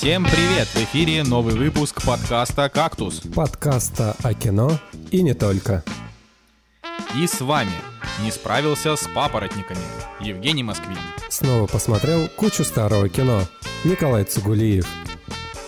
[0.00, 0.66] Всем привет!
[0.68, 3.20] В эфире новый выпуск подкаста «Кактус».
[3.36, 4.78] Подкаста о кино
[5.10, 5.84] и не только.
[7.14, 7.74] И с вами
[8.22, 9.82] не справился с папоротниками
[10.18, 10.96] Евгений Москвин.
[11.28, 13.42] Снова посмотрел кучу старого кино.
[13.84, 14.88] Николай Цугулиев.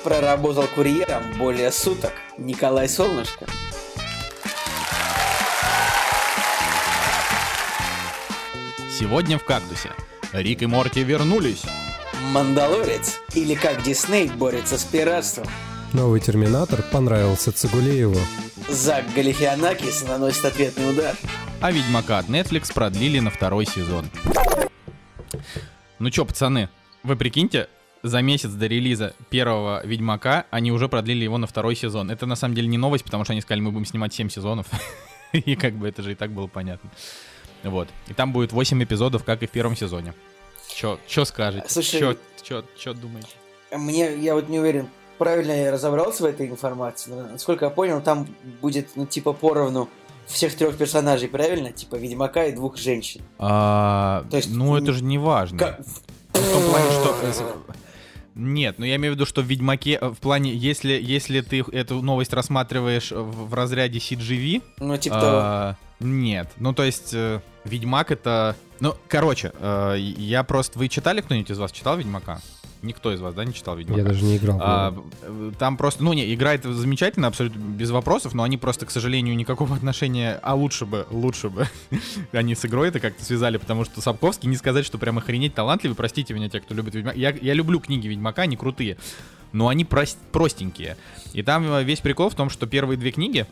[0.02, 2.14] Проработал курьером более суток.
[2.38, 3.44] Николай Солнышко.
[8.98, 9.90] Сегодня в «Кактусе»
[10.32, 11.64] Рик и Морти вернулись.
[12.30, 13.20] Мандалорец.
[13.34, 15.46] Или как Дисней борется с пиратством.
[15.92, 18.18] Новый Терминатор понравился Цугулиеву.
[18.68, 21.14] Зак Галифианакис наносит ответный удар.
[21.60, 24.06] А Ведьмака от Netflix продлили на второй сезон.
[25.98, 26.68] Ну чё, пацаны,
[27.02, 27.68] вы прикиньте,
[28.02, 32.10] за месяц до релиза первого Ведьмака они уже продлили его на второй сезон.
[32.10, 34.66] Это на самом деле не новость, потому что они сказали, мы будем снимать 7 сезонов.
[35.32, 36.90] И как бы это же и так было понятно.
[37.62, 37.88] Вот.
[38.08, 40.12] И там будет 8 эпизодов, как и в первом сезоне.
[40.74, 41.64] Чё, чё скажете?
[41.68, 43.28] Слушай, чё, чё, чё думаете?
[43.70, 47.10] Мне, я вот не уверен, правильно я разобрался в этой информации.
[47.10, 48.26] Но, насколько я понял, там
[48.60, 49.88] будет, ну, типа, поровну
[50.26, 51.72] всех трех персонажей, правильно?
[51.72, 53.22] Типа Ведьмака и двух женщин.
[53.38, 55.58] А, То есть, ну, это же не важно.
[55.58, 57.16] Как- В том плане, что...
[57.22, 57.32] э,
[58.34, 61.60] Нет, ну я имею в виду, что в Ведьмаке, э, в плане, если, если ты
[61.72, 65.38] эту новость рассматриваешь в, в разряде CGV, Ну, типа того.
[65.42, 66.48] а, нет.
[66.56, 68.56] Ну, то есть, э, Ведьмак это...
[68.80, 70.78] Ну, короче, э, я просто...
[70.78, 72.40] Вы читали, кто-нибудь из вас читал Ведьмака?
[72.82, 74.00] Никто из вас, да, не читал Ведьмака?
[74.00, 74.58] Я даже не играл.
[74.60, 78.90] А, э, там просто, ну не, играет замечательно, абсолютно без вопросов, но они просто, к
[78.90, 81.68] сожалению, никакого отношения, а лучше бы, лучше бы,
[82.32, 85.94] они с игрой это как-то связали, потому что Сапковский, не сказать, что прям охренеть талантливый,
[85.94, 87.16] простите меня, те, кто любит Ведьмака.
[87.16, 88.96] Я, я люблю книги Ведьмака, они крутые,
[89.52, 90.96] но они прос- простенькие.
[91.34, 93.46] И там э, весь прикол в том, что первые две книги,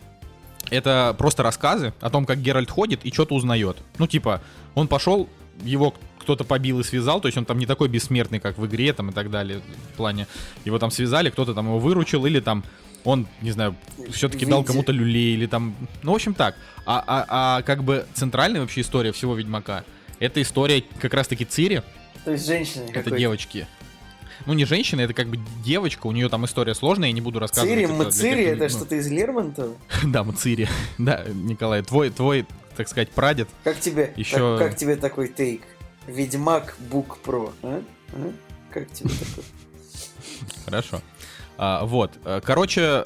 [0.70, 3.76] это просто рассказы о том, как Геральт ходит и что-то узнает.
[3.98, 4.40] Ну, типа,
[4.74, 5.28] он пошел,
[5.62, 8.92] его кто-то побил и связал, то есть он там не такой бессмертный, как в игре
[8.92, 9.60] там и так далее,
[9.92, 10.26] в плане,
[10.64, 12.64] его там связали, кто-то там его выручил, или там
[13.04, 13.75] он, не знаю,
[14.10, 16.54] все-таки дал кому-то люлей, или там, ну, в общем, так.
[16.84, 19.84] А, а, а как бы центральная вообще история всего Ведьмака,
[20.19, 21.82] это история как раз-таки Цири,
[22.25, 23.66] То есть женщины это девочки.
[24.47, 27.39] Ну, не женщина, это как бы девочка, у нее там история сложная, я не буду
[27.39, 27.71] рассказывать.
[27.75, 29.77] Цири, это Мацири, это ну, что-то из Лермонтова?
[30.05, 30.69] Да, Мацири.
[30.99, 32.47] Да, Николай, твой, твой,
[32.77, 33.49] так сказать, прадед.
[33.65, 35.62] Как тебе, Ещё- как, как тебе такой тейк?
[36.06, 37.83] Ведьмак Бук Про, а?
[38.12, 38.33] А?
[38.73, 39.45] Как тебе такой?
[40.65, 41.01] Хорошо.
[41.59, 42.12] А, вот.
[42.25, 43.05] э, Короче,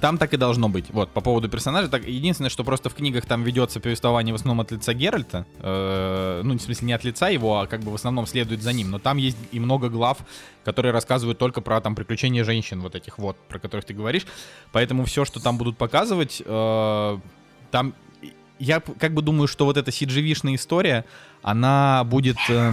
[0.00, 0.86] там так и должно быть.
[0.90, 1.88] Вот, по поводу персонажа.
[1.88, 5.46] Так, единственное, что просто в книгах там ведется повествование в основном от лица Геральта.
[5.60, 8.72] Э, ну, в смысле, не от лица его, а как бы в основном следует за
[8.72, 8.90] ним.
[8.90, 10.18] Но там есть и много глав,
[10.64, 14.26] которые рассказывают только про там приключения женщин, вот этих вот, про которых ты говоришь.
[14.72, 17.18] Поэтому все, что там будут показывать, э,
[17.70, 17.94] там.
[18.60, 21.04] Я как бы думаю, что вот эта CGV-шная история,
[21.42, 22.38] она будет.
[22.48, 22.72] э,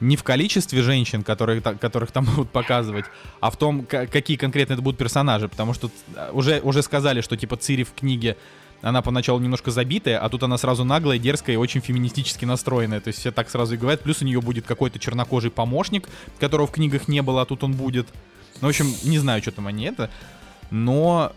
[0.00, 3.06] не в количестве женщин, которые, которых там будут показывать,
[3.40, 5.48] а в том, ка- какие конкретно это будут персонажи.
[5.48, 8.36] Потому что э, уже, уже сказали, что типа Цири в книге
[8.80, 13.00] она поначалу немножко забитая, а тут она сразу наглая, дерзкая и очень феминистически настроенная.
[13.00, 14.02] То есть все так сразу и говорят.
[14.02, 17.72] Плюс у нее будет какой-то чернокожий помощник, которого в книгах не было, а тут он
[17.72, 18.06] будет.
[18.60, 20.10] Ну, в общем, не знаю, что там они это.
[20.70, 21.32] Но...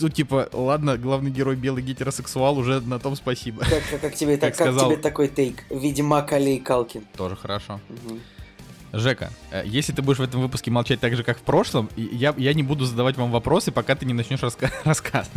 [0.00, 3.64] Ну, типа, ладно, главный герой белый гетеросексуал, уже на том спасибо.
[3.64, 5.64] Как, как, как тебе, так, Как как сказал- тебе такой тейк?
[5.70, 7.04] Ведьмак Алей Калкин.
[7.16, 7.80] Тоже хорошо.
[7.88, 8.20] Мгм.
[8.90, 12.32] Жека, э, если ты будешь в этом выпуске молчать так же, как в прошлом, я,
[12.38, 15.28] я не буду задавать вам вопросы, пока ты не начнешь раска- рассказ.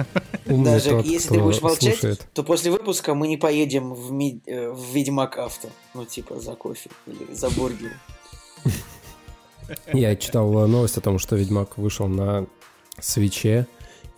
[0.46, 2.26] Умный Даже тот, если ты будешь молчать, слушает.
[2.34, 5.70] то после выпуска мы не поедем в, ми- э, в Ведьмак Авто.
[5.94, 7.98] Ну, типа, за кофе или за бургером.
[9.94, 12.46] Я читал новость о том, что Ведьмак вышел на
[13.00, 13.68] свече,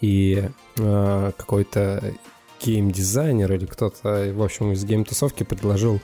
[0.03, 0.49] и
[0.79, 2.13] э, какой-то
[2.61, 6.01] геймдизайнер или кто-то, в общем, из гейм-тусовки предложил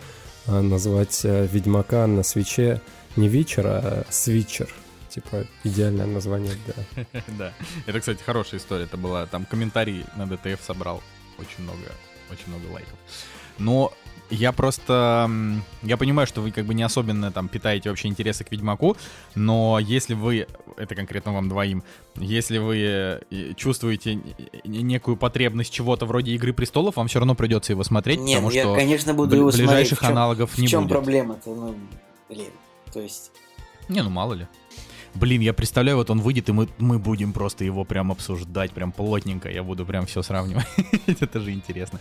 [0.47, 2.81] э, назвать э, Ведьмака на свече
[3.17, 4.69] не Вичер, а Свичер.
[5.09, 7.05] Типа идеальное название для...
[7.37, 7.53] Да.
[7.87, 8.85] Это, кстати, хорошая история.
[8.85, 11.03] Это была там комментарий на ДТФ собрал
[11.37, 11.91] очень много,
[12.31, 12.97] очень много лайков.
[13.57, 13.91] Но
[14.29, 15.29] я просто...
[15.83, 18.95] Я понимаю, что вы как бы не особенно там питаете вообще интересы к Ведьмаку,
[19.35, 20.47] но если вы,
[20.77, 21.83] это конкретно вам двоим,
[22.15, 24.19] если вы э, чувствуете
[24.63, 28.61] некую потребность чего-то вроде Игры Престолов, вам все равно придется его смотреть, Не, потому я,
[28.63, 29.69] что конечно, буду бли- его смотреть.
[29.69, 30.91] ближайших В чём- аналогов В не чем будет.
[30.91, 31.49] проблема-то?
[31.55, 31.75] Ну,
[32.29, 32.51] блин,
[32.93, 33.31] то есть...
[33.87, 34.47] Не, ну мало ли.
[35.15, 38.91] Блин, я представляю, вот он выйдет, и мы, мы будем просто его прям обсуждать, прям
[38.91, 39.49] плотненько.
[39.49, 40.67] Я буду прям все сравнивать.
[41.07, 41.99] Это же интересно.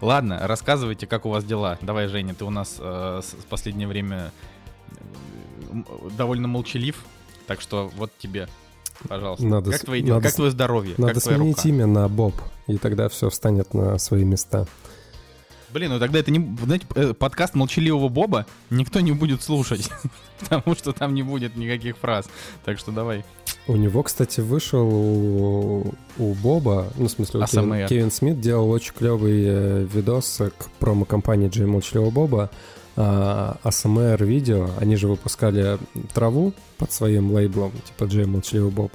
[0.00, 1.78] Ладно, рассказывайте, как у вас дела.
[1.80, 4.30] Давай, Женя, ты у нас э, в последнее время
[4.88, 5.82] э,
[6.16, 6.96] довольно молчалив.
[7.46, 8.48] Так что вот тебе,
[9.08, 9.46] пожалуйста.
[9.46, 10.16] Надо как твои дела?
[10.16, 10.94] надо Как твое здоровье?
[10.98, 11.68] Надо как сменить рука?
[11.68, 12.34] имя на Боб,
[12.66, 14.66] и тогда все встанет на свои места.
[15.72, 16.56] Блин, ну тогда это не...
[16.64, 19.90] Знаете, э, подкаст молчаливого Боба никто не будет слушать,
[20.40, 22.26] потому что там не будет никаких фраз.
[22.64, 23.24] Так что давай.
[23.66, 28.70] У него, кстати, вышел у, у Боба, ну, в смысле, у Кевин, Кевин Смит делал
[28.70, 32.50] очень клевый э, видос к промо-компании Джей Молчаливого Боба,
[32.96, 34.68] а, ASMR видео.
[34.78, 35.78] Они же выпускали
[36.12, 38.92] траву под своим лейблом, типа Джей Молчаливый Боб,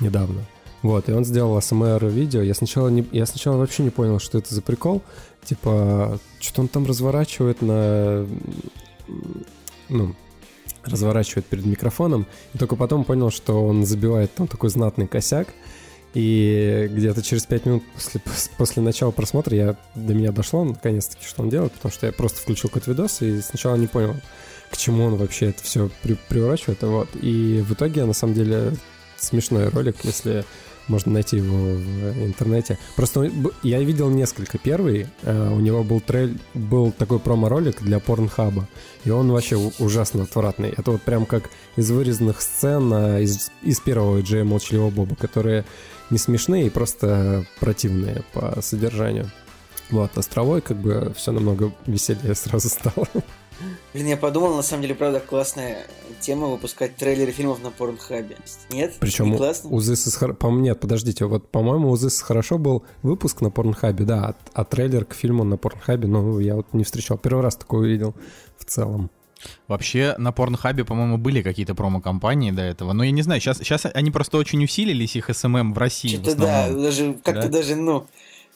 [0.00, 0.42] недавно.
[0.82, 2.42] Вот, и он сделал ASMR видео.
[2.42, 5.02] Я сначала, не, я сначала вообще не понял, что это за прикол.
[5.44, 8.26] Типа, что он там разворачивает на...
[9.88, 10.14] Ну,
[10.84, 12.26] разворачивает перед микрофоном.
[12.54, 15.48] И только потом понял, что он забивает там такой знатный косяк.
[16.14, 18.20] И где-то через 5 минут после,
[18.58, 22.40] после начала просмотра я, до меня дошло наконец-таки, что он делает, потому что я просто
[22.40, 24.14] включил какой-то видос и сначала не понял,
[24.70, 26.82] к чему он вообще это все при, приворачивает.
[26.82, 27.08] Вот.
[27.14, 28.74] И в итоге, на самом деле,
[29.16, 30.44] смешной ролик, если
[30.88, 32.78] можно найти его в интернете.
[32.96, 33.30] Просто
[33.62, 34.58] я видел несколько.
[34.58, 38.68] Первый, э, у него был трейль, был такой промо-ролик для порнхаба,
[39.04, 40.70] и он вообще ужасно отвратный.
[40.76, 45.64] Это вот прям как из вырезанных сцен э, из, из первого Джея Молчаливого Боба, которые
[46.10, 49.30] не смешные и просто противные по содержанию.
[49.90, 53.06] Вот, островой как бы все намного веселее сразу стало.
[53.92, 55.86] Блин, я подумал, на самом деле, правда, классная
[56.20, 58.36] тема выпускать трейлеры фильмов на порнхабе.
[58.70, 58.94] Нет?
[59.00, 59.70] Причем не классно?
[59.70, 60.34] у This is...
[60.34, 64.34] По нет, подождите, вот, по-моему, у This is Хорошо был выпуск на порнхабе, да, а,
[64.52, 67.18] а трейлер к фильму на порнхабе, ну, я вот не встречал.
[67.18, 68.14] Первый раз такое увидел
[68.58, 69.10] в целом.
[69.68, 72.92] Вообще на Порнхабе, по-моему, были какие-то промо-кампании до этого.
[72.92, 76.16] Но я не знаю, сейчас, сейчас они просто очень усилились, их СММ в России.
[76.16, 77.58] Что-то да, даже как-то да?
[77.58, 78.06] даже, ну,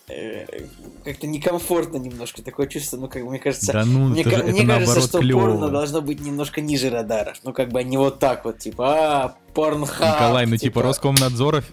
[0.06, 4.66] как-то некомфортно немножко такое чувство, ну как мне кажется, да ну, мне, это, мне это
[4.66, 5.40] кажется, что клево.
[5.40, 9.36] порно должно быть немножко ниже радаров, ну как бы не вот так вот типа, а
[9.52, 10.14] порнхаб.
[10.14, 11.64] Николай, ну типа, типа Роскомнадзор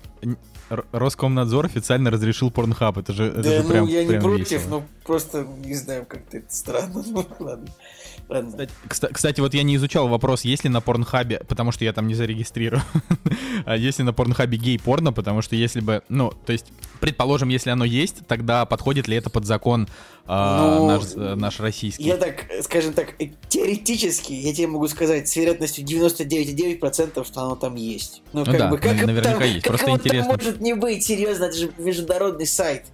[0.91, 4.51] Роскомнадзор официально разрешил порнхаб, это же, это да, же ну, прям я прям не против,
[4.51, 4.69] весело.
[4.69, 7.67] но просто не знаю, как-то это странно, ну ладно.
[8.87, 12.07] Кстати, кстати, вот я не изучал вопрос, есть ли на порнхабе, потому что я там
[12.07, 12.83] не зарегистрирован,
[13.65, 16.67] а есть ли на порнхабе гей-порно, потому что если бы, ну, то есть,
[16.99, 21.59] предположим, если оно есть, тогда подходит ли это под закон э, ну, наш, э, наш
[21.59, 22.03] российский?
[22.03, 23.15] Я так, скажем так,
[23.49, 28.21] теоретически, я тебе могу сказать с вероятностью 99,9%, что оно там есть.
[28.31, 30.37] Ну, ну как да, бы, как наверняка там, есть, просто интересно.
[30.37, 32.85] Там может не быть, серьезно, это же международный сайт.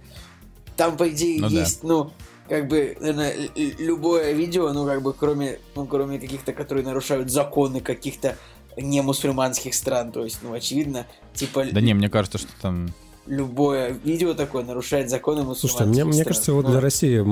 [0.76, 1.88] Там, по идее, ну, есть, да.
[1.88, 2.12] ну,
[2.50, 7.80] как бы, наверное, любое видео, ну, как бы, кроме, ну, кроме каких-то, которые нарушают законы
[7.80, 8.36] каких-то
[8.76, 11.66] не мусульманских стран, то есть, ну, очевидно, типа...
[11.70, 12.92] Да не, мне кажется, что там...
[13.26, 16.08] Любое видео такое нарушает законы мусульманских Слушайте, мне, стран.
[16.08, 16.72] мне кажется, вот ну...
[16.72, 17.24] для России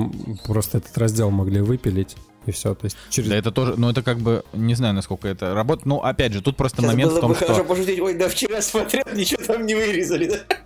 [0.47, 2.15] просто этот раздел могли выпилить
[2.47, 3.29] и все, то есть через...
[3.29, 6.43] Да это тоже, ну это как бы, не знаю, насколько это работает, ну опять же,
[6.43, 7.47] тут просто Сейчас момент было в том, бы что...
[7.47, 10.57] хорошо пошутить, ой, да вчера смотрел, ничего там не вырезали, да?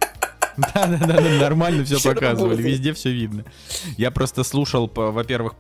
[0.57, 3.45] Да-да-да, нормально все показывали, везде все видно.
[3.97, 5.55] Я просто слушал, во-первых,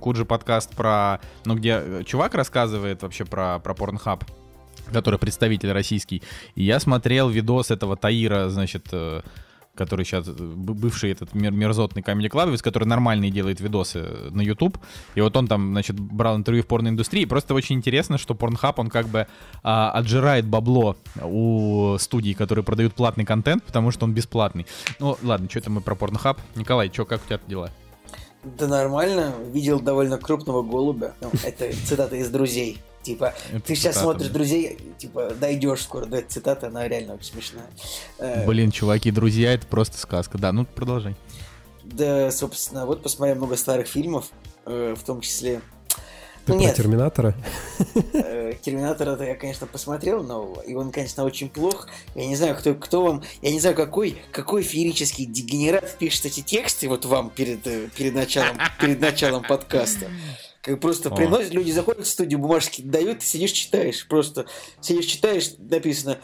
[0.00, 4.22] KuJi Podcast про, ну, где чувак рассказывает вообще про, про Pornhub,
[4.92, 6.22] который представитель российский.
[6.54, 9.22] И я смотрел видос этого Таира, значит, э,
[9.78, 14.76] который сейчас э, бывший этот мерзотный Comedy Club -овец, который нормальные делает видосы на YouTube.
[15.14, 17.22] И вот он там, значит, брал интервью в порноиндустрии.
[17.22, 19.26] И просто очень интересно, что Pornhub, он как бы
[19.62, 24.66] а, отжирает бабло у студий, которые продают платный контент, потому что он бесплатный.
[24.98, 26.38] Ну, ладно, что это мы про Pornhub.
[26.56, 27.70] Николай, что, как у тебя дела?
[28.44, 29.34] Да нормально.
[29.52, 31.14] Видел довольно крупного голубя.
[31.20, 32.78] Ну, это цитата из «Друзей».
[33.08, 37.32] Типа, это ты сейчас смотришь друзей, типа, дойдешь скоро до этой цитаты, она реально очень
[37.32, 37.70] смешная.
[38.18, 40.36] Э, Блин, чуваки, друзья, это просто сказка.
[40.36, 41.16] Да, ну продолжай.
[41.84, 44.26] Да, собственно, вот посмотрел много старых фильмов,
[44.66, 45.62] э, в том числе.
[46.44, 46.76] Ты ну, про нет.
[46.76, 47.34] Терминатора?
[48.12, 51.88] Э, Терминатора-то я, конечно, посмотрел, но и он, конечно, очень плох.
[52.14, 53.22] Я не знаю, кто, кто вам...
[53.40, 57.62] Я не знаю, какой, какой феерический дегенерат пишет эти тексты вот вам перед,
[57.94, 60.08] перед, началом, перед началом подкаста.
[60.68, 64.06] Как просто приносят, люди заходят в студию, бумажки дают, ты сидишь, читаешь.
[64.06, 64.44] Просто
[64.82, 66.18] сидишь, читаешь, написано,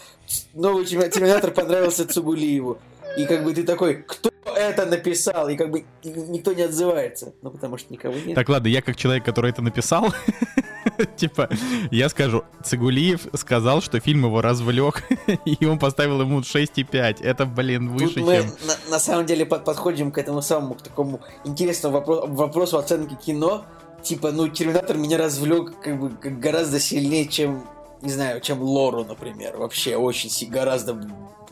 [0.53, 2.79] новый терминатор понравился Цугулиеву.
[3.17, 5.49] И как бы ты такой, кто это написал?
[5.49, 7.33] И как бы никто не отзывается.
[7.41, 8.35] Ну, потому что никого нет.
[8.35, 10.13] Так, ладно, я как человек, который это написал,
[11.17, 11.49] типа,
[11.91, 15.05] я скажу, Цигулиев сказал, что фильм его развлек,
[15.47, 17.23] и он поставил ему 6,5.
[17.23, 18.47] Это, блин, выше, Тут мы чем...
[18.67, 23.15] На, на самом деле под, подходим к этому самому, к такому интересному вопро- вопросу оценки
[23.15, 23.65] кино,
[24.04, 27.66] типа, ну, Терминатор меня развлек как бы гораздо сильнее, чем,
[28.02, 29.56] не знаю, чем Лору, например.
[29.56, 31.00] Вообще очень гораздо,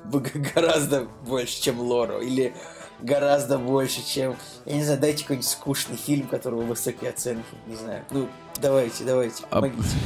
[0.54, 2.20] гораздо больше, чем Лору.
[2.20, 2.54] Или
[3.00, 4.36] гораздо больше, чем...
[4.64, 7.44] Я не знаю, дайте какой-нибудь скучный фильм, которого высокие оценки.
[7.66, 8.04] Не знаю.
[8.10, 8.28] Ну,
[8.60, 9.96] давайте, давайте, а, помогите.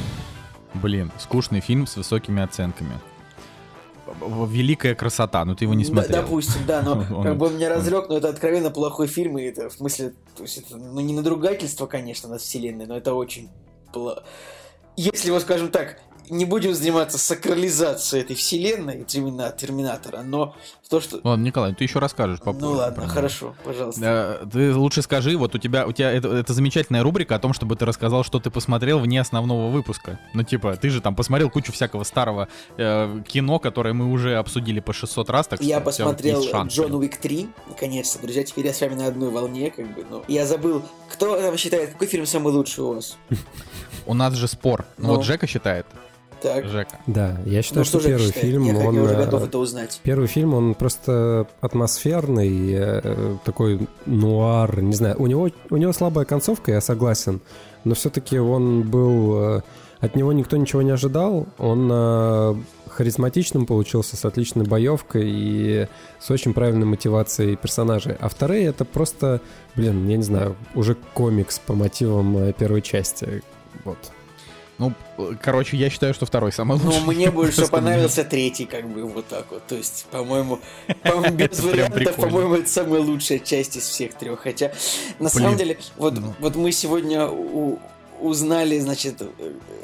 [0.73, 2.99] А, блин, скучный фильм с высокими оценками.
[4.21, 6.21] Великая красота, но ты его не смотрел.
[6.23, 9.43] Допустим, да, но он, как бы он меня разлег, но это откровенно плохой фильм, и
[9.43, 13.49] это в смысле, то есть это, ну не надругательство, конечно, над вселенной, но это очень
[14.95, 20.55] если вот, скажем так, не будем заниматься сакрализацией этой вселенной термина, Терминатора, но
[20.89, 21.19] то, что...
[21.23, 24.01] Ладно, Николай, ты еще расскажешь по Ну ладно, хорошо, пожалуйста.
[24.01, 27.53] Да, ты лучше скажи, вот у тебя, у тебя это, это замечательная рубрика о том,
[27.53, 30.19] чтобы ты рассказал, что ты посмотрел вне основного выпуска.
[30.33, 34.79] Ну типа, ты же там посмотрел кучу всякого старого э, кино, которое мы уже обсудили
[34.79, 38.95] по 600 раз, так Я посмотрел Джон Уик 3, наконец-то, друзья, теперь я с вами
[38.95, 40.23] на одной волне, как бы, ну.
[40.27, 43.17] Я забыл, кто там считает, какой фильм самый лучший у вас?
[44.05, 44.85] У нас же спор.
[44.97, 45.85] Ну вот Жека считает.
[46.41, 46.65] Так.
[46.65, 46.99] Жека.
[47.07, 48.95] Да, я считаю, ну, что, что первый фильм, я, он...
[48.95, 49.99] Я уже готов это узнать.
[50.03, 55.15] Первый фильм, он просто атмосферный, э, такой нуар, не знаю.
[55.19, 57.41] У него, у него слабая концовка, я согласен,
[57.83, 59.57] но все-таки он был...
[59.57, 59.61] Э,
[59.99, 62.55] от него никто ничего не ожидал, он э,
[62.87, 65.87] харизматичным получился, с отличной боевкой и
[66.19, 68.15] с очень правильной мотивацией персонажей.
[68.19, 69.41] А вторые это просто,
[69.75, 73.41] блин, я не знаю, уже комикс по мотивам первой части.
[73.85, 73.97] Вот.
[74.77, 74.93] Ну,
[75.41, 76.99] короче, я считаю, что второй самый лучший.
[76.99, 79.65] Ну, мне больше понравился третий, как бы, вот так вот.
[79.65, 80.59] То есть, по-моему,
[81.31, 84.39] без вариантов, по-моему, это самая лучшая часть из всех трех.
[84.41, 84.71] Хотя,
[85.19, 86.33] на самом деле, вот, ну.
[86.39, 87.27] вот мы сегодня
[88.19, 89.21] узнали, значит,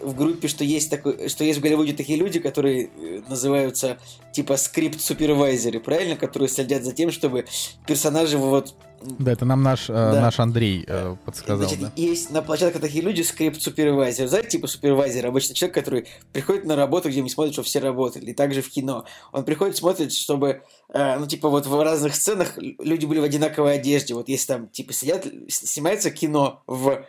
[0.01, 3.99] в группе, что есть такой, что есть в Голливуде такие люди, которые э, называются
[4.31, 7.45] типа скрипт-супервайзеры, правильно, которые следят за тем, чтобы
[7.85, 8.73] персонажи вот
[9.19, 10.21] да, это нам наш, э, да.
[10.21, 11.67] наш Андрей э, подсказал.
[11.67, 11.91] Значит, да.
[11.95, 14.27] есть на площадках такие люди, скрипт-супервайзер.
[14.27, 18.31] Знаете, типа супервайзер, обычно человек, который приходит на работу, где мы смотрим, чтобы все работали,
[18.31, 19.05] и также в кино.
[19.31, 23.75] Он приходит, смотрит, чтобы, э, ну, типа, вот в разных сценах люди были в одинаковой
[23.75, 24.13] одежде.
[24.13, 27.05] Вот если там, типа, сидят, снимается кино в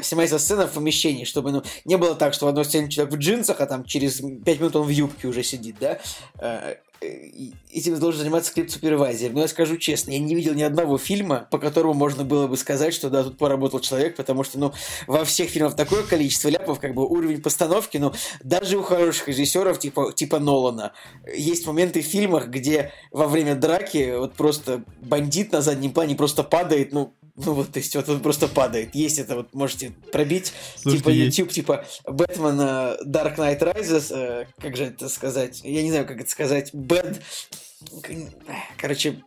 [0.00, 3.16] снимается сцена в помещении, чтобы ну, не было так, что в одной сцене человек в
[3.18, 5.98] джинсах, а там через 5 минут он в юбке уже сидит, да?
[7.00, 9.32] Этим должен заниматься скрипт-супервайзер.
[9.32, 12.56] Но я скажу честно, я не видел ни одного фильма, по которому можно было бы
[12.56, 14.72] сказать, что да, тут поработал человек, потому что, ну,
[15.06, 18.12] во всех фильмах такое количество ляпов, как бы уровень постановки, ну,
[18.42, 20.92] даже у хороших режиссеров, типа, типа Нолана,
[21.32, 26.42] есть моменты в фильмах, где во время драки вот просто бандит на заднем плане просто
[26.42, 27.14] падает, ну,
[27.44, 28.94] ну вот, то есть вот он просто падает.
[28.94, 31.54] Есть это, вот можете пробить, Слушайте, типа YouTube, есть.
[31.54, 32.60] типа Бэтмен
[33.06, 35.60] Dark Knight Rises, э, как же это сказать?
[35.62, 36.74] Я не знаю, как это сказать.
[36.74, 37.20] Bad...
[38.76, 39.22] Короче,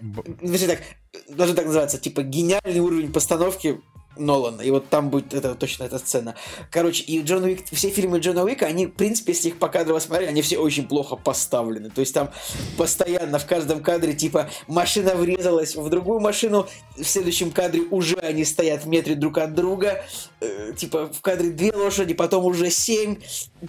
[0.00, 0.58] Б...
[0.66, 0.80] так,
[1.28, 3.80] должен так называться, типа гениальный уровень постановки
[4.16, 4.62] Нолана.
[4.62, 6.34] И вот там будет это, точно эта сцена.
[6.70, 10.28] Короче, и Джон Уик, все фильмы Джона Уика, они, в принципе, если их покадрово смотреть,
[10.28, 11.90] они все очень плохо поставлены.
[11.90, 12.30] То есть там
[12.76, 16.66] постоянно в каждом кадре, типа, машина врезалась в другую машину,
[16.96, 20.04] в следующем кадре уже они стоят в метре друг от друга.
[20.40, 23.16] Э, типа, в кадре две лошади, потом уже семь,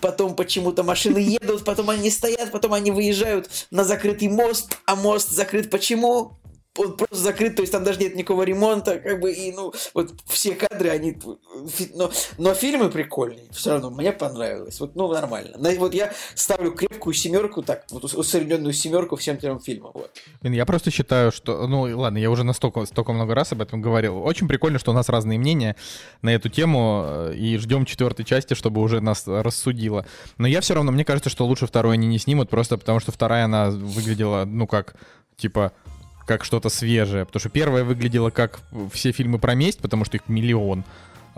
[0.01, 5.29] потом почему-то машины едут, потом они стоят, потом они выезжают на закрытый мост, а мост
[5.29, 6.37] закрыт почему?
[6.77, 10.13] Он просто закрыт, то есть там даже нет никакого ремонта, как бы, и, ну, вот
[10.25, 11.17] все кадры, они,
[11.93, 15.57] но, но фильмы прикольные, все равно, мне понравилось, вот, ну, нормально.
[15.77, 20.11] Вот я ставлю крепкую семерку, так, вот усредненную семерку всем трем фильмам, вот.
[20.41, 24.21] Я просто считаю, что, ну, ладно, я уже настолько, столько много раз об этом говорил,
[24.23, 25.75] очень прикольно, что у нас разные мнения
[26.21, 30.05] на эту тему, э, и ждем четвертой части, чтобы уже нас рассудило.
[30.37, 33.11] Но я все равно, мне кажется, что лучше второй они не снимут, просто потому что
[33.11, 34.95] вторая, она выглядела, ну, как,
[35.37, 35.71] типа,
[36.25, 37.25] как что-то свежее.
[37.25, 38.59] Потому что первая выглядела как
[38.91, 40.83] все фильмы про месть, потому что их миллион.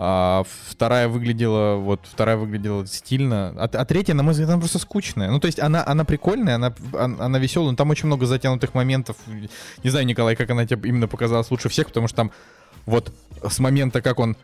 [0.00, 3.52] А вторая выглядела, вот, вторая выглядела стильно.
[3.56, 5.28] А, а третья, на мой взгляд, она просто скучная.
[5.28, 9.16] Ну, то есть она, она прикольная, она, она, веселая, но там очень много затянутых моментов.
[9.82, 12.30] Не знаю, Николай, как она тебе именно показалась лучше всех, потому что там
[12.86, 13.12] вот
[13.48, 14.36] с момента, как он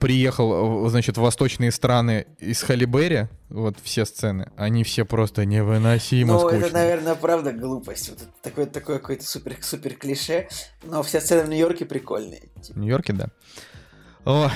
[0.00, 6.38] приехал, значит, в восточные страны из Халибери, вот все сцены, они все просто невыносимо Ну,
[6.40, 6.60] скучные.
[6.62, 8.10] это, наверное, правда глупость.
[8.10, 10.48] Вот такое, такое какое-то супер, супер клише,
[10.84, 12.48] но все сцены в Нью-Йорке прикольные.
[12.70, 13.28] В Нью-Йорке, да.
[14.24, 14.48] О,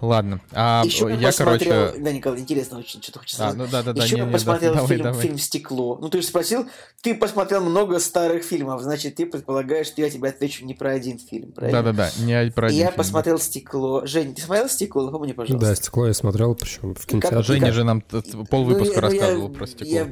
[0.00, 0.40] ладно.
[0.52, 1.88] А Еще я, посмотрел...
[1.88, 2.02] короче...
[2.02, 3.54] Да, Николай, интересно очень, что-то хочешь сказать.
[3.54, 4.02] А, ну да, да, да.
[4.02, 5.98] Еще не, я не, посмотрел да, фильм, давай, фильм «Стекло».
[6.00, 6.66] Ну, ты же спросил,
[7.02, 11.18] ты посмотрел много старых фильмов, значит, ты предполагаешь, что я тебе отвечу не про один
[11.18, 11.82] фильм, правильно?
[11.82, 12.96] Да-да-да, не про один Я фильм.
[12.96, 14.06] посмотрел «Стекло».
[14.06, 15.04] Жень, ты смотрел «Стекло»?
[15.04, 15.68] Напомни, пожалуйста.
[15.68, 17.36] Да, «Стекло» я смотрел, причем в кинотеатре.
[17.36, 17.74] Как, Женя как...
[17.74, 19.92] же нам пол выпуска ну, рассказывал я, про «Стекло».
[19.92, 20.08] Я.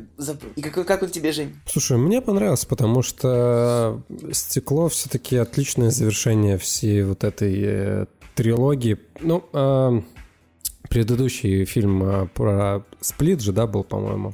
[0.55, 1.59] И как, как он тебе, Жень?
[1.65, 8.07] Слушай, мне понравился, потому что «Стекло» все-таки отличное завершение всей вот этой э,
[8.38, 8.99] трилогии.
[9.21, 10.00] Ну, э,
[10.88, 14.33] предыдущий фильм э, про Сплит же, да, был, по-моему?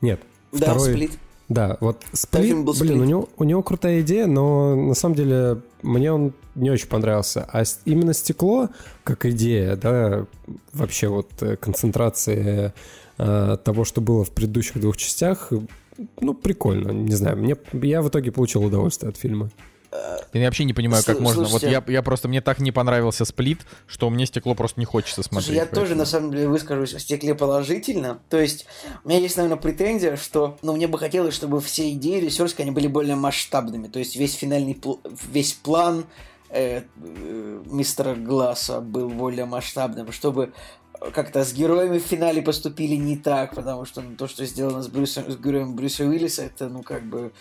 [0.00, 0.20] Нет.
[0.52, 0.92] Да, второй...
[0.92, 1.10] Сплит.
[1.48, 2.92] Да, вот Сплит, блин, Сплит.
[2.92, 7.44] у него, у него крутая идея, но на самом деле мне он не очень понравился.
[7.52, 8.68] А именно стекло,
[9.02, 10.26] как идея, да,
[10.72, 12.72] вообще вот э, концентрация
[13.18, 15.52] э, того, что было в предыдущих двух частях,
[16.20, 17.38] ну, прикольно, не знаю.
[17.38, 19.50] Мне, я в итоге получил удовольствие от фильма.
[20.32, 21.46] Я вообще не понимаю, как Слу- можно.
[21.46, 21.78] слушайте.
[21.78, 25.22] Вот я, я просто, мне так не понравился сплит, что мне стекло просто не хочется
[25.22, 25.46] смотреть.
[25.46, 28.20] Слушай, я тоже, поэтому- на самом деле, выскажусь в стекле положительно.
[28.30, 28.66] То есть,
[29.04, 32.70] у меня есть, наверное, претензия, что, ну, мне бы хотелось, чтобы все идеи режиссерские, они
[32.70, 33.88] были более масштабными.
[33.88, 34.80] То есть, весь финальный,
[35.30, 36.06] весь план
[36.48, 40.52] э, э, мистера Гласса был более масштабным, чтобы
[41.14, 44.88] как-то с героями в финале поступили не так, потому что ну, то, что сделано с,
[44.88, 47.32] Брюсом, с героем Брюса Уиллиса, это, ну, как бы...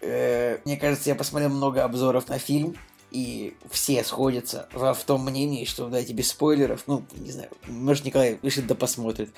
[0.00, 2.76] э, мне кажется, я посмотрел много обзоров на фильм,
[3.10, 8.04] и все сходятся во, в том мнении, что, дайте без спойлеров, ну, не знаю, может,
[8.04, 9.30] Николай вышит да посмотрит,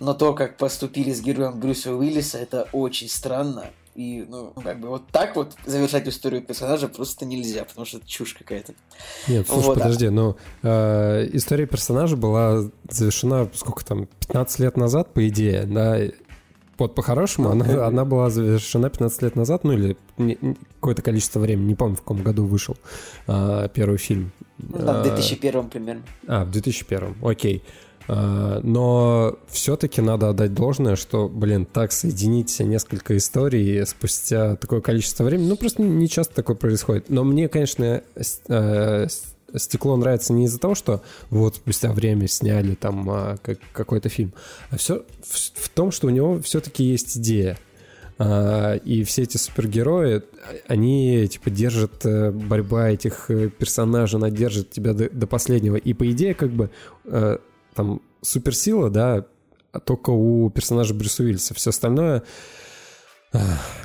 [0.00, 4.88] но то, как поступили с героем Брюса Уиллиса, это очень странно, и, ну, как бы
[4.88, 8.72] вот так вот завершать историю персонажа просто нельзя, потому что это чушь какая-то.
[9.28, 14.76] Нет, слушай, Вот, а- подожди, ну, э, история персонажа была завершена, сколько там, 15 лет
[14.76, 15.98] назад, по идее, да?
[16.80, 21.38] Вот по-хорошему, она, она была завершена 15 лет назад, ну или не- не- какое-то количество
[21.40, 22.76] времени, не помню, в каком году вышел
[23.26, 24.32] а, первый фильм.
[24.58, 26.02] Ну, там, в А, 2001 примерно.
[26.26, 27.62] А, в 2001, окей.
[28.08, 35.24] А, Но все-таки надо отдать должное, что, блин, так соединить несколько историй спустя такое количество
[35.24, 37.10] времени, ну просто не часто такое происходит.
[37.10, 39.06] Но мне, конечно, с- э,
[39.56, 44.32] стекло нравится не из-за того, что вот спустя время сняли там а, как- какой-то фильм,
[44.70, 47.58] а все в, в том, что у него все-таки есть идея.
[48.18, 50.22] А, И все эти супергерои,
[50.68, 55.76] они типа держат э, борьба этих э, персонажей, она держит тебя до, до последнего.
[55.76, 56.70] И по идее, как бы
[57.04, 57.38] э,
[57.74, 59.24] там суперсила, да,
[59.72, 61.54] а только у персонажа Брюса Уиллиса.
[61.54, 62.22] Все остальное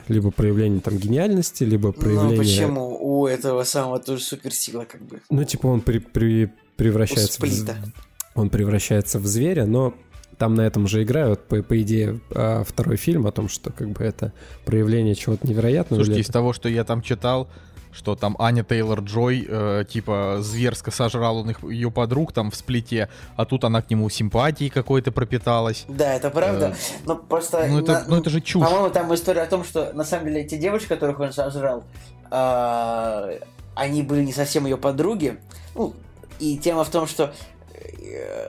[0.07, 2.37] либо проявление там гениальности, либо проявление...
[2.37, 2.97] Ну, почему?
[2.99, 5.21] У этого самого тоже суперсила, как бы.
[5.29, 7.77] Ну, типа он при- при- превращается в, Сплита.
[8.33, 9.93] он превращается в зверя, но
[10.37, 13.89] там на этом же играют, по, по идее, а, второй фильм о том, что как
[13.89, 14.33] бы это
[14.65, 15.99] проявление чего-то невероятного.
[15.99, 17.49] Слушайте, или из того, что я там читал,
[17.95, 23.09] что там Аня Тейлор-Джой, э, типа, зверско сожрал он их, ее подруг там в сплите,
[23.37, 25.85] а тут она к нему симпатии какой-то пропиталась.
[25.87, 26.75] Да, это правда.
[27.05, 27.65] Но просто...
[27.67, 28.63] Ну это, на- ну это же чушь.
[28.63, 31.83] По-моему, там история о том, что на самом деле эти девушки, которых он сожрал,
[32.31, 33.29] а,
[33.75, 35.39] они были не совсем ее подруги.
[35.73, 35.93] Ну,
[36.39, 37.54] и тема в том, что э,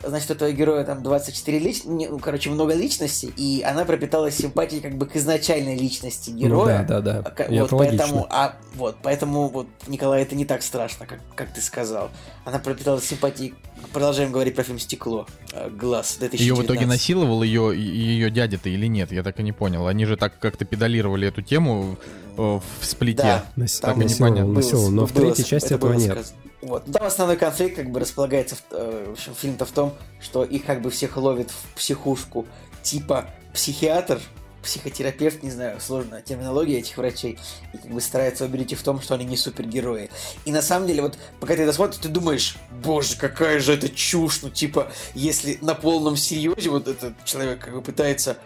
[0.05, 4.81] значит, у этого героя там 24 личности, ну, короче, много личностей, и она пропиталась симпатией
[4.83, 6.85] как бы к изначальной личности Ну героя.
[6.89, 7.35] да, да, да.
[7.37, 7.99] А Вот это логично.
[7.99, 12.11] поэтому, а, вот, поэтому, вот, Николай, это не так страшно, как, как ты сказал.
[12.45, 13.55] Она пропиталась симпатией,
[13.93, 16.41] продолжаем говорить про фильм «Стекло», э, «Глаз», 2019.
[16.41, 19.87] Ее в итоге насиловал ее, ее дядя-то или нет, я так и не понял.
[19.87, 21.97] Они же так как-то педалировали эту тему
[22.37, 23.23] э, в сплите.
[23.23, 24.53] Да, Так и насиловал, непонятно.
[24.53, 26.13] насиловал, но Было- в третьей было- части это этого было нет.
[26.13, 26.37] сказано.
[26.67, 26.85] Вот.
[26.93, 30.65] Там основной конфликт как бы располагается, в, э, в общем, фильм-то в том, что их
[30.65, 32.47] как бы всех ловит в психушку
[32.83, 34.21] типа психиатр,
[34.63, 37.39] психотерапевт, не знаю, сложная терминология этих врачей,
[37.73, 40.11] и как бы старается убедить их в том, что они не супергерои.
[40.45, 43.89] И на самом деле, вот пока ты это смотришь, ты думаешь, боже, какая же это
[43.89, 48.39] чушь, ну типа, если на полном серьезе вот этот человек как бы пытается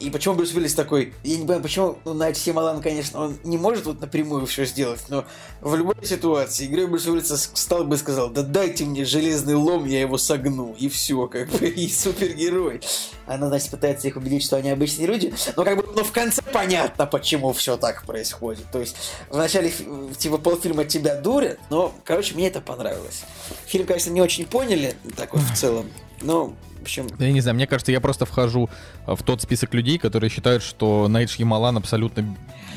[0.00, 1.12] и почему Брюс Уиллис такой?
[1.22, 5.00] Я не понимаю, почему ну, Найт Сималан, конечно, он не может вот напрямую все сделать,
[5.08, 5.26] но
[5.60, 9.84] в любой ситуации игрой Брюса Уиллиса встал бы и сказал, да дайте мне железный лом,
[9.84, 12.80] я его согну, и все, как бы, и супергерой.
[13.26, 16.42] Она, значит, пытается их убедить, что они обычные люди, но как бы, но в конце
[16.42, 18.64] понятно, почему все так происходит.
[18.72, 18.96] То есть,
[19.28, 19.86] в начале, фи-
[20.16, 23.22] типа, полфильма тебя дурят, но, короче, мне это понравилось.
[23.66, 25.90] Фильм, конечно, не очень поняли, так вот в целом,
[26.22, 28.68] но, в общем, Да Я не знаю, мне кажется, я просто вхожу
[29.06, 32.22] э, в тот список людей, которые считают, что Найт Шьямалан абсолютно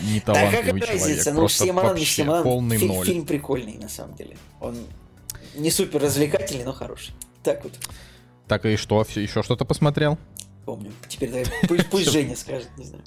[0.03, 1.07] не Да талантливый какая человек.
[1.09, 1.31] разница?
[1.31, 2.43] Ну, просто Сьямалан не вообще Сьямалан.
[2.43, 3.05] полный Фи- ноль.
[3.05, 4.37] Фильм прикольный, на самом деле.
[4.61, 4.75] Он
[5.55, 7.13] не супер развлекательный, но хороший.
[7.43, 7.73] Так вот,
[8.47, 10.17] Так и что, еще что-то посмотрел?
[10.65, 10.91] помню.
[11.09, 13.03] Теперь давай, пусть, пусть Женя скажет, не знаю.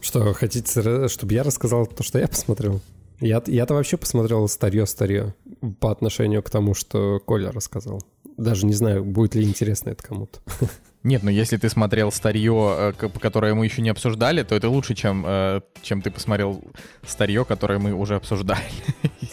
[0.00, 2.80] Что, хотите, чтобы я рассказал то, что я посмотрел?
[3.20, 5.34] Я, я-то вообще посмотрел старье-старье
[5.78, 8.02] по отношению к тому, что Коля рассказал.
[8.42, 10.40] Даже не знаю, будет ли интересно это кому-то.
[11.04, 14.94] Нет, ну если ты смотрел старье, э, которое мы еще не обсуждали, то это лучше,
[14.94, 16.62] чем, э, чем ты посмотрел
[17.06, 18.62] старье, которое мы уже обсуждали.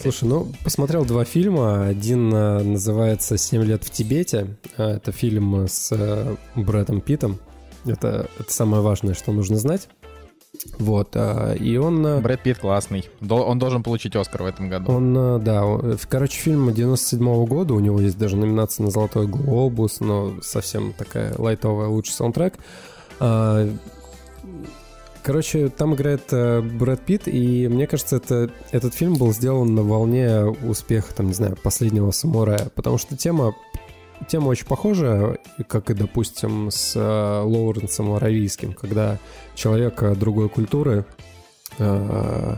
[0.00, 1.86] Слушай, ну, посмотрел два фильма.
[1.86, 4.56] Один э, называется «Семь лет в Тибете».
[4.76, 7.38] Это фильм с Брэдом Питтом.
[7.84, 9.88] Это, это самое важное, что нужно знать.
[10.78, 12.04] Вот, а, и он...
[12.06, 13.08] э, Брэд Питт классный.
[13.28, 14.92] Он должен получить Оскар в этом году.
[14.92, 19.26] Он, э, да, в- короче, фильм 97 года, у него есть даже номинация на «Золотой
[19.26, 22.54] глобус», но совсем такая лайтовая, лучший саундтрек.
[23.20, 23.68] А,
[25.22, 29.82] Короче, там играет э, Брэд Питт, и мне кажется, это, этот фильм был сделан на
[29.82, 33.54] волне успеха, там, не знаю, «Последнего самурая», потому что тема
[34.28, 39.18] тема очень похожа, как и, допустим, с э, Лоуренсом Аравийским, когда
[39.54, 41.04] человек э, другой культуры
[41.78, 42.56] э,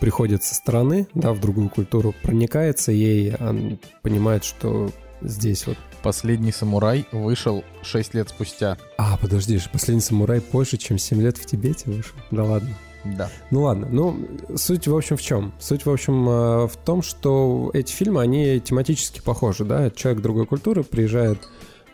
[0.00, 4.90] приходит со стороны, да, в другую культуру, проникается ей, он понимает, что
[5.22, 8.78] здесь вот Последний самурай вышел 6 лет спустя.
[8.96, 12.16] А, подожди, последний самурай позже, чем 7 лет в Тибете вышел?
[12.30, 12.70] Да ладно.
[13.04, 13.30] Да.
[13.50, 14.16] Ну ладно, ну
[14.56, 15.52] суть в общем в чем?
[15.58, 19.90] Суть в общем э, в том, что эти фильмы, они тематически похожи, да?
[19.90, 21.38] Человек другой культуры приезжает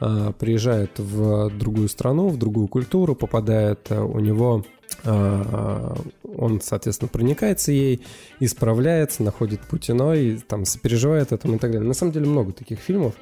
[0.00, 4.64] э, приезжает в другую страну, в другую культуру, попадает э, у него
[5.04, 8.02] он, соответственно, проникается ей,
[8.40, 11.86] исправляется, находит путь иной, там, сопереживает этому и так далее.
[11.86, 13.14] На самом деле много таких фильмов.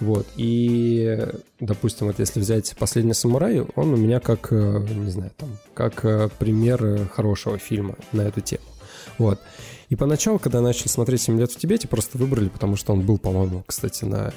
[0.00, 1.28] Вот, и,
[1.60, 6.04] допустим, вот если взять «Последний самурай», он у меня как, э, не знаю, там, как
[6.06, 8.64] э, пример хорошего фильма на эту тему.
[9.18, 9.38] Вот.
[9.90, 13.18] И поначалу, когда начали смотреть «7 лет в Тибете», просто выбрали, потому что он был,
[13.18, 14.32] по-моему, кстати, на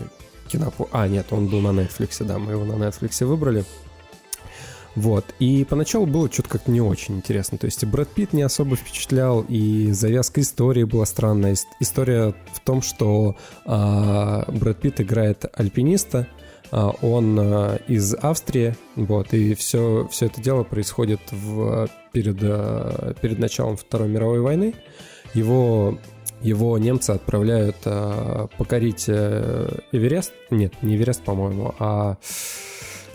[0.49, 0.89] кинопо...
[0.91, 3.63] А, нет, он был на Netflix, да, мы его на Netflix выбрали.
[4.95, 5.25] Вот.
[5.39, 7.57] И поначалу было что-то как не очень интересно.
[7.57, 11.55] То есть и Брэд Питт не особо впечатлял, и завязка истории была странная.
[11.79, 16.27] История в том, что а, Брэд Питт играет альпиниста,
[16.71, 22.39] а, он а, из Австрии, вот, и все, все это дело происходит в, перед,
[23.19, 24.75] перед началом Второй мировой войны.
[25.33, 25.97] Его
[26.41, 27.77] его немцы отправляют
[28.57, 30.33] покорить а, Эверест.
[30.51, 32.17] Нет, не Эверест, по-моему, а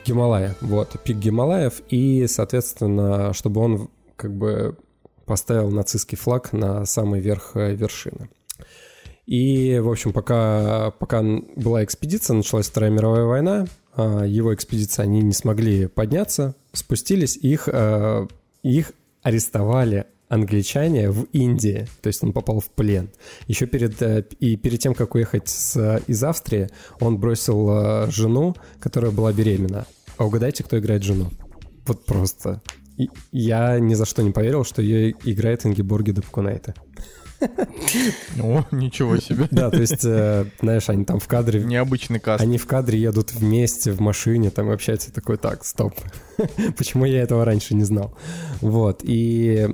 [0.09, 4.79] Гималая, вот, пик Гималаев, и, соответственно, чтобы он как бы
[5.27, 8.31] поставил нацистский флаг на самый верх э, вершины.
[9.27, 11.23] И, в общем, пока, пока
[11.57, 17.69] была экспедиция, началась Вторая мировая война, а, его экспедиция, они не смогли подняться, спустились, их,
[17.71, 18.27] э,
[18.63, 18.93] их
[19.23, 23.11] арестовали англичане в Индии, то есть он попал в плен.
[23.47, 29.11] Еще перед, э, и перед тем, как уехать с, из Австрии, он бросил жену, которая
[29.11, 29.87] была беременна.
[30.19, 31.31] А угадайте, кто играет жену?
[31.87, 32.61] Вот просто.
[32.97, 36.75] И я ни за что не поверил, что ее играет Ингеборги Дапкунайте.
[38.43, 39.47] О, ничего себе.
[39.53, 41.63] Да, то есть, э, знаешь, они там в кадре...
[41.63, 42.43] Необычный каст.
[42.43, 45.95] Они в кадре едут вместе в машине, там общаются, такой, так, стоп.
[46.77, 48.19] Почему я этого раньше не знал?
[48.61, 49.69] Вот, и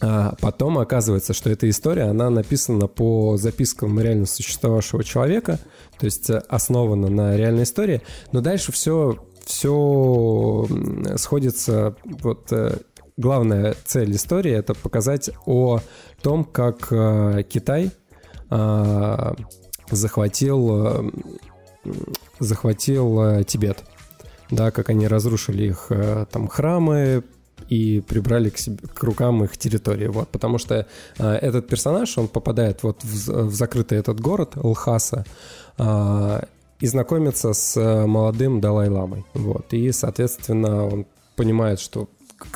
[0.00, 5.58] а потом оказывается, что эта история, она написана по запискам реально существовавшего человека,
[5.98, 10.68] то есть э, основана на реальной истории, но дальше все все
[11.16, 12.76] сходится, вот э,
[13.16, 15.80] главная цель истории это показать о
[16.22, 17.90] том, как э, Китай
[18.50, 19.34] э,
[19.90, 21.12] захватил,
[22.38, 23.84] захватил Тибет.
[24.50, 25.90] Да, как они разрушили их
[26.30, 27.22] там храмы,
[27.68, 30.06] и прибрали к, себе, к рукам их территории.
[30.06, 30.86] Вот, потому что
[31.18, 35.26] этот персонаж, он попадает вот в, в закрытый этот город Лхаса,
[36.80, 39.24] и знакомится с э, молодым Далай-ламой.
[39.34, 39.72] Вот.
[39.72, 42.08] И, соответственно, он понимает, что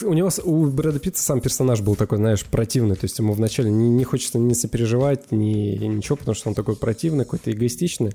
[0.02, 3.70] у него, у Брэда Питта сам персонаж был такой, знаешь, противный, то есть ему вначале
[3.70, 8.12] не, не хочется ни сопереживать, ни ничего, потому что он такой противный, какой-то эгоистичный,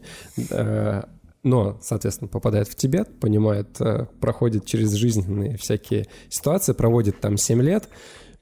[1.48, 7.62] но, соответственно, попадает в Тибет, понимает, э, проходит через жизненные всякие ситуации, проводит там 7
[7.62, 7.88] лет,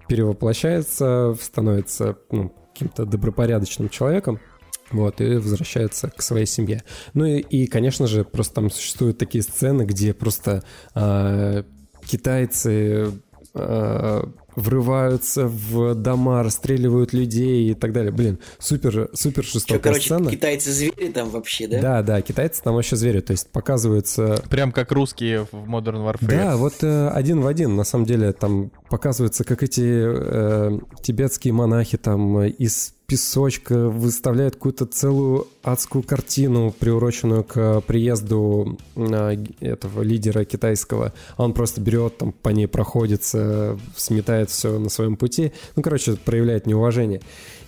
[0.08, 4.40] перевоплощается, становится ну, каким-то добропорядочным человеком,
[4.92, 6.84] вот, и возвращается к своей семье.
[7.14, 11.64] Ну и, и конечно же, просто там существуют такие сцены, где просто э,
[12.06, 13.12] китайцы
[13.54, 14.24] э,
[14.56, 18.12] врываются в дома, расстреливают людей и так далее.
[18.12, 20.32] Блин, супер, супер жестокая Что, короче, сцена.
[20.32, 21.82] китайцы-звери там вообще, да?
[21.82, 24.42] Да, да, китайцы там вообще звери, то есть показываются...
[24.50, 26.28] Прям как русские в Modern Warfare.
[26.28, 31.54] Да, вот э, один в один, на самом деле, там показывается, как эти э, тибетские
[31.54, 41.14] монахи там из песочка выставляет какую-то целую адскую картину, приуроченную к приезду этого лидера китайского.
[41.38, 45.52] Он просто берет, там по ней проходится, сметает все на своем пути.
[45.76, 47.22] Ну, короче, проявляет неуважение.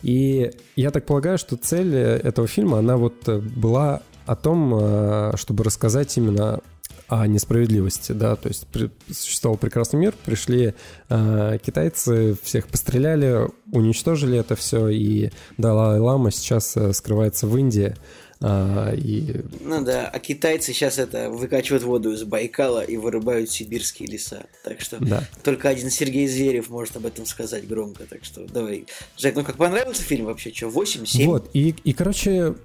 [0.04, 5.64] И я так полагаю, что цель этого фильма, она вот была о том, э, чтобы
[5.64, 6.60] рассказать именно
[7.08, 10.74] о несправедливости, да, то есть при, существовал прекрасный мир, пришли
[11.10, 17.96] э, китайцы, всех постреляли, уничтожили это все, и Далай-Лама сейчас э, скрывается в Индии,
[18.40, 19.42] а, и...
[19.62, 24.46] Ну да, а китайцы сейчас это выкачивают воду из Байкала и вырубают сибирские леса.
[24.64, 25.24] Так что да.
[25.44, 28.06] только один Сергей Зверев может об этом сказать громко.
[28.06, 28.86] Так что давай.
[29.18, 30.54] Жек, ну как понравился фильм вообще?
[30.54, 31.26] Что, 8, 7?
[31.26, 32.56] Вот, и, и короче,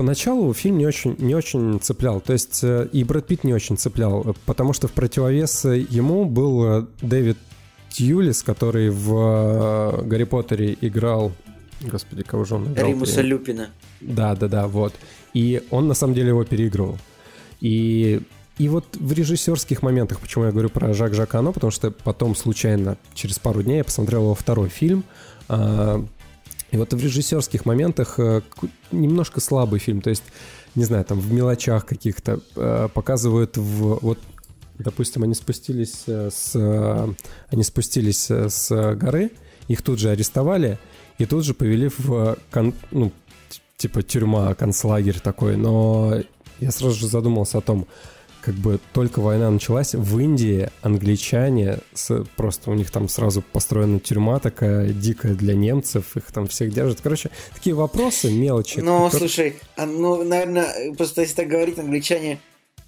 [0.00, 2.22] поначалу фильм не очень, не очень цеплял.
[2.22, 6.64] То есть э, и Брэд Питт не очень цеплял, потому что в противовес ему был
[6.64, 7.36] э, Дэвид
[7.90, 11.32] Тьюлис, который в э, Гарри Поттере играл...
[11.82, 12.88] Господи, кого же он играл?
[12.88, 13.68] Римуса Люпина.
[14.00, 14.94] Да, да, да, вот.
[15.34, 16.96] И он на самом деле его переигрывал.
[17.60, 18.22] И
[18.56, 22.96] и вот в режиссерских моментах, почему я говорю про Жак Жакано, потому что потом случайно,
[23.12, 25.04] через пару дней, я посмотрел его второй фильм.
[26.70, 28.42] И вот в режиссерских моментах э,
[28.92, 30.00] немножко слабый фильм.
[30.00, 30.22] То есть,
[30.74, 33.98] не знаю, там в мелочах каких-то э, показывают в...
[34.02, 34.18] Вот,
[34.78, 37.14] допустим, они спустились э, с...
[37.48, 39.32] Они спустились с горы,
[39.68, 40.78] их тут же арестовали,
[41.18, 42.36] и тут же повели в...
[42.50, 43.12] Кон, ну,
[43.76, 45.56] типа тюрьма, концлагерь такой.
[45.56, 46.20] Но
[46.60, 47.88] я сразу же задумался о том,
[48.42, 54.00] как бы только война началась, в Индии англичане, с, просто у них там сразу построена
[54.00, 57.00] тюрьма такая дикая для немцев, их там всех держат.
[57.00, 58.80] Короче, такие вопросы, мелочи.
[58.80, 59.18] Ну, которые...
[59.18, 62.38] слушай, а, ну, наверное, просто если так говорить, англичане,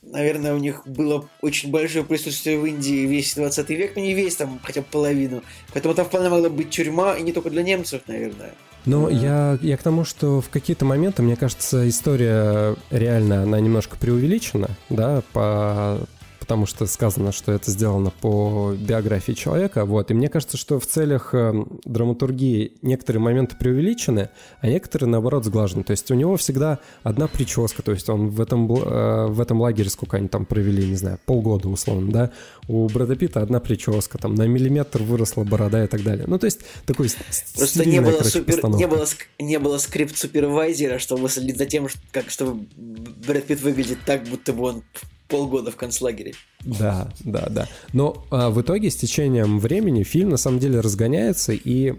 [0.03, 4.37] наверное, у них было очень большое присутствие в Индии весь 20 век, но не весь,
[4.37, 5.43] там хотя бы половину.
[5.73, 8.55] Поэтому там вполне могла быть тюрьма, и не только для немцев, наверное.
[8.85, 9.14] Но да.
[9.14, 14.71] я, я к тому, что в какие-то моменты, мне кажется, история реально, она немножко преувеличена,
[14.90, 16.01] да, по,
[16.53, 20.87] потому что сказано, что это сделано по биографии человека, вот, и мне кажется, что в
[20.87, 24.29] целях э, драматургии некоторые моменты преувеличены,
[24.61, 28.38] а некоторые, наоборот, сглажены, то есть у него всегда одна прическа, то есть он в
[28.38, 32.31] этом, э, в этом лагере сколько они там провели, не знаю, полгода условно, да,
[32.69, 36.45] у Брэда Питта одна прическа, там на миллиметр выросла борода и так далее, ну, то
[36.45, 37.09] есть такой
[37.57, 39.07] Просто не было, короче, супер, не было,
[39.38, 44.53] не было скрипт супервайзера, чтобы следить за тем, как, чтобы Брэд Питт выглядит так, будто
[44.53, 44.83] бы он
[45.29, 46.35] полгода в концлагере.
[46.61, 47.69] Да, да, да.
[47.93, 51.95] Но а, в итоге с течением времени фильм на самом деле разгоняется, и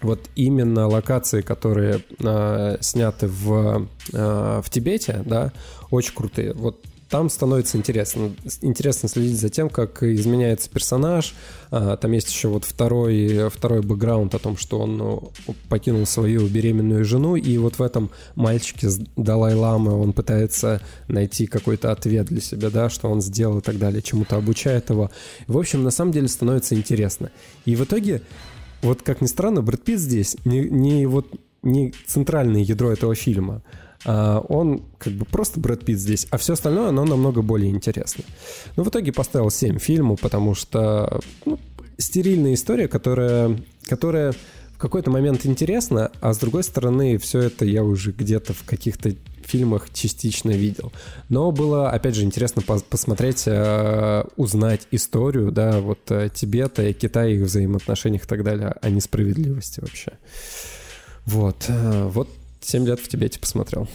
[0.00, 5.52] вот именно локации, которые а, сняты в, а, в Тибете, да,
[5.90, 6.52] очень крутые.
[6.54, 8.32] Вот там становится интересно.
[8.62, 11.34] Интересно следить за тем, как изменяется персонаж.
[11.70, 15.32] А, там есть еще вот второй, второй бэкграунд о том, что он ну,
[15.68, 21.92] покинул свою беременную жену, и вот в этом мальчике с Далай-Ламы он пытается найти какой-то
[21.92, 25.10] ответ для себя, да, что он сделал и так далее, чему-то обучает его.
[25.46, 27.30] В общем, на самом деле становится интересно.
[27.64, 28.22] И в итоге,
[28.82, 31.26] вот как ни странно, Брэд Питт здесь не, не вот
[31.62, 33.62] не центральное ядро этого фильма,
[34.04, 38.24] он как бы просто Брэд Питт здесь, а все остальное, оно намного более интересно.
[38.76, 41.58] Но в итоге поставил 7 фильму, потому что ну,
[41.98, 44.34] стерильная история, которая, которая
[44.74, 49.14] в какой-то момент интересна, а с другой стороны, все это я уже где-то в каких-то
[49.44, 50.92] фильмах частично видел.
[51.28, 57.28] Но было, опять же, интересно посмотреть, э, узнать историю, да, вот э, Тибета и Китая,
[57.28, 60.12] их взаимоотношениях и так далее, о несправедливости вообще.
[61.26, 62.28] Вот, э, вот
[62.64, 63.88] 7 лет в Тибете посмотрел.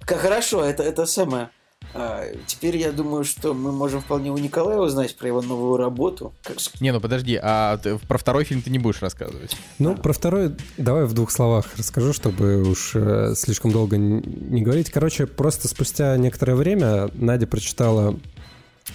[0.00, 1.50] Как хорошо, это, это самое.
[1.92, 6.34] А, теперь я думаю, что мы можем вполне у Николая узнать про его новую работу.
[6.42, 6.56] Как...
[6.80, 9.56] Не, ну подожди, а ты, про второй фильм ты не будешь рассказывать?
[9.78, 9.94] Ну, а.
[9.94, 14.90] про второй давай в двух словах расскажу, чтобы уж э, слишком долго не говорить.
[14.90, 18.18] Короче, просто спустя некоторое время Надя прочитала,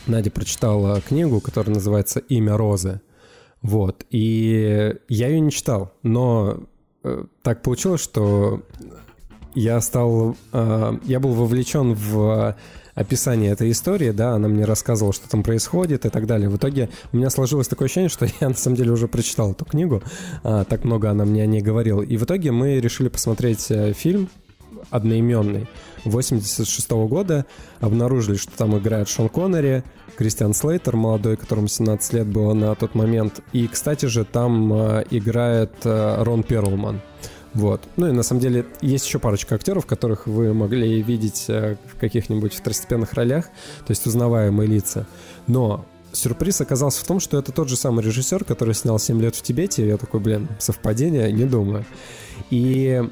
[0.05, 3.01] Надя прочитала книгу, которая называется «Имя Розы».
[3.61, 6.63] Вот, и я ее не читал, но
[7.41, 8.61] так получилось, что
[9.55, 12.55] я стал, э, я был вовлечен в
[12.99, 16.49] описание этой истории, да, она мне рассказывала, что там происходит и так далее.
[16.49, 19.65] В итоге у меня сложилось такое ощущение, что я на самом деле уже прочитал эту
[19.65, 20.03] книгу,
[20.43, 22.01] а, так много она мне о ней говорила.
[22.01, 24.29] И в итоге мы решили посмотреть э, фильм
[24.89, 25.67] одноименный
[26.03, 27.45] 86 -го года,
[27.79, 29.83] обнаружили, что там играет Шон Коннери,
[30.19, 33.39] Кристиан Слейтер, молодой, которому 17 лет было на тот момент.
[33.53, 36.99] И, кстати же, там э, играет э, Рон Перлман.
[37.53, 37.81] Вот.
[37.95, 41.97] Ну и на самом деле есть еще парочка актеров, которых вы могли видеть э, в
[41.97, 45.07] каких-нибудь второстепенных ролях, то есть узнаваемые лица.
[45.47, 49.37] Но сюрприз оказался в том, что это тот же самый режиссер, который снял «7 лет
[49.37, 49.87] в Тибете».
[49.87, 51.31] Я такой, блин, совпадение?
[51.31, 51.85] Не думаю.
[52.49, 53.09] И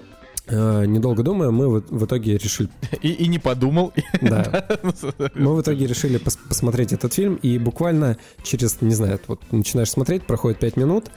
[0.49, 2.69] недолго думая, мы в, в итоге решили...
[3.01, 3.93] И, и не подумал.
[4.21, 4.65] Да.
[5.35, 9.89] Мы в итоге решили пос посмотреть этот фильм, и буквально через, не знаю, вот начинаешь
[9.89, 11.11] смотреть, проходит 5 минут,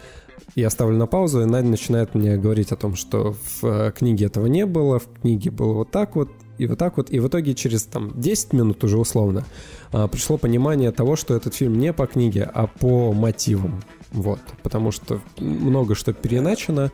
[0.55, 4.27] я ставлю на паузу, и Надя начинает мне говорить о том, что в э, книге
[4.27, 7.11] этого не было, в книге было вот так вот, и вот так вот.
[7.11, 9.45] И в итоге через там 10 минут уже условно
[9.93, 13.83] э, пришло понимание того, что этот фильм не по книге, а по мотивам.
[14.11, 14.40] Вот.
[14.62, 16.90] Потому что много что переначено,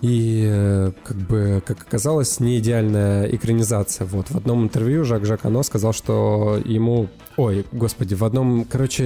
[0.00, 4.06] и, э, как бы, как оказалось, не идеальная экранизация.
[4.06, 7.08] Вот, в одном интервью Жак Жак Ано сказал, что ему...
[7.36, 9.04] Ой, господи, в одном, короче,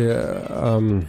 [0.48, 1.06] эм,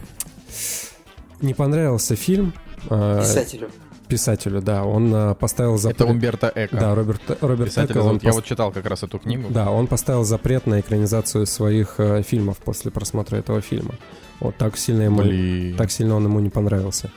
[1.40, 2.52] не понравился фильм.
[2.88, 3.68] Э, Писателю
[4.10, 6.00] писателю, да, он э, поставил запрет...
[6.00, 6.76] Это Умберто Эко.
[6.76, 8.02] Да, Роберт, Роберт Писатель Эко.
[8.02, 8.34] Он Я пос...
[8.34, 9.48] вот читал как раз эту книгу.
[9.50, 13.94] Да, он поставил запрет на экранизацию своих э, фильмов после просмотра этого фильма.
[14.40, 15.76] Вот так сильно ему, Блин.
[15.76, 17.10] так сильно он ему не понравился.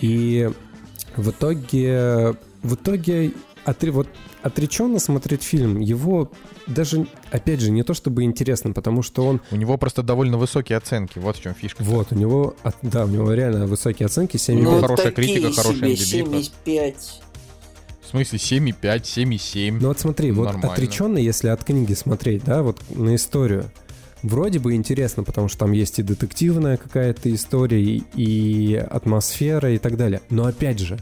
[0.00, 0.50] И
[1.16, 3.32] в итоге, в итоге
[3.64, 4.08] от, вот
[4.42, 6.30] отреченно смотреть фильм, его
[6.66, 9.40] даже, опять же, не то чтобы интересно, потому что он...
[9.50, 11.82] У него просто довольно высокие оценки, вот в чем фишка.
[11.82, 14.62] Вот, у него, да, у него реально высокие оценки, 7,5.
[14.62, 16.94] Ну, хорошая критика, хорошая себе, 7,5.
[18.02, 19.78] В смысле 7,5, 7,7.
[19.80, 23.70] Ну вот смотри, вот отреченно, если от книги смотреть, да, вот на историю,
[24.24, 29.96] вроде бы интересно, потому что там есть и детективная какая-то история, и, атмосфера и так
[29.96, 30.22] далее.
[30.30, 30.98] Но опять же,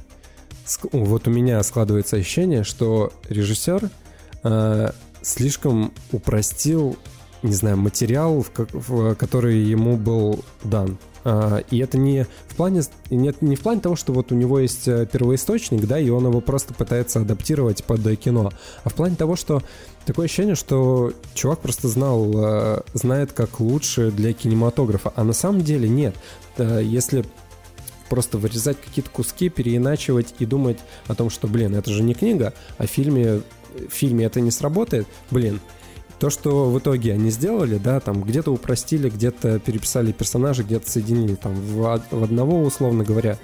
[0.93, 3.89] вот у меня складывается ощущение, что режиссер
[4.45, 4.91] э,
[5.23, 6.99] слишком упростил,
[7.43, 10.99] не знаю, материал, в, в, который ему был дан.
[11.25, 14.59] Uh, и это не в плане нет не в плане того, что вот у него
[14.59, 18.51] есть э, первоисточник, да, и он его просто пытается адаптировать под кино,
[18.83, 19.63] а в плане того, что
[20.05, 25.63] такое ощущение, что чувак просто знал, uh, знает как лучше для кинематографа, а на самом
[25.63, 26.17] деле нет.
[26.59, 27.25] Если
[28.13, 32.53] просто вырезать какие-то куски, переиначивать и думать о том, что, блин, это же не книга,
[32.77, 33.41] а в фильме,
[33.75, 35.61] в фильме это не сработает, блин,
[36.23, 41.35] то, что в итоге они сделали, да, там где-то упростили, где-то переписали персонажа, где-то соединили
[41.35, 43.39] там в, в одного, условно говоря,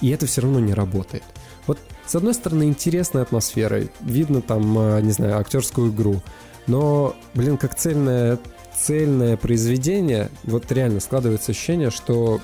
[0.00, 1.22] и это все равно не работает.
[1.68, 6.22] Вот, с одной стороны, интересная атмосфера, видно там, а, не знаю, актерскую игру,
[6.66, 8.40] но, блин, как цельное,
[8.76, 12.40] цельное произведение, вот реально складывается ощущение, что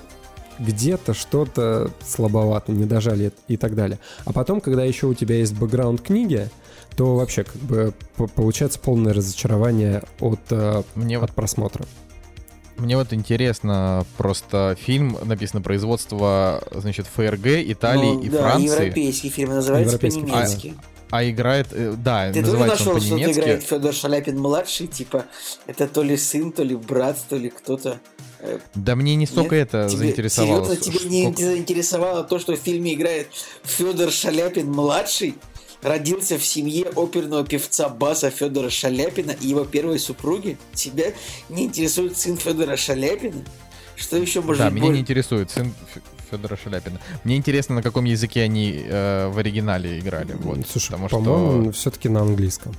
[0.61, 3.99] где-то что-то слабовато, не дожали и так далее.
[4.25, 6.49] А потом, когда еще у тебя есть бэкграунд книги,
[6.97, 7.95] то вообще как бы
[8.35, 11.87] получается полное разочарование от, э, Мне от просмотра.
[12.77, 18.67] Мне вот интересно, просто фильм написано производство, значит, ФРГ, Италии ну, и да, Франции.
[18.67, 20.75] европейский фильм, называется по-немецки.
[21.11, 23.33] А, а играет, э, да, Ты называется тоже нашел, он по-немецки.
[23.33, 25.27] что играет Федор Шаляпин-младший, типа,
[25.67, 28.01] это то ли сын, то ли брат, то ли кто-то.
[28.75, 29.69] Да мне не столько Нет?
[29.69, 30.65] это тебе, заинтересовало.
[30.65, 33.29] Серьезно, тебе не заинтересовало то, что в фильме играет
[33.63, 35.35] Федор Шаляпин младший?
[35.83, 40.59] Родился в семье оперного певца баса Федора Шаляпина и его первой супруги?
[40.75, 41.13] Тебя
[41.49, 43.43] не интересует сын Федора Шаляпина?
[43.97, 44.81] Что еще может Да, быть?
[44.81, 45.73] меня не интересует сын
[46.31, 47.01] Федора Шаляпина.
[47.25, 50.33] Мне интересно, на каком языке они э, в оригинале играли.
[50.35, 51.81] Вот, Слушай, потому по-моему, что...
[51.81, 52.75] все-таки на английском.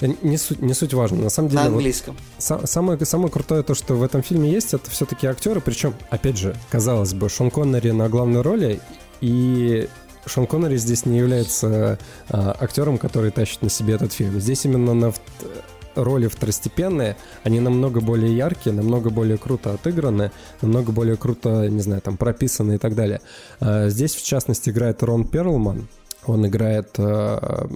[0.00, 1.22] Э, не суть, не суть важно.
[1.22, 1.62] На самом деле...
[1.62, 2.16] На английском.
[2.38, 5.60] Вот, самое, самое крутое то, что в этом фильме есть, это все-таки актеры.
[5.60, 8.80] Причем, опять же, казалось бы, Шон Коннери на главной роли
[9.20, 9.88] и
[10.26, 14.40] Шон Коннери здесь не является а, актером, который тащит на себе этот фильм.
[14.40, 15.12] Здесь именно на
[15.94, 20.30] роли второстепенные, они намного более яркие, намного более круто отыграны,
[20.62, 23.20] намного более круто, не знаю, там прописаны и так далее.
[23.60, 25.88] А, здесь, в частности, играет Рон Перлман.
[26.24, 27.66] Он играет э,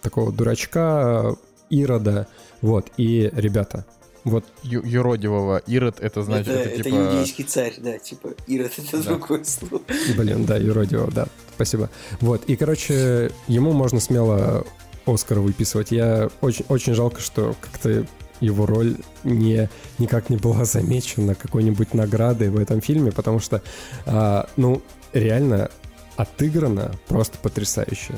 [0.00, 1.34] такого дурачка,
[1.70, 2.28] Ирода.
[2.62, 3.84] Вот, и ребята,
[4.26, 4.44] вот.
[4.62, 5.62] Ю- юродивого.
[5.66, 6.94] Ирод это значит, это, это, это типа...
[6.96, 9.02] иудейский царь, да, типа Ирод это да.
[9.02, 9.82] другое слово.
[10.16, 11.90] Блин, да, юродивого, да, спасибо.
[12.20, 14.66] Вот, и, короче, ему можно смело
[15.06, 15.92] Оскар выписывать.
[15.92, 18.04] Я очень, очень жалко, что как-то
[18.40, 23.62] его роль не, никак не была замечена какой-нибудь наградой в этом фильме, потому что,
[24.04, 25.70] а, ну, реально
[26.16, 28.14] отыграно просто потрясающе.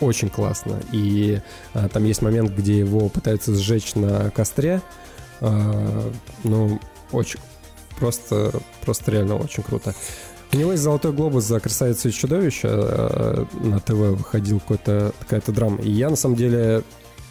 [0.00, 0.80] Очень классно.
[0.92, 1.40] И
[1.74, 4.80] а, там есть момент, где его пытаются сжечь на костре.
[5.42, 6.12] А,
[6.44, 6.78] ну,
[7.10, 7.40] очень
[7.98, 8.52] просто,
[8.84, 9.94] просто реально очень круто.
[10.52, 12.68] У него есть «Золотой глобус» за «Красавицу и чудовище».
[12.70, 15.78] Э, на ТВ выходил какой-то, какая-то драма.
[15.78, 16.82] И я, на самом деле,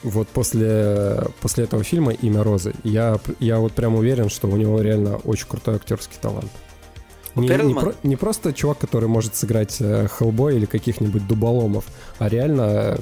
[0.04, 4.82] вот после, после этого фильма «Имя Розы», я, я вот прям уверен, что у него
[4.82, 6.52] реально очень крутой актерский талант.
[7.36, 11.86] Не, не, про, не просто чувак, который может сыграть э, Хеллбой или каких-нибудь дуболомов,
[12.18, 12.98] а реально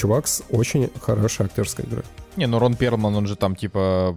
[0.00, 2.04] чувак с очень хорошей актерской игрой.
[2.36, 4.16] Не, ну Рон Перлман, он же там типа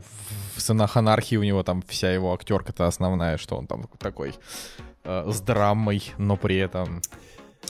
[0.56, 4.34] в «Сынах анархии» у него там вся его актерка-то основная, что он там такой
[5.04, 7.02] э, с драмой, но при этом...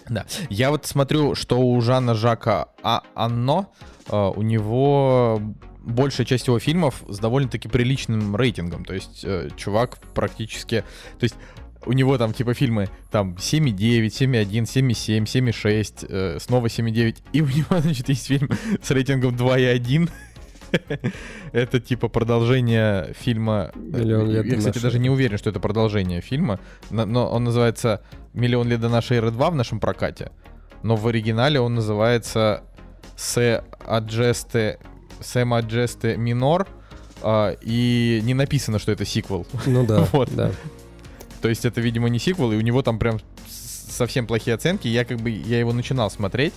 [0.09, 0.25] Да.
[0.49, 3.67] Я вот смотрю, что у Жана Жака а Анно,
[4.09, 5.41] э, у него
[5.79, 8.85] большая часть его фильмов с довольно-таки приличным рейтингом.
[8.85, 10.83] То есть э, чувак практически...
[11.19, 11.35] То есть
[11.85, 17.17] у него там типа фильмы там 7,9, 7,1, 7,7, 7,6, э, снова 7,9.
[17.33, 18.49] И у него, значит, есть фильм
[18.81, 20.09] с рейтингом 2,1.
[21.51, 23.71] Это типа продолжение фильма.
[23.75, 26.59] Миллион лет Я, кстати, даже не уверен, что это продолжение фильма.
[26.89, 28.01] Но он называется
[28.33, 30.31] Миллион лет до нашей эры 2 в нашем прокате.
[30.81, 32.63] Но в оригинале он называется
[33.15, 34.79] Се Аджесте
[35.21, 36.67] Сэм Аджесте Минор.
[37.61, 39.45] И не написано, что это сиквел.
[39.65, 40.33] Ну да, вот.
[40.35, 40.51] да.
[41.43, 43.19] То есть это, видимо, не сиквел, и у него там прям
[43.89, 44.87] совсем плохие оценки.
[44.87, 46.53] Я как бы, я его начинал смотреть.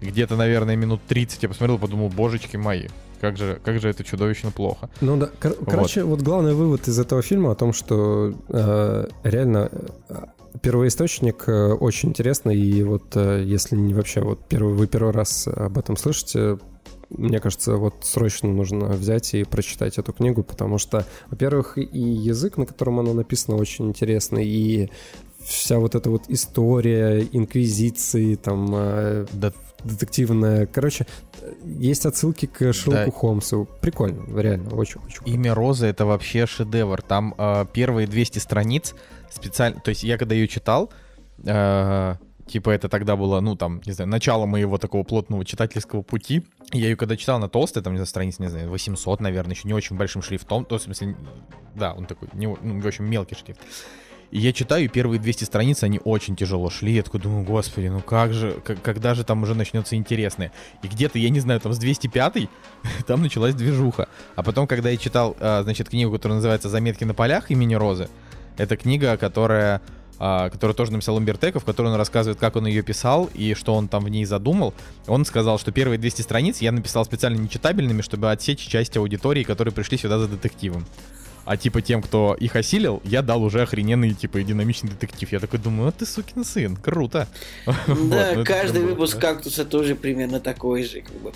[0.00, 2.86] Где-то, наверное, минут 30 я посмотрел, подумал, божечки мои
[3.20, 4.90] как же, как же это чудовищно плохо.
[5.00, 5.70] Ну да, Кор- вот.
[5.70, 9.70] короче, вот главный вывод из этого фильма о том, что э, реально
[10.08, 10.14] э,
[10.60, 15.46] первоисточник э, очень интересный, и вот э, если не вообще вот первый, вы первый раз
[15.46, 16.58] об этом слышите,
[17.16, 22.56] мне кажется, вот срочно нужно взять и прочитать эту книгу, потому что, во-первых, и язык,
[22.56, 24.90] на котором она написана, очень интересный, и
[25.44, 29.52] вся вот эта вот история инквизиции, там, э, да.
[29.84, 30.66] детективная.
[30.66, 31.06] Короче,
[31.64, 33.18] есть отсылки к Шерлоку да.
[33.18, 33.68] Холмсу.
[33.80, 35.22] Прикольно, реально, очень-очень.
[35.26, 37.02] Имя Розы— это вообще шедевр.
[37.02, 38.94] Там э, первые 200 страниц
[39.30, 39.80] специально...
[39.80, 40.90] То есть я когда ее читал,
[41.44, 42.14] э,
[42.52, 46.42] Типа это тогда было, ну, там, не знаю, начало моего такого плотного читательского пути.
[46.70, 49.66] Я ее когда читал на толстой, там, не знаю, страниц, не знаю, 800, наверное, еще
[49.66, 50.66] не очень большим шрифтом.
[50.66, 51.16] То, в смысле,
[51.74, 53.58] да, он такой, не, ну, в общем, мелкий шрифт.
[54.30, 56.92] И я читаю, первые 200 страниц, они очень тяжело шли.
[56.92, 60.52] Я такой думаю, господи, ну как же, как, когда же там уже начнется интересное?
[60.82, 62.50] И где-то, я не знаю, там с 205
[63.06, 64.08] там началась движуха.
[64.36, 68.10] А потом, когда я читал, а, значит, книгу, которая называется «Заметки на полях» имени Розы,
[68.58, 69.80] это книга, которая
[70.18, 73.88] который тоже написал Умбертеко, в которой он рассказывает, как он ее писал и что он
[73.88, 74.72] там в ней задумал.
[75.06, 79.74] Он сказал, что первые 200 страниц я написал специально нечитабельными, чтобы отсечь часть аудитории, которые
[79.74, 80.86] пришли сюда за детективом.
[81.44, 85.32] А типа тем, кто их осилил, я дал уже охрененный, типа, динамичный детектив.
[85.32, 87.26] Я такой думаю, а ты сукин сын, круто.
[87.66, 91.00] Да, ну каждый выпуск кактуса тоже примерно такой же.
[91.00, 91.32] Как бы.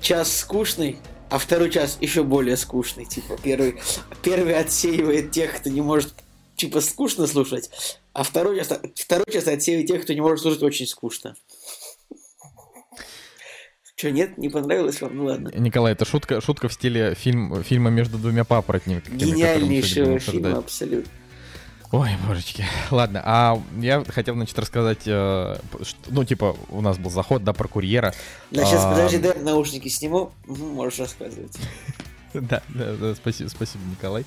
[0.00, 0.98] Час скучный,
[1.30, 3.06] а второй час еще более скучный.
[3.06, 3.76] Типа, первый,
[4.22, 6.12] первый отсеивает тех, кто не может
[6.56, 7.70] типа скучно слушать,
[8.12, 11.34] а второй часть, второй часть отсеивает тех, кто не может слушать очень скучно.
[13.94, 14.36] Что, нет?
[14.36, 15.16] Не понравилось вам?
[15.16, 15.52] Ну ладно.
[15.54, 19.16] Николай, это шутка, шутка в стиле фильм, фильма «Между двумя папоротниками».
[19.16, 21.10] Гениальнейшего фильма, абсолютно.
[21.92, 22.64] Ой, божечки.
[22.90, 27.52] Ладно, а я хотел, значит, рассказать, э, что, ну, типа, у нас был заход, да,
[27.52, 28.14] про курьера.
[28.50, 28.92] Да, сейчас, а...
[28.92, 31.56] подожди, дай наушники сниму, можешь рассказывать.
[32.34, 34.24] Да, да, да, спасибо, спасибо, Николай.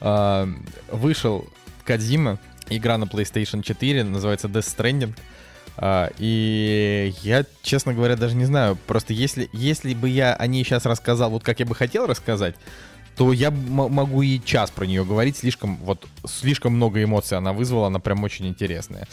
[0.00, 0.48] А,
[0.90, 1.48] вышел
[1.84, 2.38] Кадзима,
[2.68, 5.14] игра на PlayStation 4, называется Death Stranding.
[5.76, 8.78] Uh, и я, честно говоря, даже не знаю.
[8.86, 12.54] Просто если, если бы я о ней сейчас рассказал, вот как я бы хотел рассказать,
[13.16, 15.36] то я могу и час про нее говорить.
[15.36, 19.08] Слишком, вот, слишком много эмоций она вызвала, она прям очень интересная.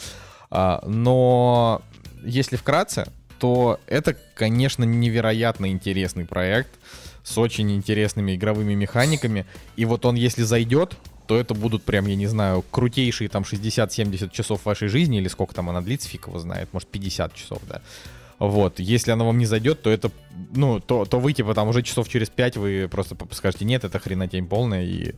[0.52, 1.82] Uh, но
[2.22, 3.08] если вкратце,
[3.40, 6.70] то это, конечно, невероятно интересный проект
[7.22, 9.46] с очень интересными игровыми механиками.
[9.76, 10.96] И вот он, если зайдет,
[11.26, 15.54] то это будут прям, я не знаю, крутейшие там 60-70 часов вашей жизни, или сколько
[15.54, 17.80] там она длится, фиг его знает, может 50 часов, да.
[18.38, 20.10] Вот, если она вам не зайдет, то это,
[20.52, 24.00] ну, то, то вы, типа, там уже часов через 5 вы просто скажете, нет, это
[24.00, 25.14] хренотень полная, и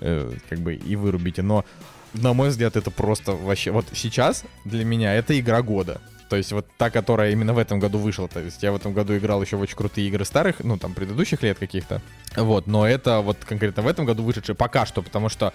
[0.00, 1.40] э, как бы и вырубите.
[1.40, 1.64] Но,
[2.12, 3.70] на мой взгляд, это просто вообще...
[3.70, 6.00] Вот сейчас для меня это игра года.
[6.28, 8.28] То есть вот та, которая именно в этом году вышла.
[8.28, 10.94] То есть я в этом году играл еще в очень крутые игры старых, ну там
[10.94, 12.02] предыдущих лет каких-то.
[12.36, 15.52] Вот, но это вот конкретно в этом году вышедшая пока что, потому что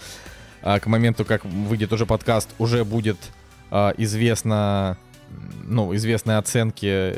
[0.63, 3.17] а, к моменту, как выйдет уже подкаст, уже будет
[3.69, 4.97] а, известно,
[5.63, 7.15] ну, известные оценки,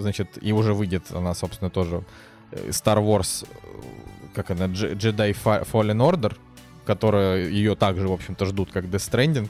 [0.00, 2.04] значит, и уже выйдет она, собственно, тоже
[2.52, 3.46] э, Star Wars,
[4.34, 6.36] как она, Jedi Fallen Order,
[6.86, 9.48] которая ее также, в общем-то, ждут, как Death Stranding.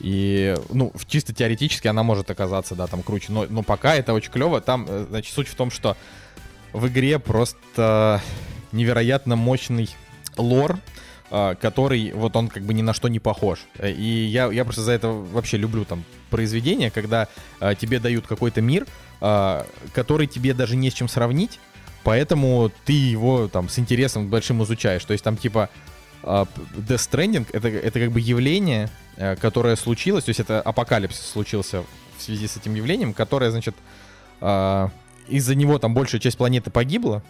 [0.00, 3.26] И, ну, чисто теоретически она может оказаться, да, там круче.
[3.30, 4.60] Но, но пока это очень клево.
[4.60, 5.96] Там, э, значит, суть в том, что
[6.72, 8.20] в игре просто
[8.72, 9.88] невероятно мощный
[10.36, 10.78] лор,
[11.30, 13.60] э, который вот он как бы ни на что не похож.
[13.82, 17.28] И я, я просто за это вообще люблю там произведения, когда
[17.60, 18.86] э, тебе дают какой-то мир,
[19.94, 21.58] который тебе даже не с чем сравнить,
[22.02, 25.02] поэтому ты его там с интересом большим изучаешь.
[25.04, 25.70] То есть там типа
[26.24, 31.84] Death Stranding это, это как бы явление, Э, которое случилось, то есть это апокалипсис случился
[32.18, 33.76] в связи с этим явлением, которое, значит,
[34.40, 34.88] э,
[35.28, 37.22] из-за него там большая часть планеты погибла,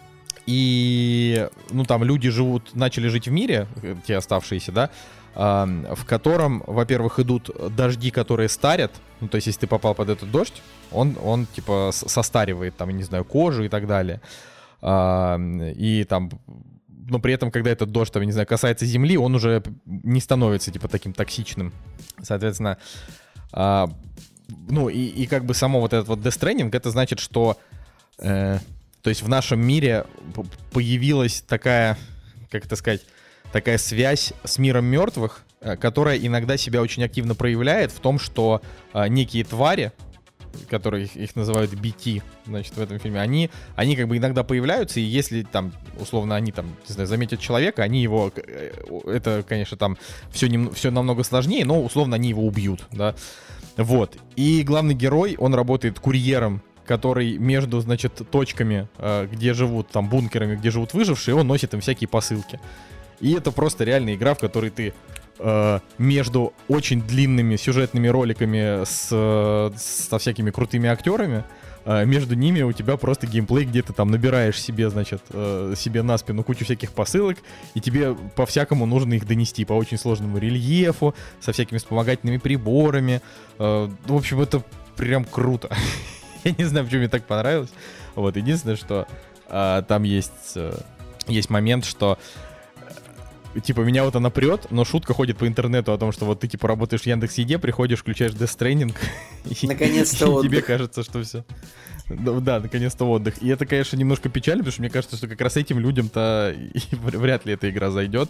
[0.47, 4.89] и, ну, там люди живут, начали жить в мире, э, те оставшиеся, да,
[5.35, 10.31] в котором, во-первых, идут дожди, которые старят, ну, то есть если ты попал под этот
[10.31, 10.61] дождь,
[10.93, 14.21] он, он типа, состаривает, там, не знаю, кожу и так далее.
[14.81, 16.29] И там
[17.07, 20.71] но при этом, когда этот дождь, там, не знаю, касается земли, он уже не становится,
[20.71, 21.73] типа, таким токсичным.
[22.21, 22.77] Соответственно,
[23.51, 23.89] а,
[24.67, 27.57] ну, и, и как бы само вот этот вот Death это значит, что,
[28.19, 28.59] э,
[29.01, 30.05] то есть в нашем мире
[30.71, 31.97] появилась такая,
[32.49, 33.01] как это сказать,
[33.51, 38.61] такая связь с миром мертвых, э, которая иногда себя очень активно проявляет в том, что
[38.93, 39.91] э, некие твари,
[40.69, 44.99] которые их, их называют BT, значит, в этом фильме, они, они как бы иногда появляются,
[44.99, 48.71] и если там, условно, они там, не знаю, заметят человека, они его, э,
[49.05, 49.97] это, конечно, там
[50.31, 53.15] все, не, все намного сложнее, но, условно, они его убьют, да.
[53.77, 54.17] Вот.
[54.35, 60.55] И главный герой, он работает курьером который между, значит, точками, э, где живут, там, бункерами,
[60.55, 62.59] где живут выжившие, он носит им всякие посылки.
[63.19, 64.93] И это просто реальная игра, в которой ты
[65.39, 71.43] э, между очень длинными сюжетными роликами с, со всякими крутыми актерами
[71.85, 76.01] э, между ними у тебя просто геймплей, где ты там набираешь себе, значит, э, себе
[76.03, 77.37] на спину кучу всяких посылок,
[77.73, 83.21] и тебе по-всякому нужно их донести по очень сложному рельефу, со всякими вспомогательными приборами.
[83.57, 84.63] В общем, это
[84.95, 85.69] прям круто.
[86.43, 87.71] Я не знаю, почему мне так понравилось.
[88.15, 89.07] Вот, единственное, что
[89.47, 90.57] там есть,
[91.27, 92.17] есть момент, что
[93.61, 96.47] типа, меня вот она прет, но шутка ходит по интернету о том, что вот ты,
[96.47, 98.95] типа, работаешь в Яндекс Еде, приходишь, включаешь Death Stranding,
[99.67, 101.43] Наконец-то и тебе кажется, что все.
[102.07, 103.41] Да, наконец-то отдых.
[103.41, 106.55] И это, конечно, немножко печально, потому что мне кажется, что как раз этим людям-то
[106.91, 108.29] вряд ли эта игра зайдет.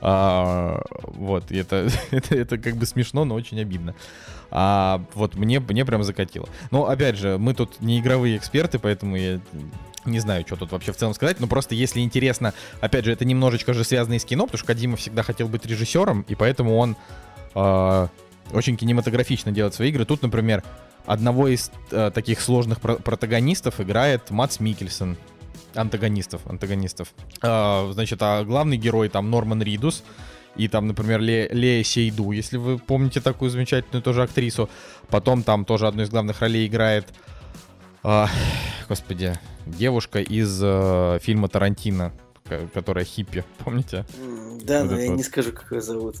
[0.00, 3.94] А, вот, и это, это, это как бы смешно, но очень обидно.
[4.50, 6.48] А вот мне, мне прям закатило.
[6.70, 9.40] Но, опять же, мы тут не игровые эксперты, поэтому я
[10.04, 13.24] не знаю, что тут вообще в целом сказать, но просто если интересно, опять же, это
[13.24, 16.76] немножечко же связано и с кино, потому что Кадима всегда хотел быть режиссером, и поэтому
[16.76, 16.96] он
[17.54, 18.08] э,
[18.52, 20.04] очень кинематографично делает свои игры.
[20.04, 20.62] Тут, например,
[21.06, 25.16] одного из э, таких сложных про- протагонистов играет Мац Микельсон.
[25.74, 27.12] Антагонистов, антагонистов.
[27.42, 30.04] Э, значит, а главный герой там Норман Ридус,
[30.56, 34.70] и там, например, Ле, Лея Сейду, если вы помните такую замечательную тоже актрису.
[35.08, 37.08] Потом там тоже одну из главных ролей играет,
[38.04, 38.26] э,
[38.88, 39.34] господи,
[39.66, 42.12] девушка из э, фильма Тарантино,
[42.72, 44.04] которая хиппи, помните?
[44.62, 45.16] Да, вот но я вот.
[45.16, 46.16] не скажу, как ее зовут.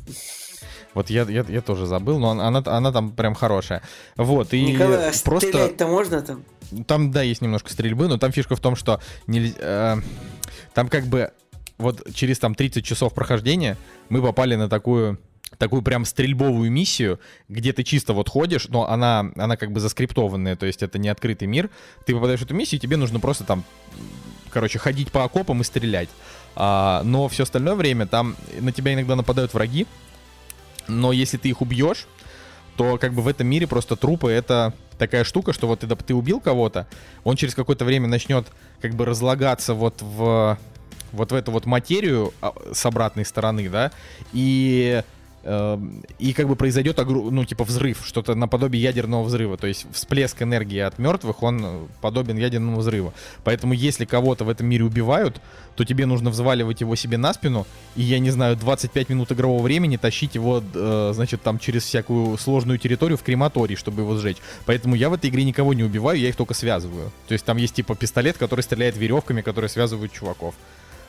[0.94, 3.82] Вот я, я, я тоже забыл, но она, она там прям хорошая.
[4.16, 5.48] Вот, и Николай, а просто...
[5.48, 6.44] стрелять-то можно там?
[6.86, 9.54] Там, да, есть немножко стрельбы, но там фишка в том, что нельзя...
[9.58, 9.96] Э,
[10.72, 11.32] там как бы
[11.78, 13.76] вот через там 30 часов прохождения
[14.08, 15.18] мы попали на такую
[15.58, 20.56] такую прям стрельбовую миссию, где ты чисто вот ходишь, но она, она как бы заскриптованная,
[20.56, 21.70] то есть это не открытый мир.
[22.06, 23.64] Ты попадаешь в эту миссию, тебе нужно просто там,
[24.50, 26.08] короче, ходить по окопам и стрелять.
[26.56, 29.86] А, но все остальное время там на тебя иногда нападают враги,
[30.86, 32.06] но если ты их убьешь,
[32.76, 36.14] то как бы в этом мире просто трупы это такая штука, что вот ты, ты
[36.14, 36.86] убил кого-то,
[37.24, 38.46] он через какое-то время начнет
[38.80, 40.58] как бы разлагаться вот в
[41.12, 43.92] вот в эту вот материю а, с обратной стороны, да,
[44.32, 45.02] и
[46.18, 49.56] и как бы произойдет, ну, типа взрыв, что-то наподобие ядерного взрыва.
[49.58, 53.12] То есть всплеск энергии от мертвых, он э, подобен ядерному взрыву.
[53.44, 55.40] Поэтому если кого-то в этом мире убивают,
[55.76, 59.62] то тебе нужно взваливать его себе на спину, и, я не знаю, 25 минут игрового
[59.62, 64.38] времени тащить его, э, значит, там через всякую сложную территорию в крематорий, чтобы его сжечь.
[64.64, 67.12] Поэтому я в этой игре никого не убиваю, я их только связываю.
[67.28, 70.54] То есть там есть типа пистолет, который стреляет веревками, которые связывают чуваков.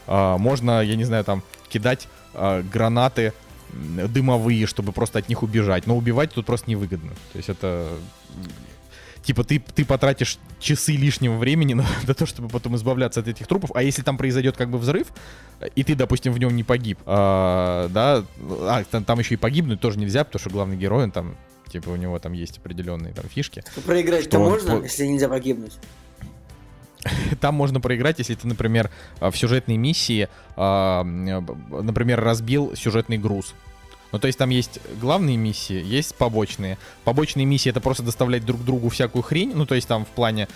[0.08, 3.34] Э, можно, я не знаю, там кидать э, гранаты
[3.74, 5.88] дымовые, чтобы просто от них убежать.
[5.88, 7.12] Но убивать тут просто невыгодно.
[7.34, 7.90] То есть это...
[9.24, 13.48] Типа ты, ты потратишь часы лишнего времени на, на то, чтобы потом избавляться от этих
[13.48, 13.72] трупов.
[13.74, 15.08] А если там произойдет как бы взрыв,
[15.76, 19.80] и ты, допустим, в нем не погиб, а, да, а, там, там еще и погибнуть
[19.80, 21.36] тоже нельзя, потому что главный герой, он там,
[21.72, 23.64] типа, у него там есть определенные там фишки.
[23.76, 24.84] Ну, проиграть-то можно, по...
[24.84, 25.74] если нельзя погибнуть?
[27.42, 28.90] Там можно проиграть, если ты, например,
[29.20, 33.54] в сюжетной миссии, а, например, разбил сюжетный груз.
[34.12, 36.78] Ну, то есть там есть главные миссии, есть побочные.
[37.04, 39.52] Побочные миссии это просто доставлять друг другу всякую хрень.
[39.54, 40.48] Ну, то есть там в плане,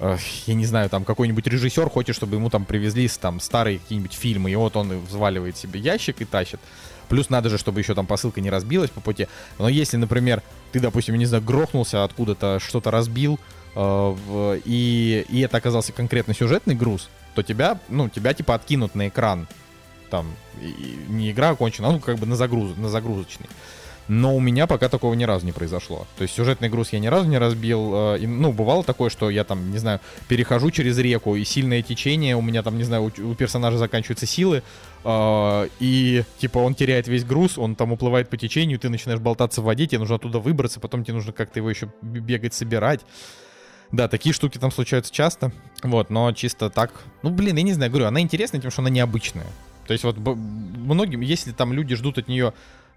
[0.00, 4.12] э, я не знаю, там какой-нибудь режиссер хочет, чтобы ему там привезли там старые какие-нибудь
[4.12, 6.60] фильмы, и вот он взваливает себе ящик и тащит.
[7.08, 9.28] Плюс надо же, чтобы еще там посылка не разбилась по пути.
[9.58, 10.42] Но если, например,
[10.72, 13.40] ты, допустим, не знаю, грохнулся откуда-то, что-то разбил,
[13.76, 19.08] э, и, и это оказался конкретно сюжетный груз, то тебя, ну, тебя типа откинут на
[19.08, 19.46] экран
[20.10, 20.34] там
[21.08, 23.48] не игра окончена, а ну как бы на, загруз, на загрузочный.
[24.08, 26.06] Но у меня пока такого ни разу не произошло.
[26.16, 28.14] То есть сюжетный груз я ни разу не разбил.
[28.14, 31.82] Э, и, ну, бывало такое, что я там, не знаю, перехожу через реку, и сильное
[31.82, 34.62] течение, у меня там, не знаю, у, у персонажа заканчиваются силы,
[35.04, 39.60] э, и типа он теряет весь груз, он там уплывает по течению, ты начинаешь болтаться
[39.60, 43.00] в воде, тебе нужно оттуда выбраться, потом тебе нужно как-то его еще бегать, собирать.
[43.92, 45.52] Да, такие штуки там случаются часто.
[45.82, 46.92] Вот, но чисто так.
[47.22, 49.46] Ну, блин, я не знаю, говорю, она интересная тем, что она необычная.
[49.86, 52.52] То есть вот многим, если там люди ждут от нее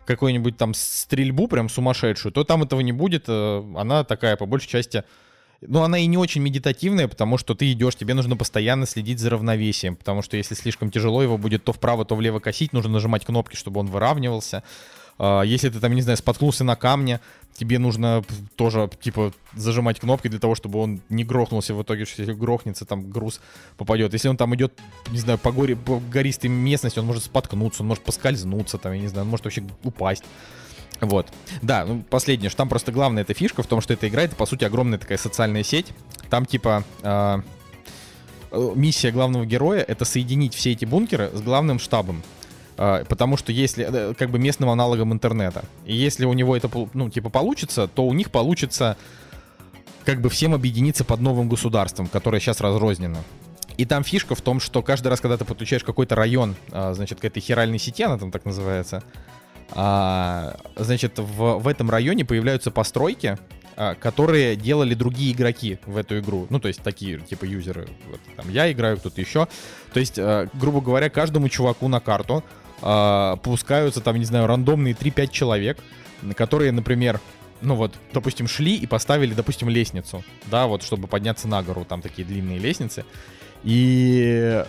[0.06, 3.26] какую-нибудь там стрельбу прям сумасшедшую, то там этого не будет.
[3.28, 5.04] Э, она такая, по большей части,
[5.62, 9.30] ну, она и не очень медитативная, потому что ты идешь, тебе нужно постоянно следить за
[9.30, 13.26] равновесием, потому что если слишком тяжело его будет то вправо, то влево косить, нужно нажимать
[13.26, 14.64] кнопки, чтобы он выравнивался.
[15.20, 17.20] А, если ты там, не знаю, споткнулся на камне,
[17.54, 18.24] тебе нужно
[18.56, 23.10] тоже, типа, зажимать кнопки для того, чтобы он не грохнулся в итоге, если грохнется, там
[23.10, 23.42] груз
[23.78, 24.14] попадет.
[24.14, 24.74] Если он там идет,
[25.12, 29.00] не знаю, по, горе, по гористой местности, он может споткнуться, он может поскользнуться, там, я
[29.00, 30.24] не знаю, он может вообще упасть.
[31.02, 31.28] Вот.
[31.62, 34.36] Да, ну, последнее, что там просто главная эта фишка в том, что эта игра, это,
[34.36, 35.88] по сути, огромная такая социальная сеть.
[36.30, 37.42] Там, типа, э,
[38.76, 42.24] миссия главного героя— это соединить все эти бункеры с главным штабом.
[42.82, 46.70] А, потому что если, э, как бы местным аналогом интернета, и если у него это,
[46.94, 48.96] ну, типа, получится, то у них получится
[50.06, 53.18] как бы всем объединиться под новым государством, которое сейчас разрознено.
[53.76, 57.20] И там фишка в том, что каждый раз, когда ты подключаешь какой-то район, а, значит,
[57.20, 59.04] к этой хиральной сети, она там так называется,
[59.72, 63.38] а, значит, в, в этом районе появляются постройки,
[64.02, 66.48] которые делали другие игроки в эту игру.
[66.50, 67.88] Ну, то есть такие, типа, юзеры.
[68.10, 69.48] Вот, там я играю, кто-то еще.
[69.94, 70.20] То есть,
[70.54, 72.44] грубо говоря, каждому чуваку на карту
[72.80, 75.80] пускаются там, не знаю, рандомные 3-5 человек,
[76.36, 77.20] которые, например,
[77.62, 82.02] ну вот, допустим, шли и поставили, допустим, лестницу, да, вот, чтобы подняться на гору, там
[82.02, 83.06] такие длинные лестницы,
[83.64, 84.64] и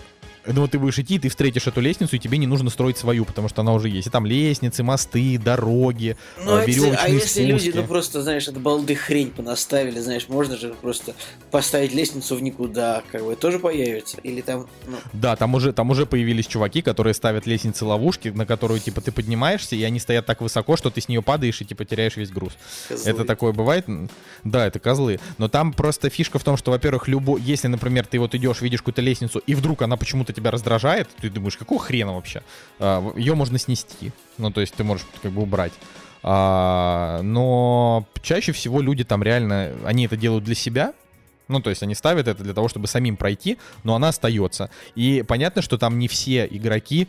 [0.47, 3.25] ну вот ты будешь идти, ты встретишь эту лестницу, и тебе не нужно строить свою,
[3.25, 4.07] потому что она уже есть.
[4.07, 7.67] И там лестницы, мосты, дороги, ну, э, веревочные А если спуски.
[7.67, 11.15] люди, ну просто, знаешь, от балды хрень понаставили, знаешь, можно же просто
[11.51, 14.19] поставить лестницу в никуда, как бы, тоже появится?
[14.23, 14.67] Или там...
[14.87, 14.97] Ну...
[15.13, 19.77] Да, там уже, там уже появились чуваки, которые ставят лестницы-ловушки, на которую, типа, ты поднимаешься,
[19.77, 22.53] и они стоят так высоко, что ты с нее падаешь и, типа, теряешь весь груз.
[22.89, 23.11] Козлы.
[23.11, 23.87] Это такое бывает?
[24.45, 25.21] Да, это козлы.
[25.39, 27.37] Но там просто фишка в том, что, во-первых, любо...
[27.37, 31.31] если, например, ты вот идешь, видишь какую-то лестницу, и вдруг она почему-то тебя раздражает, ты
[31.31, 32.43] думаешь, какого хрена вообще?
[32.79, 34.13] А, ее можно снести.
[34.39, 35.73] Ну, то есть ты можешь как бы убрать.
[36.23, 40.93] А, но чаще всего люди там реально, они это делают для себя,
[41.49, 44.71] ну, то есть они ставят это для того, чтобы самим пройти, но она остается.
[44.95, 47.09] И понятно, что там не все игроки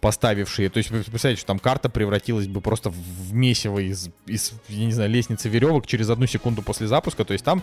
[0.00, 0.70] поставившие.
[0.70, 4.86] То есть вы представляете, что там карта превратилась бы просто в месиво из, из я
[4.86, 7.24] не знаю, лестницы веревок через одну секунду после запуска.
[7.24, 7.62] То есть там,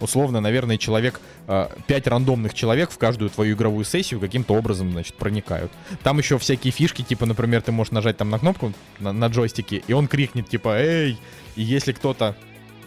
[0.00, 5.14] условно, наверное, человек, э, 5 рандомных человек в каждую твою игровую сессию каким-то образом, значит,
[5.14, 5.72] проникают.
[6.02, 9.82] Там еще всякие фишки, типа, например, ты можешь нажать там на кнопку на, на джойстике,
[9.86, 11.18] и он крикнет, типа, эй!
[11.56, 12.36] И если кто-то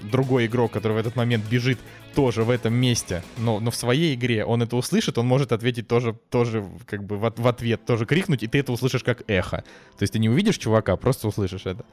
[0.04, 1.80] другой игрок, который в этот момент бежит
[2.14, 5.88] тоже в этом месте, но, но в своей игре он это услышит, он может ответить
[5.88, 9.64] тоже, тоже как бы в, в ответ, тоже крикнуть, и ты это услышишь как эхо.
[9.98, 11.86] То есть ты не увидишь чувака, просто услышишь это.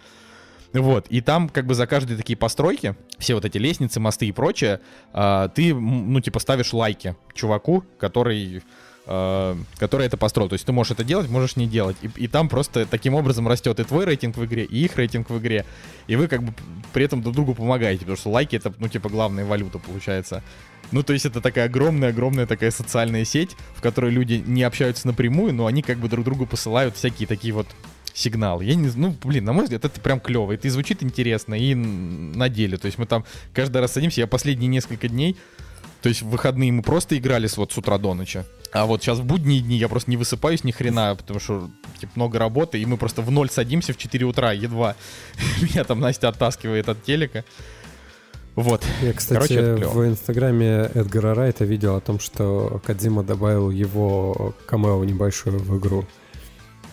[0.72, 4.32] Вот, и там как бы за каждые такие постройки, все вот эти лестницы, мосты и
[4.32, 4.80] прочее,
[5.14, 8.62] э, ты, ну, типа, ставишь лайки чуваку, который
[9.08, 10.50] который это построил.
[10.50, 11.96] То есть ты можешь это делать, можешь не делать.
[12.02, 15.30] И, и там просто таким образом растет и твой рейтинг в игре, и их рейтинг
[15.30, 15.64] в игре.
[16.08, 16.52] И вы как бы
[16.92, 20.42] при этом друг другу помогаете, потому что лайки это, ну, типа, главная валюта получается.
[20.92, 25.54] Ну, то есть это такая огромная-огромная такая социальная сеть, в которой люди не общаются напрямую,
[25.54, 27.66] но они как бы друг другу посылают всякие такие вот
[28.12, 28.64] сигналы.
[28.64, 30.52] Я не ну, блин, на мой взгляд, это прям клево.
[30.52, 32.76] Это и звучит интересно, и на деле.
[32.76, 35.36] То есть мы там каждый раз садимся, я последние несколько дней
[36.02, 38.44] то есть в выходные мы просто играли с, вот с утра до ночи.
[38.72, 42.12] А вот сейчас в будние дни я просто не высыпаюсь ни хрена, потому что типа,
[42.14, 44.94] много работы, и мы просто в ноль садимся в 4 утра, едва.
[45.62, 47.44] Меня там Настя оттаскивает от телека.
[48.54, 48.84] Вот.
[49.02, 55.04] Я, кстати, Короче, в инстаграме Эдгара Райта видел о том, что Кадзима добавил его камео
[55.04, 56.04] небольшую в игру.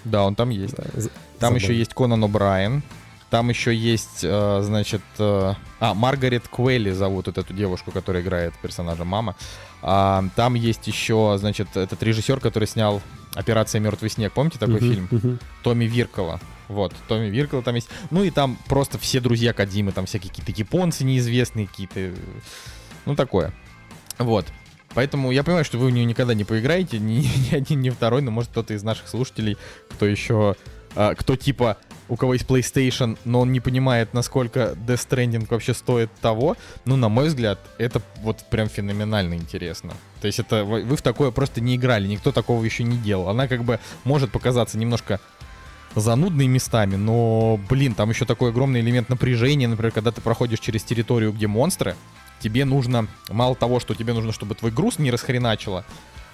[0.04, 0.76] Да, он там есть.
[0.76, 1.02] Да, там
[1.40, 1.56] забавно.
[1.56, 2.84] еще есть Конан О'Брайен,
[3.36, 8.54] там еще есть, э, значит, э, а, Маргарет Куэлли зовут вот эту девушку, которая играет
[8.62, 9.36] персонажа мама.
[9.82, 13.02] А, там есть еще, значит, этот режиссер, который снял
[13.34, 14.32] «Операция «Мертвый снег».
[14.32, 15.10] Помните такой uh-huh, фильм?
[15.12, 15.38] Uh-huh.
[15.64, 16.40] Томми Виркола.
[16.70, 17.90] Вот, Томми Виркола там есть.
[18.10, 22.14] Ну и там просто все друзья Кадимы, там всякие какие-то японцы неизвестные, какие-то...
[23.06, 23.52] Ну, такое.
[24.18, 24.46] Вот.
[24.94, 28.22] Поэтому я понимаю, что вы в нее никогда не поиграете, ни, ни один, ни второй,
[28.22, 29.58] но может кто-то из наших слушателей,
[29.90, 30.56] кто еще,
[30.96, 31.76] а, кто типа
[32.08, 36.96] у кого есть PlayStation, но он не понимает, насколько Death Stranding вообще стоит того, ну,
[36.96, 39.94] на мой взгляд, это вот прям феноменально интересно.
[40.22, 43.30] То есть это вы в такое просто не играли, никто такого еще не делал.
[43.30, 45.20] Она как бы может показаться немножко
[45.96, 50.84] занудной местами, но, блин, там еще такой огромный элемент напряжения, например, когда ты проходишь через
[50.84, 51.96] территорию, где монстры,
[52.40, 55.86] тебе нужно, мало того, что тебе нужно, чтобы твой груз не расхреначило,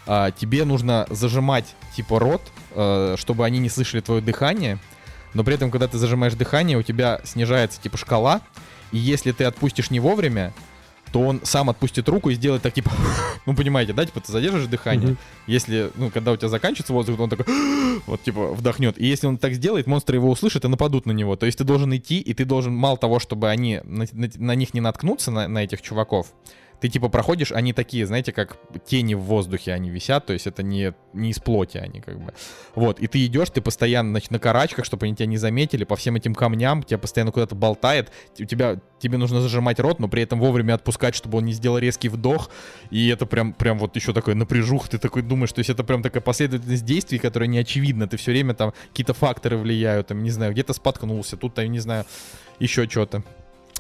[0.07, 2.41] а, тебе нужно зажимать, типа, рот,
[2.72, 4.80] а, чтобы они не слышали твое дыхание,
[5.34, 8.41] но при этом, когда ты зажимаешь дыхание, у тебя снижается типа шкала,
[8.91, 10.53] и если ты отпустишь не вовремя,
[11.11, 12.91] то он сам отпустит руку и сделает так, типа,
[13.45, 15.17] ну, понимаете, да, типа, ты задержишь дыхание, mm-hmm.
[15.47, 17.45] если, ну, когда у тебя заканчивается воздух, он такой,
[18.05, 21.36] вот, типа, вдохнет, и если он так сделает, монстры его услышат и нападут на него,
[21.36, 24.55] то есть ты должен идти, и ты должен, мало того, чтобы они, на, на, на
[24.55, 26.27] них не наткнуться, на, на этих чуваков,
[26.82, 30.63] ты типа проходишь, они такие, знаете, как тени в воздухе они висят, то есть это
[30.63, 32.34] не, не из плоти они как бы.
[32.73, 35.95] Вот, и ты идешь, ты постоянно значит, на карачках, чтобы они тебя не заметили, по
[35.95, 40.23] всем этим камням, тебя постоянно куда-то болтает, у тебя, тебе нужно зажимать рот, но при
[40.23, 42.49] этом вовремя отпускать, чтобы он не сделал резкий вдох,
[42.89, 46.01] и это прям, прям вот еще такой напряжух, ты такой думаешь, то есть это прям
[46.01, 50.32] такая последовательность действий, которая не очевидна, ты все время там какие-то факторы влияют, там, не
[50.32, 52.05] знаю, где-то споткнулся, тут, там, не знаю,
[52.57, 53.23] еще что-то.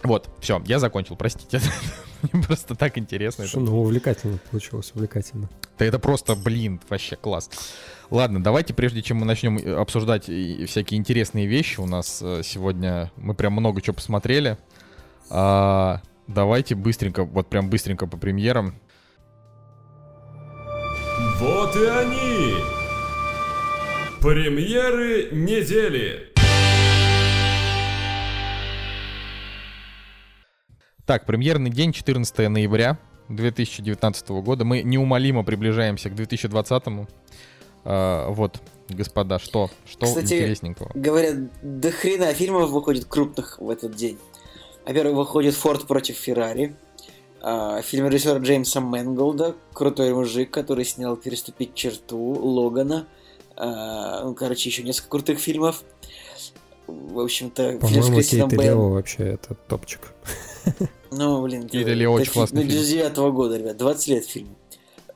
[0.03, 1.61] Вот, все, я закончил, простите.
[2.31, 3.47] Мне просто так интересно.
[3.47, 5.49] Что, ну, увлекательно получилось, увлекательно.
[5.77, 7.49] Да это просто, блин, вообще класс.
[8.09, 13.11] Ладно, давайте, прежде чем мы начнем э, обсуждать всякие интересные вещи, у нас э, сегодня
[13.15, 14.57] мы прям много чего посмотрели.
[15.29, 16.01] А,
[16.33, 18.75] Давайте быстренько, вот прям быстренько по премьерам.
[21.39, 22.55] Вот и они!
[24.21, 26.30] Премьеры недели!
[31.05, 32.99] Так, премьерный день 14 ноября
[33.29, 34.65] 2019 года.
[34.65, 36.83] Мы неумолимо приближаемся к 2020.
[37.83, 39.71] А, вот, господа, что?
[39.85, 40.91] Что Кстати, интересненького?
[40.93, 44.19] Говорят, до хрена фильмов выходит крупных в этот день.
[44.85, 46.75] Во-первых, выходит «Форд против Феррари»,
[47.41, 53.07] а, фильм режиссера Джеймса Мэнголда, крутой мужик, который снял «Переступить черту», «Логана»,
[53.55, 55.83] а, ну, короче, еще несколько крутых фильмов.
[56.87, 58.89] В общем-то, фильм с По-моему, Кристином Кейт Бейл.
[58.89, 60.13] Вообще это топчик.
[61.11, 62.81] Ну, блин, Кейт это- и Лео очень классный фильм, фильм.
[62.81, 64.55] Ну, 99 года, ребят, 20 лет фильм.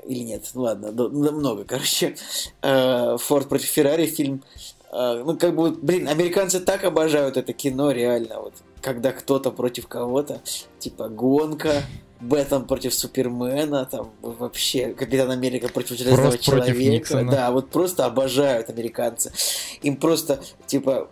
[0.05, 2.15] Или нет, ну ладно, много, короче.
[2.61, 4.43] Э, Форд против Феррари фильм.
[4.91, 8.53] Э, Ну, как бы, блин, американцы так обожают это кино, реально, вот.
[8.81, 10.41] Когда кто-то против кого-то,
[10.79, 11.81] типа гонка,
[12.21, 16.77] Бэтмен против Супермена, там вообще Капитан Америка против Железного против Человека.
[16.79, 17.31] Никсона.
[17.31, 19.31] Да, вот просто обожают американцы.
[19.81, 21.09] Им просто, типа,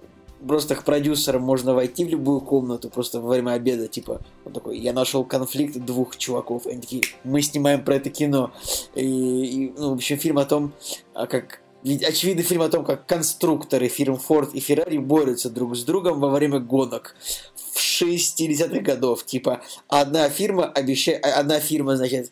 [0.48, 4.78] просто к продюсерам можно войти в любую комнату просто во время обеда, типа, он такой,
[4.78, 8.52] я нашел конфликт двух чуваков, они такие, мы снимаем про это кино.
[8.96, 10.74] И, и, ну, в общем, фильм о том,
[11.14, 15.76] а как ведь очевидный фильм о том, как конструкторы фирм Ford и Ferrari борются друг
[15.76, 17.16] с другом во время гонок
[17.56, 19.26] в 60-х годов.
[19.26, 22.32] Типа, одна фирма обещает, одна фирма, значит,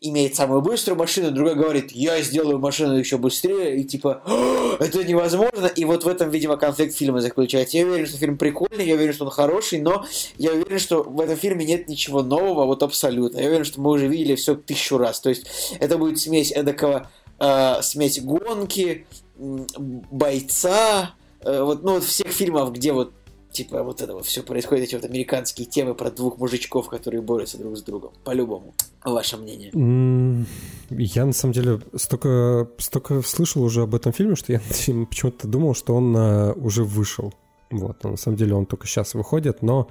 [0.00, 5.04] имеет самую быструю машину, другая говорит, я сделаю машину еще быстрее, и типа, «О, это
[5.04, 7.76] невозможно, и вот в этом, видимо, конфликт фильма заключается.
[7.76, 10.04] Я уверен, что фильм прикольный, я уверен, что он хороший, но
[10.36, 13.38] я уверен, что в этом фильме нет ничего нового, вот абсолютно.
[13.38, 15.20] Я уверен, что мы уже видели все тысячу раз.
[15.20, 15.46] То есть
[15.80, 22.92] это будет смесь эдакого, э, смесь гонки, бойца, э, вот, ну, вот всех фильмов, где
[22.92, 23.12] вот
[23.50, 27.58] типа вот это вот все происходит, эти вот американские темы про двух мужичков, которые борются
[27.58, 28.12] друг с другом.
[28.24, 28.74] По-любому.
[29.04, 29.70] Ваше мнение.
[30.90, 35.74] Я на самом деле столько, столько слышал уже об этом фильме, что я почему-то думал,
[35.74, 37.32] что он а, уже вышел.
[37.70, 39.88] Вот, на самом деле он только сейчас выходит, но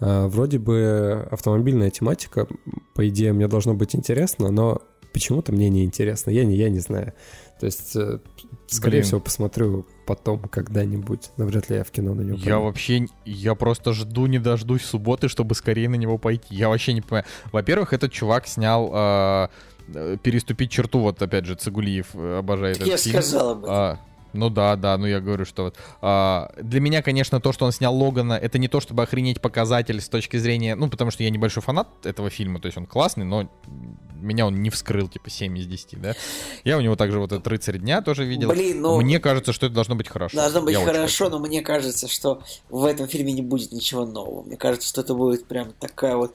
[0.00, 2.46] а, вроде бы автомобильная тематика,
[2.94, 4.82] по идее, мне должно быть интересно, но
[5.12, 7.12] почему-то мне не интересно, я не, я не знаю.
[7.60, 8.20] То есть, э,
[8.68, 9.04] скорее Блин.
[9.04, 12.60] всего, посмотрю потом когда-нибудь, но вряд ли я в кино на него Я пойду.
[12.62, 16.46] вообще, я просто жду не дождусь субботы, чтобы скорее на него пойти.
[16.54, 17.26] Я вообще не понимаю.
[17.52, 19.48] Во-первых, этот чувак снял э,
[19.94, 23.22] э, «Переступить черту», вот опять же, Цигулиев э, обожает Так этот я фильм.
[23.22, 23.74] сказал об этом.
[23.74, 24.00] А,
[24.38, 27.72] ну да, да, ну я говорю, что вот а, для меня, конечно, то, что он
[27.72, 31.30] снял Логана, это не то, чтобы охренеть показатель с точки зрения, ну, потому что я
[31.30, 33.50] небольшой фанат этого фильма, то есть он классный, но
[34.20, 36.14] меня он не вскрыл, типа, 7 из 10, да.
[36.64, 38.48] Я у него также вот этот «Рыцарь дня» тоже видел.
[38.50, 40.36] Блин, ну- Мне кажется, что это должно быть хорошо.
[40.36, 44.42] Должно быть Я хорошо, но мне кажется, что в этом фильме не будет ничего нового.
[44.42, 46.34] Мне кажется, что это будет прям такая вот...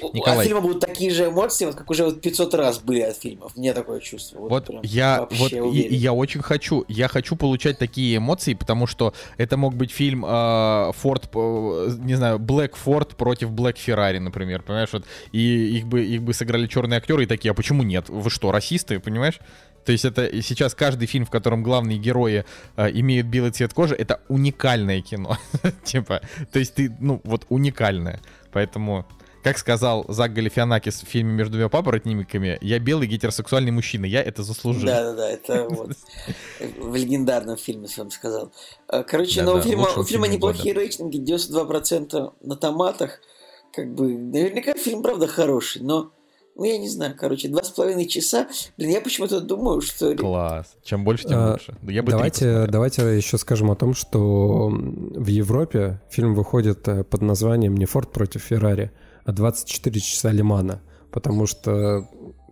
[0.00, 0.38] У- Николай.
[0.40, 3.56] От фильма будут такие же эмоции, вот как уже вот 500 раз были от фильмов.
[3.56, 4.38] Мне такое чувство.
[4.40, 8.86] Вот, Вот прям я вот и- я очень хочу, я хочу получать такие эмоции, потому
[8.86, 14.18] что это мог быть фильм э, Форд, э, не знаю, Black Ford против Black Ferrari,
[14.20, 17.82] например, понимаешь, вот и их бы их бы сыграли черные актеры и такие, а почему
[17.82, 18.08] нет?
[18.08, 19.40] Вы что, расисты, понимаешь?
[19.84, 22.44] То есть это сейчас каждый фильм, в котором главные герои
[22.76, 25.38] э, имеют белый цвет кожи, это уникальное кино,
[25.84, 26.20] типа,
[26.52, 28.20] то есть ты, ну вот уникальное,
[28.52, 29.06] поэтому.
[29.48, 34.42] Как сказал Зак Галифианакис в фильме «Между двумя папоротниками», я белый гетеросексуальный мужчина, я это
[34.42, 34.84] заслужил.
[34.84, 35.92] Да-да-да, это вот
[36.78, 38.52] в легендарном фильме своем сказал.
[38.92, 39.58] Э, Короче, Да-да, ну,
[40.02, 43.20] у фильма, неплохие рейтинги, 92% на томатах.
[43.72, 46.12] Как бы, наверняка фильм, правда, хороший, но,
[46.54, 48.48] ну, я не знаю, короче, два с половиной часа.
[48.76, 50.14] Блин, я почему-то думаю, что...
[50.14, 50.76] Класс.
[50.84, 51.74] Чем больше, тем А, лучше.
[51.84, 57.22] Я бы давайте, давайте еще скажем о том, что в Европе фильм выходит э, под
[57.22, 58.92] названием не Форд против Феррари,
[59.32, 62.08] 24 часа Лимана, потому что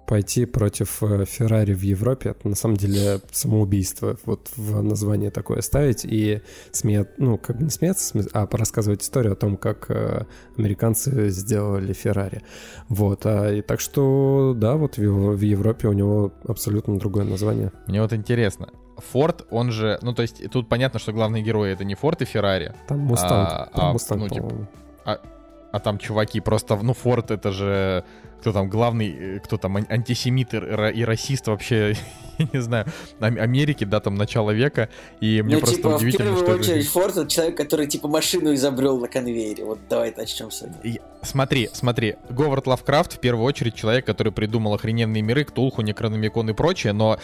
[0.07, 4.17] пойти против э, Феррари в Европе это на самом деле самоубийство.
[4.25, 9.03] Вот в название такое ставить и смея, ну как бы не смеяться, сме- а рассказывать
[9.03, 10.25] историю о том, как э,
[10.57, 12.43] американцы сделали Феррари.
[12.89, 17.73] Вот, а, и так что да, вот в, в Европе у него абсолютно другое название.
[17.87, 18.69] Мне вот интересно.
[19.13, 19.99] Форд, он же...
[20.01, 23.49] Ну, то есть, тут понятно, что главные герои это не Форд и Феррари, Там Мустанг.
[23.51, 24.69] А, там а, Мустанг, ну, типа, по-моему.
[25.77, 26.77] А там чуваки просто...
[26.77, 28.05] Ну, Форд это же...
[28.41, 31.97] Кто там главный, э, кто там ан- антисемит и, и расист вообще,
[32.39, 32.87] я не знаю,
[33.19, 34.89] Ам- Америки, да, там, начало века.
[35.21, 36.71] И мне ну, просто типа, в удивительно, первую что...
[36.73, 39.65] очередь, Форд это человек, который, типа, машину изобрел на конвейере.
[39.65, 40.81] Вот давай начнем с этого.
[40.83, 46.49] И- Смотри, смотри, Говард Лавкрафт в первую очередь человек, который придумал охрененные миры, Ктулху, Некрономикон
[46.51, 47.19] и прочее, но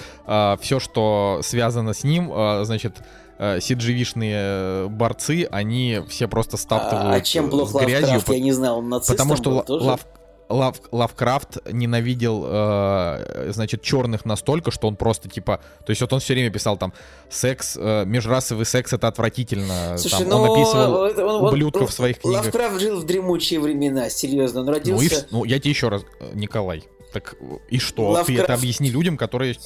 [0.61, 2.97] все, что связано с ним, а, значит,
[3.43, 8.15] э, SJW -шные э, борцы, они все просто стаптывают А, а чем плох с грязью,
[8.15, 8.29] Лавкрафт?
[8.29, 9.85] Я не знал, он нацистом потому что был тоже?
[9.87, 10.07] Лав-
[10.49, 16.21] Лав- Лавкрафт ненавидел, э, значит, черных настолько, что он просто типа, то есть вот он
[16.21, 16.93] все время писал там,
[17.31, 20.95] секс, э, межрасовый секс это отвратительно, Слушай, там, ну, он описывал
[21.41, 22.45] он- ублюдков он- в своих книгах.
[22.45, 24.61] Лавкрафт жил в дремучие времена, серьезно.
[24.61, 25.27] Он Ну, и, родился...
[25.31, 26.85] ну, я тебе еще раз, э, Николай,
[27.15, 28.13] так э, и что?
[28.13, 29.57] Ты Лавкрафт- это объясни людям, которые...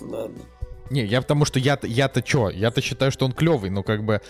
[0.00, 0.38] Ладно.
[0.90, 2.50] Не, я потому что я-то, я-то что?
[2.50, 4.20] Я-то считаю, что он клевый, но как бы...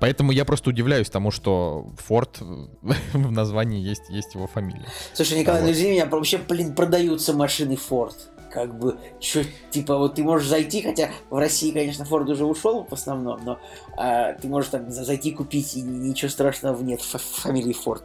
[0.00, 2.38] Поэтому я просто удивляюсь тому, что Форд
[3.12, 4.86] в названии есть, есть его фамилия.
[5.14, 5.66] Слушай, Николай, Вот.
[5.66, 8.14] ну извини меня, вообще, блин, продаются машины Ford.
[8.52, 12.84] Как бы, чё, типа, вот ты можешь зайти, хотя в России, конечно, Ford уже ушел
[12.90, 13.60] в основном, но
[13.96, 18.02] а, ты можешь там за- зайти купить, и ничего страшного нет в фамилии Ford.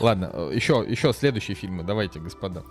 [0.00, 2.64] Ладно, э, еще, еще следующие фильмы, давайте, господа.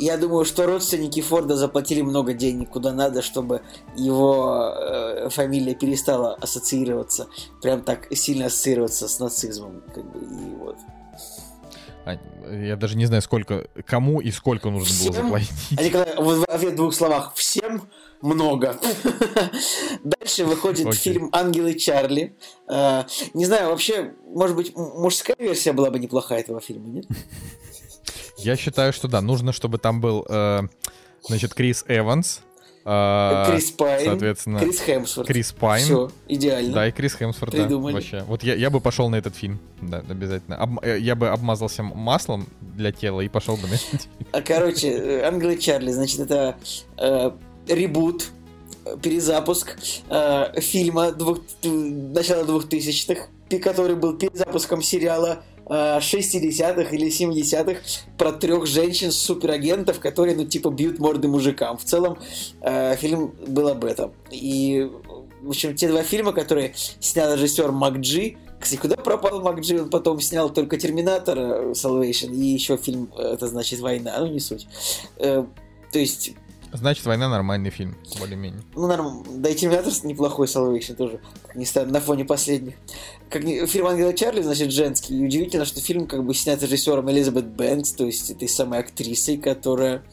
[0.00, 3.60] Я думаю, что родственники Форда заплатили много денег куда надо, чтобы
[3.96, 7.28] его э, фамилия перестала ассоциироваться,
[7.60, 9.82] прям так сильно ассоциироваться с нацизмом.
[9.94, 10.76] Как бы, и вот.
[12.06, 12.16] А,
[12.50, 15.24] Я даже не знаю, сколько, кому и сколько нужно было Всем?
[15.24, 15.50] заплатить.
[15.76, 17.32] А Николай, в ответ в двух словах.
[17.34, 17.82] Всем
[18.22, 18.76] много.
[20.04, 20.98] Дальше выходит Окей.
[20.98, 22.36] фильм «Ангелы Чарли».
[22.68, 27.04] Э, Не знаю, вообще, может быть, мужская версия была бы неплохая этого фильма, нет?
[28.44, 30.60] Я считаю, что да, нужно, чтобы там был, э,
[31.26, 32.40] значит, Крис Эванс,
[32.84, 35.28] э, Крис Пайн, соответственно, Крис Хемсворт.
[35.28, 35.84] Крис Пайн.
[35.84, 36.72] Все, идеально.
[36.72, 38.22] Да, и Крис Хемсворт, да, вообще.
[38.26, 40.56] Вот я, я бы пошел на этот фильм, да, обязательно.
[40.56, 44.26] Об- э, я бы обмазался маслом для тела и пошел бы на этот фильм.
[44.32, 46.56] А, Короче, э, «Ангелы Чарли», значит, это
[46.98, 47.30] э,
[47.68, 48.28] ребут,
[49.02, 49.76] перезапуск
[50.08, 57.80] э, фильма двух, начала 2000-х, пи- который был перезапуском сериала 60-х или 70-х
[58.18, 61.78] про трех женщин-суперагентов, которые, ну, типа, бьют морды мужикам.
[61.78, 62.18] В целом,
[62.60, 64.12] э, фильм был об этом.
[64.30, 64.90] И,
[65.40, 69.80] в общем, те два фильма, которые снял режиссер МакДжи, кстати, куда пропал МакДжи?
[69.80, 74.26] Он потом снял только «Терминатор» э, Salvation и еще фильм, э, это значит «Война», ну
[74.26, 74.68] не суть.
[75.16, 75.44] Э,
[75.92, 76.34] То есть,
[76.72, 78.62] Значит, «Война» нормальный фильм, более-менее.
[78.74, 82.74] ну норм, да и «Терминатор» неплохой Salvation тоже, как ни на фоне последних.
[83.28, 87.10] Как ни- фильм «Ангела Чарли», значит, женский, и удивительно, что фильм как бы снят режиссером
[87.10, 90.04] Элизабет Бэнкс, то есть этой самой актрисой, которая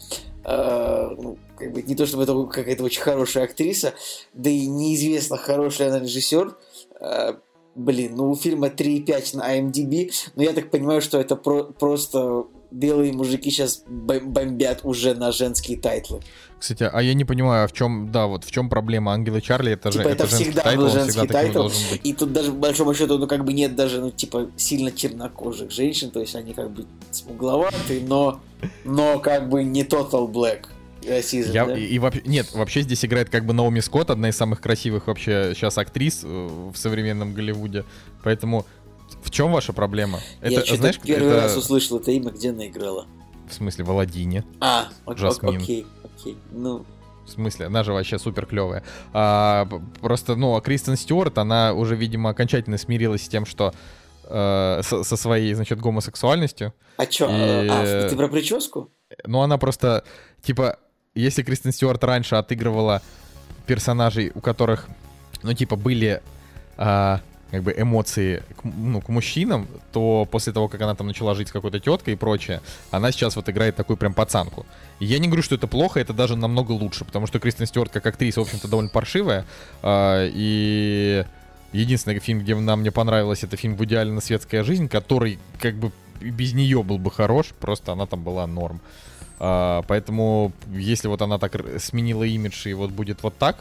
[0.43, 3.93] э, ну, как бы не то чтобы это какая-то очень хорошая актриса,
[4.33, 6.55] да и неизвестно, хороший она режиссер.
[6.99, 7.33] Э,
[7.75, 12.45] блин, ну у фильма 3,5 на IMDb, но я так понимаю, что это про- просто
[12.71, 16.21] белые мужики сейчас бомбят уже на женские title ы.
[16.59, 19.73] Кстати, а я не понимаю, а в чем, да, вот в чем проблема Ангела Чарли?
[19.73, 21.69] Это же Типа это женский всегда title, был женский всегда title,
[22.03, 25.69] и тут даже по большому счету, ну как бы нет даже, ну типа сильно чернокожих
[25.71, 28.39] женщин, то есть они как бы смугловатые, но,
[28.85, 30.65] но как бы не total black
[31.07, 31.77] расизм, Я, да?
[31.77, 35.07] и, и вообще, нет, вообще здесь играет как бы Наоми Скотт, одна из самых красивых
[35.07, 37.85] вообще сейчас актрис э, в современном Голливуде.
[38.23, 38.65] Поэтому
[39.21, 40.19] в чем ваша проблема?
[40.41, 43.05] Я Это, знаешь, первый это раз услышал это имя, где она играла.
[43.47, 44.43] в смысле в Аладдине.
[44.59, 45.57] А, ок- Жасмин.
[45.61, 45.85] окей,
[46.17, 46.85] окей, ну,
[47.25, 48.83] В смысле, она же вообще супер клевая.
[49.13, 49.67] А,
[50.01, 53.73] просто, ну, а Кристен Стюарт, она уже, видимо, окончательно смирилась с тем, что
[54.23, 56.73] э, со, со своей, значит, гомосексуальностью.
[56.97, 58.91] а чё, И- а, ты про прическу?
[59.25, 60.03] Ну, она просто,
[60.41, 60.79] типа,
[61.15, 63.01] если Кристен Стюарт раньше отыгрывала
[63.65, 64.87] персонажей, у которых,
[65.43, 66.21] ну, типа, были
[66.77, 71.33] а, как бы эмоции к, ну, к мужчинам, то после того, как она там начала
[71.33, 74.65] жить с какой-то теткой и прочее, она сейчас вот играет такую прям пацанку.
[74.99, 77.91] И я не говорю, что это плохо, это даже намного лучше, потому что Кристен Стюарт
[77.91, 79.45] как актриса, в общем-то, довольно паршивая,
[79.81, 81.25] а, и
[81.71, 85.75] единственный фильм, где она мне понравилась, это фильм «В идеале на светская жизнь», который как
[85.75, 88.81] бы без нее был бы хорош, просто она там была норм.
[89.39, 93.57] А, поэтому, если вот она так сменила имидж и вот будет вот так,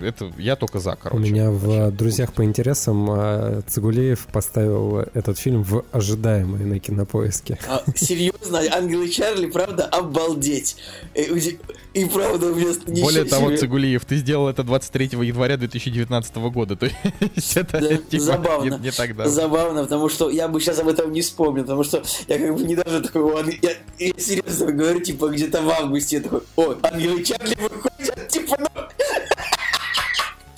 [0.00, 1.22] это я только за, У короче.
[1.30, 7.58] меня в «Друзьях по интересам» э, Цигулеев поставил этот фильм в ожидаемые на кинопоиске.
[7.68, 10.76] А, серьезно, Ангелы Чарли, правда, обалдеть.
[11.14, 11.58] Э, уди-
[11.94, 13.56] И правда, у меня ничего Более того, себе.
[13.56, 16.86] Цигулиев, ты сделал это 23 января 2019 года, то
[17.34, 18.74] есть это Да, типа, забавно.
[18.76, 19.32] Не, не так давно.
[19.32, 22.62] Забавно, потому что я бы сейчас об этом не вспомнил, потому что я как бы
[22.62, 26.40] не даже такой, «О, ан- я, я серьезно говорю, типа где-то в августе я такой,
[26.56, 28.68] о, Ангелы Чарли выходят, типа, ну...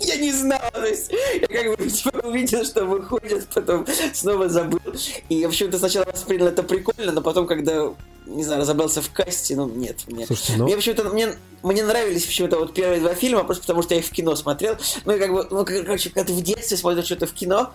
[0.00, 3.84] Я не знал, то есть я как бы типа, увидел, что выходят, потом
[4.14, 4.80] снова забыл.
[5.28, 7.92] И, в общем-то, сначала воспринял это прикольно, но потом, когда,
[8.26, 10.04] не знаю, разобрался в касте, ну, нет.
[10.06, 11.34] Мне, Слушайте, ну- мне почему-то, мне,
[11.64, 14.76] мне нравились почему-то вот первые два фильма, просто потому что я их в кино смотрел.
[15.04, 17.72] Ну, и как бы, ну, кор- короче, когда ты в детстве смотришь что-то в кино,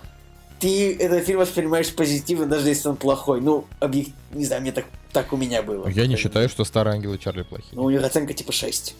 [0.60, 3.42] ты этот фильм воспринимаешь позитивно, даже если он плохой.
[3.42, 4.12] Ну, объект...
[4.34, 5.88] не знаю, мне так, так у меня было.
[5.88, 7.72] Я не считаю, что старые ангелы Чарли плохие.
[7.74, 8.96] Ну, у них оценка типа 6.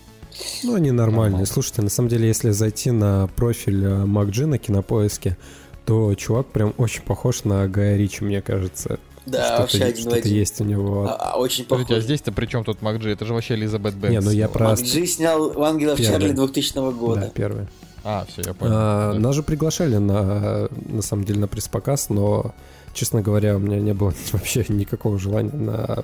[0.64, 1.24] Ну, они нормальные.
[1.32, 1.46] Нормально.
[1.46, 5.38] Слушайте, на самом деле, если зайти на профиль э, МакДжи на кинопоиске,
[5.86, 9.00] то чувак прям очень похож на Гая Ричи, мне кажется.
[9.26, 10.34] Да, что-то, вообще один что-то один.
[10.34, 11.06] есть у него.
[11.08, 12.04] А, а, очень а похож.
[12.04, 13.10] здесь-то при чем тут Макджи?
[13.10, 14.12] Это же вообще Элизабет Бэнкс.
[14.12, 16.12] Не, ну я про- Макджи снял «Ангелов Первый.
[16.14, 17.32] Чарли» 2000 Да, года.
[17.34, 17.68] первый.
[18.04, 18.74] А, все, я понял.
[18.76, 19.20] А, Да.
[19.20, 22.54] Нас же приглашали на, на самом деле, на пресс-показ, но,
[22.94, 26.04] честно говоря, у меня не было вообще никакого желания на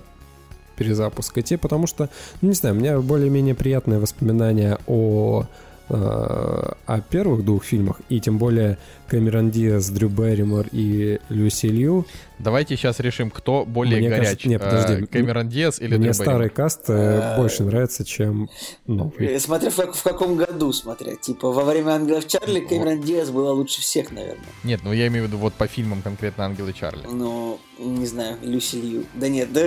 [0.77, 2.09] перезапуск идти, потому что,
[2.41, 5.45] ну, не знаю, у меня более-менее приятные воспоминания о,
[5.89, 8.77] о первых двух фильмах, и тем более
[9.07, 12.05] Кэмерон Диас, Дрю Берримор и Люси Лью.
[12.37, 14.23] Давайте сейчас решим, кто более Мне горяч.
[14.25, 14.93] кажется- не, подожди.
[14.93, 18.49] э, Кэмерон Диас или Мне Дрю старый каст э, А, больше нравится, чем
[18.85, 19.27] новый.
[19.27, 21.15] Э, Смотря в, как- в каком году, смотря.
[21.15, 24.45] Типа, во время «Ангелов Чарли» Кэмерон Диас была лучше всех, наверное.
[24.63, 27.07] Нет, ну я имею в виду вот по фильмам конкретно Ангелы Чарли.
[27.11, 29.05] Ну, не знаю, Люси Лью.
[29.15, 29.65] Да нет, да,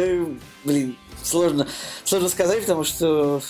[0.65, 1.67] блин, сложно,
[2.05, 3.43] сложно сказать, потому что,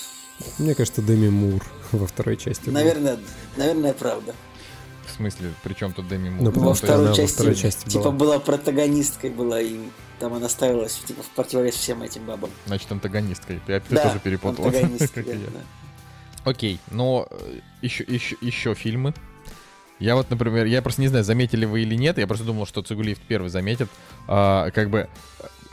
[0.57, 1.61] Мне кажется, Деми Мур
[1.97, 2.69] во второй части.
[2.69, 3.17] наверное,
[3.57, 4.33] наверное, правда.
[5.05, 6.43] В смысле, при чем тут Деми Мур?
[6.43, 8.11] Ну, потому Во что второй она во части, второй части типа, была.
[8.11, 9.77] была протагонисткой была, и
[10.19, 12.49] там она ставилась, типа, в противовес всем этим бабам.
[12.65, 13.59] Значит, антагонисткой.
[13.65, 14.65] Ты, ты да, тоже перепутал.
[14.71, 15.37] да, я.
[16.45, 19.13] Окей, но э, еще, еще, еще фильмы.
[19.99, 22.81] Я вот, например, я просто не знаю, заметили вы или нет, я просто думал, что
[22.81, 23.89] Цугулиев первый заметит.
[24.27, 25.07] А, как бы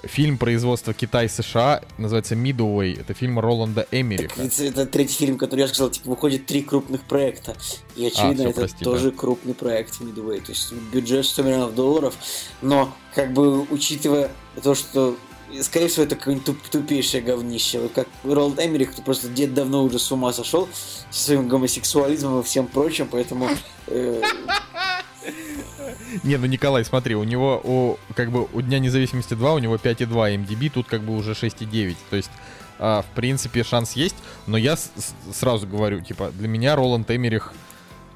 [0.04, 3.00] фильм производства Китай-США называется Midway.
[3.00, 4.34] Это фильм Роланда Эмериха.
[4.36, 7.56] Так, это, третий фильм, который я сказал, типа, выходит три крупных проекта.
[7.96, 10.40] И очевидно, всё, это прости, тоже крупный проект Midway.
[10.40, 12.14] То есть бюджет 100 миллионов долларов.
[12.62, 14.30] Но, как бы, учитывая
[14.62, 15.16] то, что
[15.62, 17.80] Скорее всего, это какое-нибудь туп- тупейшее говнище.
[17.80, 20.68] Вот как Роланд Эмерих, кто просто дед давно уже с ума сошел
[21.10, 23.48] со своим гомосексуализмом и всем прочим, поэтому
[23.88, 24.22] э,
[26.24, 29.76] Не, ну Николай, смотри, у него у как бы у Дня независимости 2, у него
[29.76, 31.96] 5,2 MDB, тут как бы уже 6,9.
[32.10, 32.30] То есть,
[32.78, 34.16] а, в принципе, шанс есть,
[34.46, 34.90] но я с-
[35.32, 37.52] сразу говорю, типа, для меня Роланд Эмерих...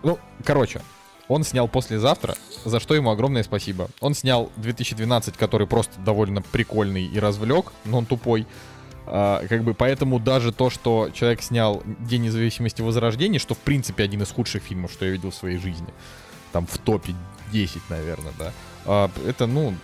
[0.03, 0.81] Ну, короче,
[1.29, 2.35] он снял «Послезавтра»,
[2.65, 3.89] за что ему огромное спасибо.
[4.01, 8.47] Он снял 2012, который просто довольно прикольный и развлек, но он тупой.
[9.07, 14.03] А, как бы поэтому даже то, что человек снял День независимости Возрождения, что в принципе
[14.03, 15.89] один из худших фильмов, что я видел в своей жизни,
[16.55, 17.15] там в топе
[17.53, 18.53] 10, наверное, да.
[18.87, 19.75] А, это, ну,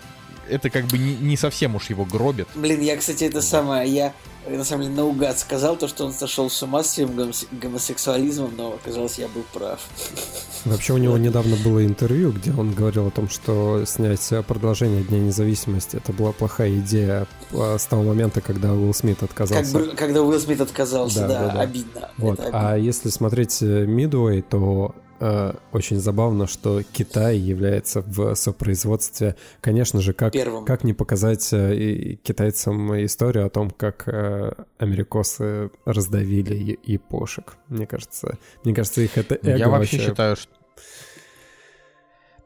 [0.49, 2.49] это как бы не, не совсем уж его гробит.
[2.55, 4.12] Блин, я, кстати, это самое, я
[4.47, 7.47] э, на самом деле наугад сказал то, что он сошел с ума с своим гомосе-
[7.53, 9.81] гомосексуализмом, но оказалось, я был прав.
[10.64, 15.03] Вообще у него недавно было интервью, где он говорил о том, что снять э, продолжение
[15.03, 19.73] Дня независимости это была плохая идея э, с того момента, когда Уилл Смит Как отказался.
[19.79, 21.61] бы, когда Уилл Смит отказался, Да, да, да, да.
[21.61, 22.11] обидно.
[22.16, 22.35] Вот.
[22.39, 22.71] Это обидно.
[22.71, 30.12] А если смотреть Мидуэй, то э, очень забавно, что Китай является в сопроизводстве, конечно же,
[30.12, 30.64] как, Первым.
[30.64, 37.55] как не показать э, и- китайцам историю о том, как э, америкосы раздавили япошек.
[37.68, 40.51] Мне кажется, мне кажется, их это эго Я вообще считаю, что...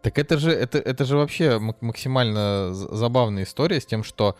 [0.03, 4.37] Так это же, это, это же вообще мак- максимально забавная история с тем, что...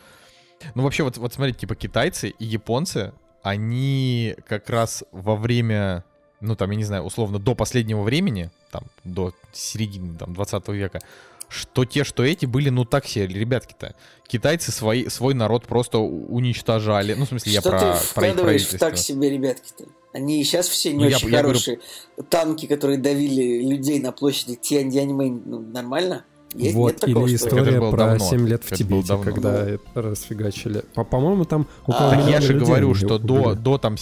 [0.75, 6.03] Ну, вообще, вот, вот смотрите, типа, китайцы и японцы, они как раз во время,
[6.45, 11.01] ну, там, я не знаю, условно, до последнего времени, там, до середины, там, 20 века,
[11.49, 13.95] что те, что эти были, ну, так себе, ребятки-то.
[14.27, 17.13] Китайцы свои, свой народ просто уничтожали.
[17.13, 18.79] Ну, в смысле, я Что про, ты про их вкладываешь в правительство.
[18.79, 19.85] так себе, ребятки-то?
[20.13, 21.79] Они и сейчас все не Ну, я- очень я говорю- хорошие.
[22.29, 26.23] Танки, которые давили людей на площади Тианьаньмэнь, ну, нормально?
[26.55, 28.19] Есть, Вот, нет такого, или история про давно.
[28.29, 29.23] 7 лет в Это было Тибете, давно.
[29.31, 30.85] когда это расфигачили.
[30.93, 33.97] По- По-моему, там около А, я же людей говорю, что до, до там...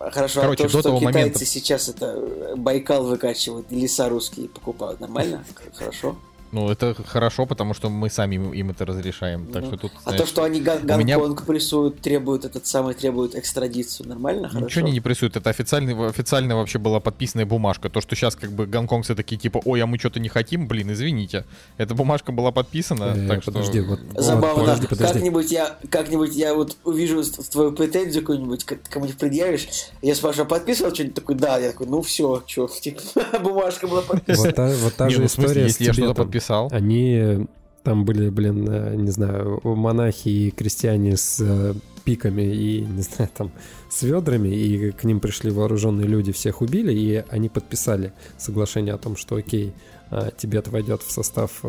[0.00, 4.08] Хорошо, Короче, а до то, что того китайцы момента- сейчас это э, Байкал выкачивают, леса
[4.08, 5.44] русские покупают, нормально?
[5.74, 6.16] Хорошо.
[6.52, 9.46] Ну, это хорошо, потому что мы сами им, им это разрешаем.
[9.46, 9.68] Так Ну.
[9.68, 12.94] что тут, А знаешь, то, что они Гон- у меня- Гонконг прессуют, требуют этот самый,
[12.94, 14.48] требуют экстрадицию, нормально?
[14.48, 14.66] Хорошо.
[14.66, 17.88] Ничего они не прессуют, это официальный, официально вообще была подписанная бумажка.
[17.88, 20.90] То, что сейчас как бы гонконгцы такие типа, ой, а мы что-то не хотим, блин,
[20.92, 21.44] извините.
[21.78, 23.52] Эта бумажка была подписана, Э, так что...
[23.52, 24.60] подожди, вот- Забавно.
[24.62, 25.12] подожди, подожди.
[25.14, 29.68] Как-нибудь я, как-нибудь я вот увижу твою претензию какую-нибудь, кому-нибудь предъявишь,
[30.02, 33.00] я спрашиваю, а подписывал что-нибудь такой, да, я такой, ну все, что, типа,
[33.40, 34.46] бумажка была подписана.
[34.46, 36.30] Вот та, вот та же ну, история если я что-то Тибетом.
[36.40, 36.68] Подписал.
[36.72, 37.46] Они
[37.82, 41.74] там были, блин, э, не знаю, монахи и крестьяне с э,
[42.04, 43.50] пиками и, не знаю, там,
[43.90, 48.98] с ведрами, и к ним пришли вооруженные люди, всех убили, и они подписали соглашение о
[48.98, 49.72] том, что, окей,
[50.10, 51.62] э, Тибет войдет в состав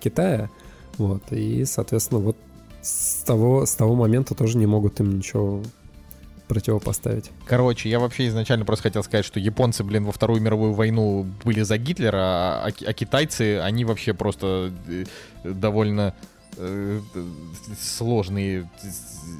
[0.00, 0.48] Китая,
[0.96, 2.36] вот, и, соответственно, вот
[2.80, 5.62] с того, с того момента тоже не могут им ничего
[6.50, 7.30] противопоставить.
[7.46, 11.62] Короче, я вообще изначально просто хотел сказать, что японцы, блин, во Вторую мировую войну были
[11.62, 15.04] за Гитлера, а, а а китайцы, они вообще просто э,
[15.44, 16.12] довольно
[17.78, 18.68] сложные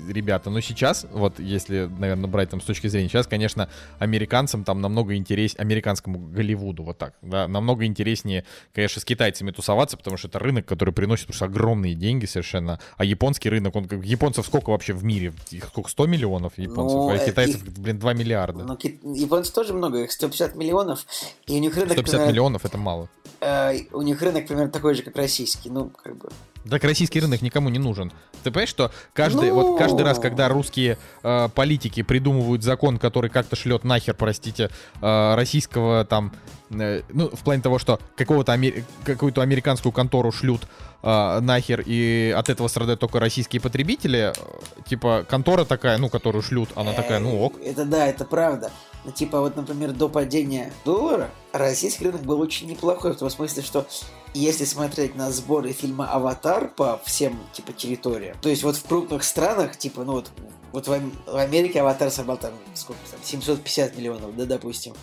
[0.09, 0.51] ребята.
[0.51, 3.69] Но сейчас, вот если, наверное, брать там с точки зрения, сейчас, конечно,
[3.99, 8.45] американцам там намного интереснее, американскому Голливуду, вот так, да, намного интереснее,
[8.75, 12.79] конечно, с китайцами тусоваться, потому что это рынок, который приносит уж огромные деньги совершенно.
[12.97, 15.33] А японский рынок, он как японцев сколько вообще в мире?
[15.51, 15.91] Их сколько?
[15.91, 16.97] 100 миллионов японцев?
[16.97, 18.65] Ну, а э, китайцев, их- блин, 2 миллиарда.
[18.65, 21.07] Ну, ки- японцев тоже много, их 150 миллионов,
[21.47, 23.09] и у них рынок, 150 примерно- миллионов это мало.
[23.41, 26.31] э, у них рынок примерно такой же, как российский, ну, как бы.
[26.69, 28.13] Так российский рынок никому не нужен.
[28.43, 29.55] Ты понимаешь, что каждый, Ну.
[29.55, 35.35] вот каждый раз, когда русские э, политики придумывают закон, который как-то шлет нахер, простите, э,
[35.35, 36.33] российского там,
[36.71, 40.63] э, ну, в плане того, что какого-то аме- какую-то американскую контору шлют
[41.03, 46.43] э, нахер, и от этого страдают только российские потребители, э, типа контора такая, ну, которую
[46.43, 47.55] шлют, она такая, ну ок.
[47.65, 48.71] Это да, это правда.
[49.07, 53.63] Ну, типа, вот, например, до падения доллара российский рынок был очень неплохой, в том смысле,
[53.63, 53.87] что
[54.35, 59.25] если смотреть на сборы фильма «Аватар» по всем, типа, территориям, то есть вот в крупных
[59.25, 60.31] странах, типа, ну вот,
[60.73, 64.95] вот в, Ам- в Америке «Аватар» собрал там, сколько там, 750 миллионов, да, допустим.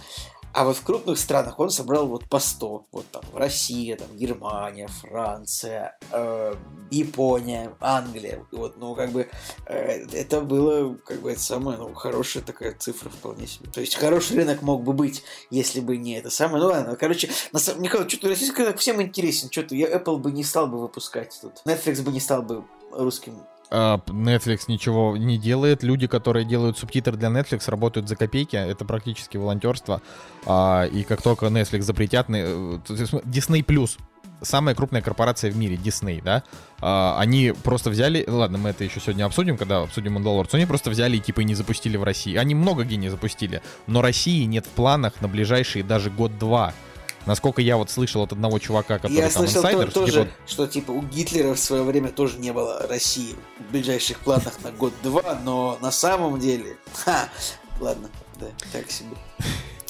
[0.53, 2.87] А вот в крупных странах он собрал вот по 100.
[2.91, 6.55] Вот там Россия, там Германия, Франция, э,
[6.89, 8.43] Япония, Англия.
[8.51, 9.29] Вот, ну, как бы,
[9.67, 13.69] э, это было, как бы, это самая, ну, хорошая такая цифра вполне себе.
[13.71, 16.63] То есть, хороший рынок мог бы быть, если бы не это самое.
[16.63, 19.49] Ну, ладно, короче, на самом кажется, что-то российский рынок всем интересен.
[19.51, 21.61] Что-то я Apple бы не стал бы выпускать тут.
[21.65, 23.41] Netflix бы не стал бы русским.
[23.69, 25.83] А, Netflix ничего не делает.
[25.83, 28.55] Люди, которые делают субтитры для Netflix, работают за копейки.
[28.55, 30.01] Это практически волонтерство.
[30.45, 33.97] А, И как только Netflix запретят, э, Disney Plus
[34.41, 36.43] самая крупная корпорация в мире, Disney, да,
[36.79, 40.89] а, они просто взяли, ладно, мы это еще сегодня обсудим, когда обсудим Мандалорцу, они просто
[40.89, 42.35] взяли и типа и не запустили в России.
[42.35, 46.73] Они много где не запустили, но России нет в планах на ближайшие даже год-два.
[47.27, 50.21] Насколько я вот слышал от одного чувака, который я там слышал то- инсайдер, что, тоже,
[50.23, 54.53] типа, что типа у Гитлера в свое время тоже не было России в ближайших планах
[54.63, 56.77] на год-два, но на самом деле...
[56.93, 57.27] Ха,
[57.81, 58.09] ладно,
[58.39, 59.09] да, так себе.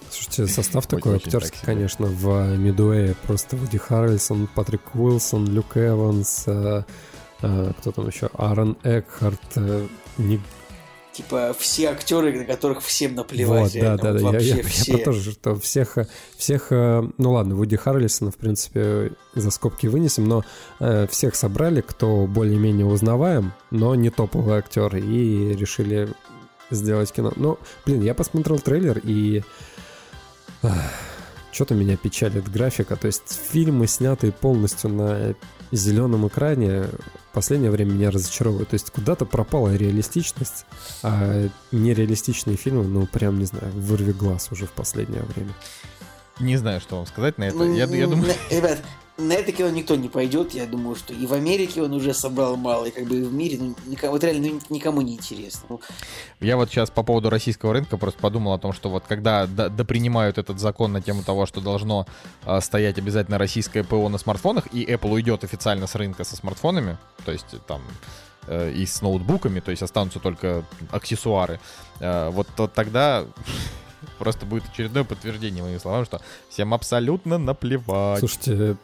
[0.10, 3.16] Слушайте, состав такой актерский, конечно, в Мидуэе.
[3.28, 6.84] Просто Вуди Харрельсон, Патрик Уилсон, Люк Эванс, э,
[7.44, 8.32] э, кто там еще?
[8.34, 10.42] Аарон Экхарт, э, Ник
[11.18, 13.74] Типа все актеры, на которых всем наплевать.
[13.74, 14.28] Вот, да, реально, да, вот да.
[14.28, 14.98] Я, вообще я- я все.
[14.98, 15.98] про то же, что всех,
[16.38, 20.46] всех, э, ну ладно, Вуди Харрельсона, в принципе, за скобки вынесем, но
[20.80, 26.10] э, всех собрали, кто более-менее узнаваем, но не топовые актеры, и решили
[26.70, 27.34] сделать кино.
[27.36, 29.42] Ну, блин, я посмотрел трейлер, и
[31.52, 32.96] что-то меня печалит графика.
[32.96, 35.34] То есть фильмы, снятые полностью на
[35.72, 36.84] зеленом экране,
[37.30, 38.70] в последнее время меня разочаровывают.
[38.70, 40.66] То есть куда-то пропала реалистичность,
[41.04, 45.54] а нереалистичные фильмы, ну, прям, не знаю, вырви глаз уже в последнее время.
[46.40, 47.64] не знаю, что вам сказать на это.
[47.64, 48.80] Я, я думаю, ребят,
[49.18, 50.54] на это кино никто не пойдет.
[50.54, 53.34] Я думаю, что и в Америке он уже собрал мало, и как бы и в
[53.34, 55.62] мире, ну, никому, вот реально ну, никому не интересно.
[55.70, 55.82] Ну,
[56.40, 59.70] Я вот сейчас по поводу российского рынка просто подумал о том, что вот когда до-
[59.70, 62.06] допринимают этот закон на тему того, что должно
[62.44, 66.98] а, стоять обязательно российское ПО на смартфонах, и Apple уйдет официально с рынка со смартфонами,
[67.26, 67.82] то есть э, там
[68.48, 71.60] э, и с ноутбуками, то есть останутся только аксессуары,
[72.00, 73.26] э, вот то тогда
[74.20, 78.78] просто будет очередное подтверждение моим словам, что всем абсолютно наплевать Слушайте,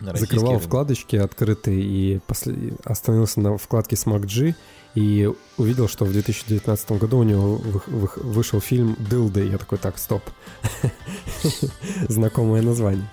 [0.00, 0.64] на закрывал рынок.
[0.64, 2.74] вкладочки открытые и после...
[2.84, 4.54] остановился на вкладке Smack G
[4.94, 9.46] и увидел, что в 2019 году у него вы- вы- вышел фильм «Дылды».
[9.46, 10.22] Я такой, так, стоп.
[12.08, 13.08] Знакомое название.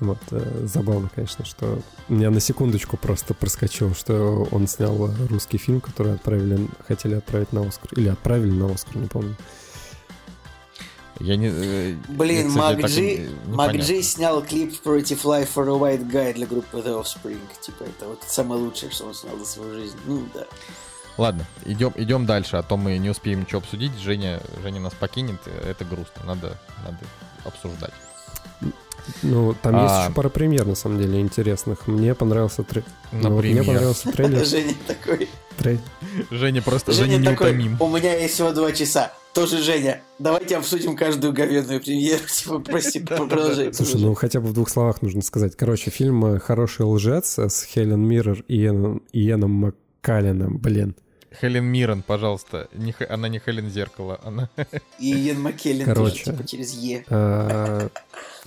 [0.00, 5.80] Вот, э, забавно, конечно, что меня на секундочку просто проскочил, что он снял русский фильм,
[5.80, 7.90] который отправили, хотели отправить на Оскар.
[7.96, 9.36] Или отправили на Оскар, не помню.
[11.20, 13.18] Я не, э, Блин, я, кстати, Мак так и Джи, не-
[13.54, 13.80] Мак непонятно.
[13.92, 17.40] Джи снял клип Pretty Fly for a White Guy для группы The Offspring.
[17.60, 19.96] Типа, это вот самое лучшее, что он снял за свою жизнь.
[20.06, 20.44] Ну, да.
[21.16, 23.90] Ладно, идем, идем дальше, а то мы не успеем ничего обсудить.
[23.98, 26.98] Женя, Женя нас покинет, это грустно, надо, надо
[27.44, 27.92] обсуждать.
[29.22, 29.82] Ну, там А.
[29.84, 31.86] есть еще пара премьер, на самом деле, интересных.
[31.86, 34.44] Мне понравился трей- ну, мне понравился трейлер.
[34.44, 35.28] Женя такой.
[35.58, 35.80] трей-
[36.30, 37.76] Женя просто, Женя Женя такой, неутомим.
[37.80, 39.12] у меня есть всего два часа.
[39.34, 40.00] Тоже Женя.
[40.18, 42.24] Давайте обсудим каждую говенную премьеру.
[42.28, 43.72] Типа, прости, продолжай.
[43.72, 45.56] Слушай, ну хотя бы в двух словах нужно сказать.
[45.56, 50.96] Короче, фильм э, «Хороший лжец» с Хелен Миррор и Иэном, Маккалленом, блин.
[51.40, 52.68] Хелен Миррен, пожалуйста.
[52.74, 54.48] Не она не Хелен Зеркало, она...
[54.98, 56.24] И Иэн Маккеллен Короче.
[56.24, 57.04] тоже, типа, через Е.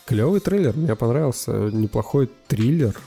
[0.06, 1.52] Клевый трейлер, мне понравился.
[1.52, 3.00] Неплохой триллер.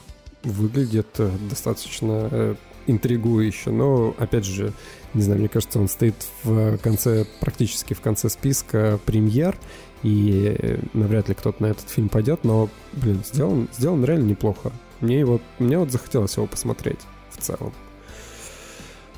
[0.42, 2.54] Выглядит э, достаточно э,
[2.86, 3.70] интригующе.
[3.70, 4.72] Но, опять же,
[5.14, 9.56] не знаю, мне кажется, он стоит в конце, практически в конце списка премьер.
[10.02, 12.44] И э, навряд ли кто-то на этот фильм пойдет.
[12.44, 14.70] Но, блин, сделан, сделан реально неплохо.
[15.00, 17.00] Мне, его, мне вот захотелось его посмотреть.
[17.30, 17.72] в целом.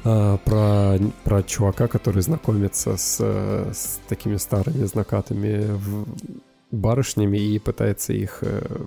[0.05, 5.81] А, про, про чувака, который знакомится с, с такими старыми знакатыми
[6.70, 8.85] барышнями и пытается их э,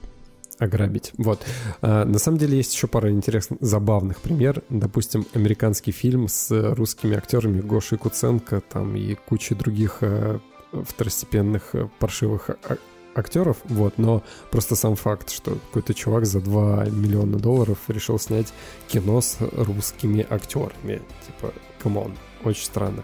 [0.60, 1.12] ограбить.
[1.18, 1.42] Вот.
[1.82, 4.64] А, на самом деле есть еще пара интересных, забавных пример.
[4.70, 10.40] Допустим, американский фильм с русскими актерами Гошей Куценко там и кучей других э,
[10.72, 12.78] второстепенных э, паршивых а-
[13.16, 18.54] актеров, вот, но просто сам факт, что какой-то чувак за 2 миллиона долларов решил снять
[18.88, 21.02] кино с русскими актерами.
[21.26, 22.14] Типа, come on,
[22.44, 23.04] очень странно.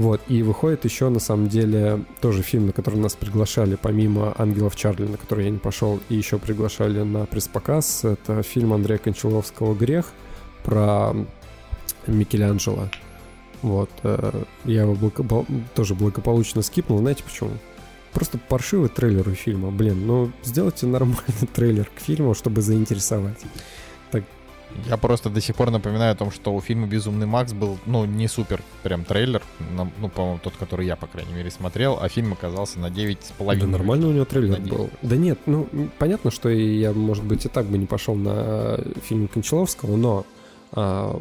[0.00, 4.74] Вот, и выходит еще, на самом деле, тоже фильм, на который нас приглашали, помимо «Ангелов
[4.74, 8.04] Чарли», на который я не пошел, и еще приглашали на пресс-показ.
[8.04, 10.06] Это фильм Андрея Кончаловского «Грех»
[10.64, 11.14] про
[12.06, 12.88] Микеланджело.
[13.60, 15.44] Вот, э, я его благопол...
[15.74, 17.00] тоже благополучно скипнул.
[17.00, 17.50] Знаете почему?
[18.14, 19.70] Просто паршивый трейлер у фильма.
[19.70, 23.40] Блин, ну сделайте нормальный трейлер к фильму, чтобы заинтересовать.
[24.86, 28.04] Я просто до сих пор напоминаю о том, что у фильма «Безумный Макс» был, ну,
[28.04, 29.42] не супер прям трейлер,
[29.76, 33.60] ну, по-моему, тот, который я, по крайней мере, смотрел, а фильм оказался на 9,5.
[33.60, 34.90] Да нормально у него трейлер был.
[35.02, 35.68] Да нет, ну,
[35.98, 40.26] понятно, что я, может быть, и так бы не пошел на фильм Кончаловского, но
[40.72, 41.20] а,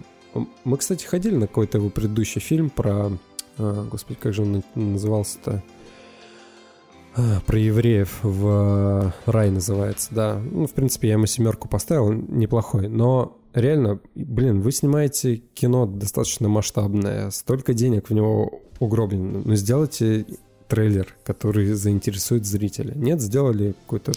[0.63, 3.11] мы, кстати, ходили на какой-то его предыдущий фильм про...
[3.57, 5.63] А, господи, как же он назывался-то?
[7.15, 10.39] А, про евреев в рай называется, да.
[10.39, 12.87] Ну, в принципе, я ему семерку поставил, неплохой.
[12.87, 19.41] Но реально, блин, вы снимаете кино достаточно масштабное, столько денег в него угроблено.
[19.43, 20.25] Ну, сделайте
[20.67, 22.93] трейлер, который заинтересует зрителя.
[22.95, 24.13] Нет, сделали какой-то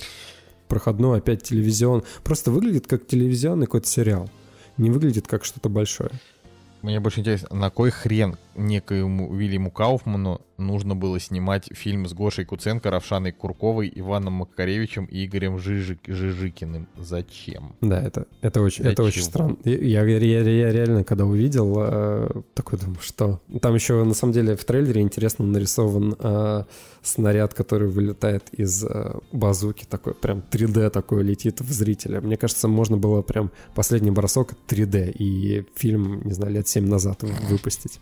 [0.68, 2.04] проходной опять телевизион.
[2.24, 4.30] Просто выглядит как телевизионный какой-то сериал.
[4.76, 6.10] Не выглядит как что-то большое.
[6.82, 12.44] Мне больше интересно, на кой хрен некоему Уильяму Кауфману нужно было снимать фильм с Гошей
[12.44, 16.88] Куценко, Равшаной Курковой, Иваном Макаревичем и Игорем Жижик, Жижикиным?
[16.96, 17.76] Зачем?
[17.80, 19.56] Да, это, это очень, это очень странно.
[19.64, 23.40] Я, я, я, я реально, когда увидел, э, такой думаю, что...
[23.60, 26.64] Там еще, на самом деле, в трейлере интересно нарисован э,
[27.02, 32.20] снаряд, который вылетает из э, базуки, такой прям 3D такой летит в зрителя.
[32.20, 37.22] Мне кажется, можно было прям последний бросок 3D и фильм, не знаю, лет 7 назад
[37.50, 38.00] выпустить.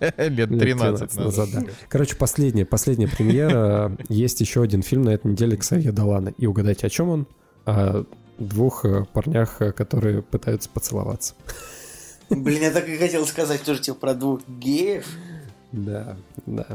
[0.16, 1.62] Лет 13 назад, да.
[1.88, 3.96] Короче, последняя, последняя премьера.
[4.08, 6.32] Есть еще один фильм на этой неделе Ксавье Далана.
[6.38, 7.26] И угадайте, о чем он?
[7.64, 8.04] О
[8.38, 11.34] двух э, парнях, э, которые пытаются поцеловаться.
[12.30, 15.06] Блин, я так и хотел сказать тоже, типа, про двух геев.
[15.72, 16.16] Да,
[16.46, 16.66] да.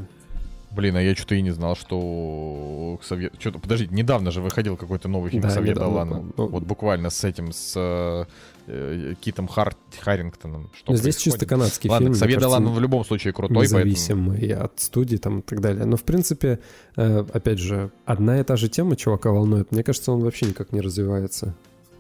[0.72, 3.32] Блин, а я что-то и не знал, что Ксавье...
[3.40, 6.26] Что-то, подождите, недавно же выходил какой-то новый фильм да, Ксавье Далана.
[6.36, 8.28] Ну, вот буквально с этим, с
[8.68, 9.76] э, Китом Хар...
[10.00, 10.70] Харрингтоном.
[10.74, 11.34] Что здесь происходит?
[11.34, 12.22] чисто канадский Ладно, фильм.
[12.22, 14.64] Ладно, Ксавье в любом случае крутой, Независимый поэтому...
[14.64, 15.86] от студии там и так далее.
[15.86, 16.60] Но, в принципе,
[16.96, 19.72] э, опять же, одна и та же тема чувака волнует.
[19.72, 21.56] Мне кажется, он вообще никак не развивается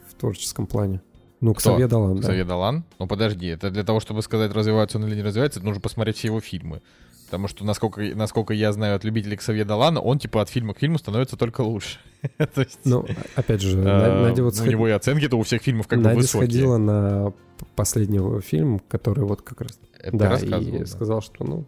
[0.10, 1.02] в творческом плане.
[1.39, 1.53] Ну?
[1.53, 2.49] Ксавье Ксавье да.
[2.49, 2.84] Далан?
[2.99, 6.27] Ну, подожди, это для того, чтобы сказать, развивается он или не развивается, нужно посмотреть все
[6.27, 6.81] его фильмы.
[7.27, 10.79] Потому что, насколько, насколько я знаю от любителей Ксавье Далана, он, типа, от фильма к
[10.79, 11.99] фильму становится только лучше.
[12.55, 13.05] Есть, ну,
[13.35, 14.57] опять же, а, Надя вот...
[14.57, 16.47] У него и оценки-то у всех фильмов как бы высокие.
[16.47, 17.33] сходила на
[17.75, 19.77] последний фильм, который вот как раз...
[20.13, 21.65] Да, и сказал, что, ну,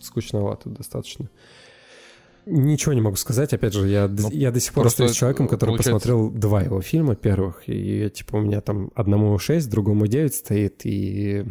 [0.00, 1.30] скучновато достаточно.
[2.44, 5.70] Ничего не могу сказать, опять же, я, ну, я до сих пор остаюсь человеком, который
[5.70, 5.92] получается...
[5.92, 10.84] посмотрел два его фильма первых, и типа у меня там одному 6, другому 9 стоит,
[10.84, 11.46] и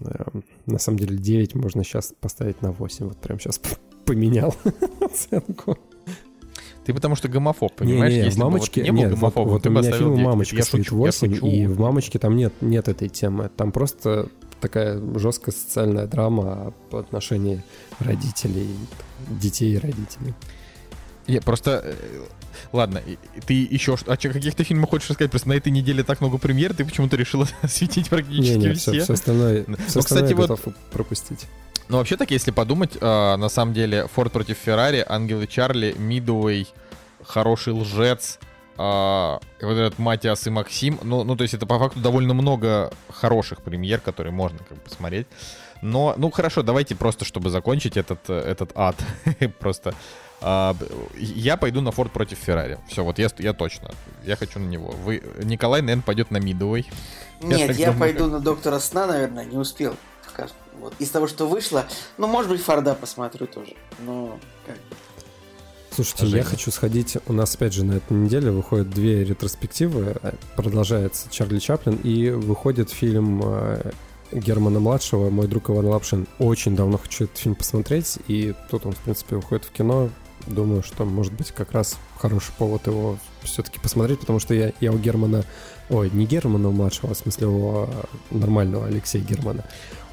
[0.00, 3.08] Эм, на самом деле 9 можно сейчас поставить на 8.
[3.08, 3.60] Вот прям сейчас
[4.04, 4.54] поменял
[5.00, 5.78] оценку.
[6.84, 8.12] Ты потому что гомофоб, понимаешь?
[8.12, 10.24] Не, не, Если в «Мамочке» вот не нет, вот, вот у меня фильм 9.
[10.24, 13.50] «Мамочка» стоит 8, и в «Мамочке» там нет, нет этой темы.
[13.56, 14.28] Там просто
[14.60, 17.62] такая жесткая социальная драма по отношению
[18.00, 18.68] родителей,
[19.28, 20.34] детей и родителей.
[21.26, 21.82] Я просто...
[21.84, 21.94] Э,
[22.72, 23.02] ладно,
[23.46, 23.96] ты еще...
[24.06, 25.30] А что, каких-то фильмов хочешь рассказать?
[25.30, 28.92] Просто на этой неделе так много премьер, ты почему-то решила осветить практически не, не, все.
[28.92, 30.74] Все, все остальное, ну, все остальное кстати, вот...
[30.90, 31.46] пропустить.
[31.88, 36.66] Ну, вообще так, если подумать, э, на самом деле, Форд против Феррари, Ангелы Чарли, Мидуэй,
[37.24, 38.38] Хороший лжец,
[38.78, 42.92] э, вот этот Матиас и Максим, ну, ну, то есть это по факту довольно много
[43.10, 45.26] хороших премьер, которые можно как бы посмотреть.
[45.82, 48.96] Но, ну, хорошо, давайте просто, чтобы закончить этот, этот ад,
[49.58, 49.94] просто а,
[51.16, 52.78] я пойду на Форд против Феррари.
[52.88, 53.90] Все, вот я, я точно.
[54.24, 54.90] Я хочу на него.
[54.90, 56.86] Вы, Николай, наверное, пойдет на Мидовой.
[57.40, 59.94] Нет, я, я пойду на Доктора Сна, наверное, не успел.
[60.80, 60.94] Вот.
[60.98, 61.84] Из того, что вышло,
[62.18, 63.74] ну, может быть, Форда посмотрю тоже.
[64.00, 64.76] Но как
[65.94, 66.38] Слушайте, Женя.
[66.38, 67.18] я хочу сходить.
[67.26, 70.16] У нас опять же на этой неделе выходят две ретроспективы.
[70.56, 73.90] Продолжается Чарли Чаплин и выходит фильм э,
[74.32, 76.26] Германа младшего, мой друг Иван Лапшин.
[76.38, 80.08] Очень давно хочу этот фильм посмотреть, и тут он, в принципе, уходит в кино
[80.46, 84.92] думаю, что может быть как раз хороший повод его все-таки посмотреть, потому что я, я
[84.92, 85.44] у Германа,
[85.90, 89.64] ой, не Германа младшего, а в смысле у а, нормального Алексея Германа.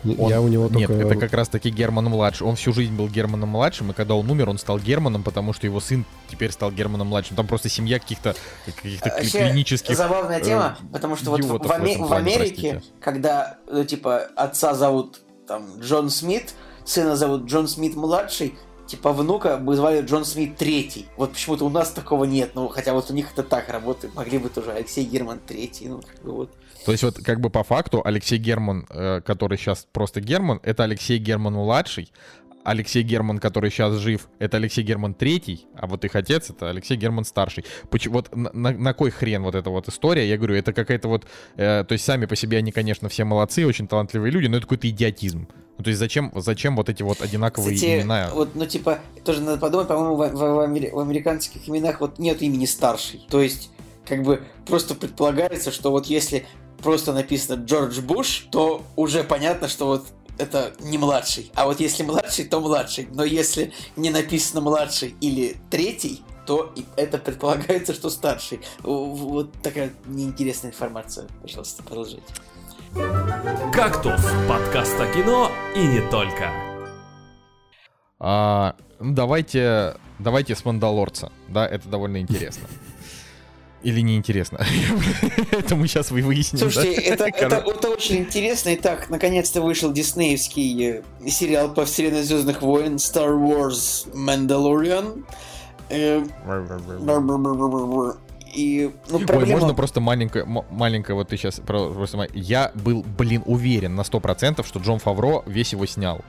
[0.03, 1.03] Он- я у него Нет, только...
[1.03, 2.47] это как раз таки Герман младший.
[2.47, 5.67] Он всю жизнь был Германом младшим, и когда он умер, он стал Германом, потому что
[5.67, 7.35] его сын теперь стал Германом младшим.
[7.35, 8.33] Там просто семья каких-то
[8.65, 9.97] каких-то Вообще, клинических.
[9.97, 12.93] Забавная э, тема, потому что вот в, в Аме- в плане, Америке, простите.
[13.01, 16.53] когда, ну, типа, отца зовут там Джон Смит,
[16.85, 18.55] сына зовут Джон Смит младший,
[18.89, 21.05] типа внука бы звали Джон Смит третий.
[21.15, 24.37] Вот почему-то у нас такого нет, ну хотя вот у них это так работает, могли
[24.39, 26.51] бы тоже Алексей Герман третий, ну как бы вот.
[26.85, 30.83] То есть вот как бы по факту Алексей Герман, э, который сейчас просто Герман, это
[30.83, 32.11] Алексей Герман младший.
[32.65, 36.97] Алексей Герман, который сейчас жив, это Алексей Герман третий, а вот их отец это Алексей
[36.97, 37.63] Герман старший.
[37.89, 40.27] Почему, вот на, на- на кой хрен вот эта вот история?
[40.27, 41.25] Я говорю, это какая-то вот,
[41.55, 44.65] э, то есть сами по себе они, конечно, все молодцы, очень талантливые люди, но это
[44.65, 45.47] какой-то идиотизм.
[45.79, 48.31] Ну, то есть зачем, зачем вот эти вот одинаковые Кстати, имена?
[48.33, 52.19] вот, ну типа, тоже надо подумать, по-моему, в, в- в амери- в американских именах вот
[52.19, 53.25] нет имени старший.
[53.29, 53.71] То есть,
[54.05, 56.45] как бы просто предполагается, что вот если
[56.79, 60.07] просто написано Джордж Буш, то уже понятно, что вот
[60.37, 61.49] это не младший.
[61.55, 63.07] А вот если младший, то младший.
[63.13, 68.59] Но если не написано младший или третий, то это предполагается, что старший.
[68.83, 71.27] Вот такая неинтересная информация.
[71.41, 72.23] Пожалуйста, продолжайте.
[73.73, 76.49] «Кактус»– подкаст о кино и не только.
[78.19, 82.67] А, ну, давайте, давайте с Мандалорца, да, это довольно интересно.
[83.81, 84.59] Или неинтересно.
[85.51, 86.59] Это мы сейчас вы выясним.
[86.59, 87.29] Слушайте, да?
[87.29, 88.75] это, это, это очень интересно.
[88.75, 95.23] Итак, наконец-то вышел диснеевский э, сериал по вселенной Звездных войн Star Wars Mandalorian.
[98.53, 99.59] И, ну, Ой, проблема...
[99.59, 102.27] можно просто маленькое, маленькое, вот ты сейчас просто...
[102.33, 106.21] Я был, блин, уверен на 100%, что Джон Фавро весь его снял.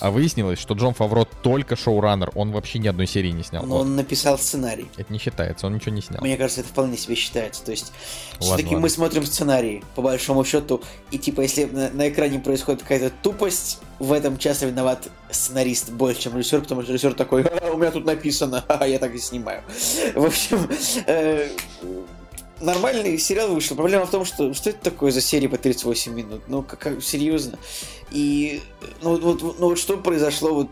[0.00, 3.64] А выяснилось, что Джон Фавро только шоураннер, он вообще ни одной серии не снял.
[3.64, 3.80] Но Вот.
[3.82, 4.88] он написал сценарий.
[4.96, 6.20] Это не считается, он ничего не снял.
[6.22, 7.64] Мне кажется, это вполне себе считается.
[7.64, 7.92] То есть,
[8.40, 13.10] все-таки мы смотрим сценарии, по большому счету, и типа, если на, на экране происходит какая-то
[13.22, 17.76] тупость, в этом часто виноват сценарист больше, чем режиссер, потому что режиссер такой, «А, у
[17.76, 19.62] меня тут написано, а я так и снимаю.
[20.14, 20.68] В общем,
[21.06, 21.48] э,
[22.62, 23.76] нормальный сериал вышел.
[23.76, 26.42] Проблема в том, что что это такое за серия по 38 минут?
[26.48, 27.58] Ну, как, как- серьезно?
[28.10, 28.62] И
[29.02, 30.68] ну, вот, ну, вот что произошло вот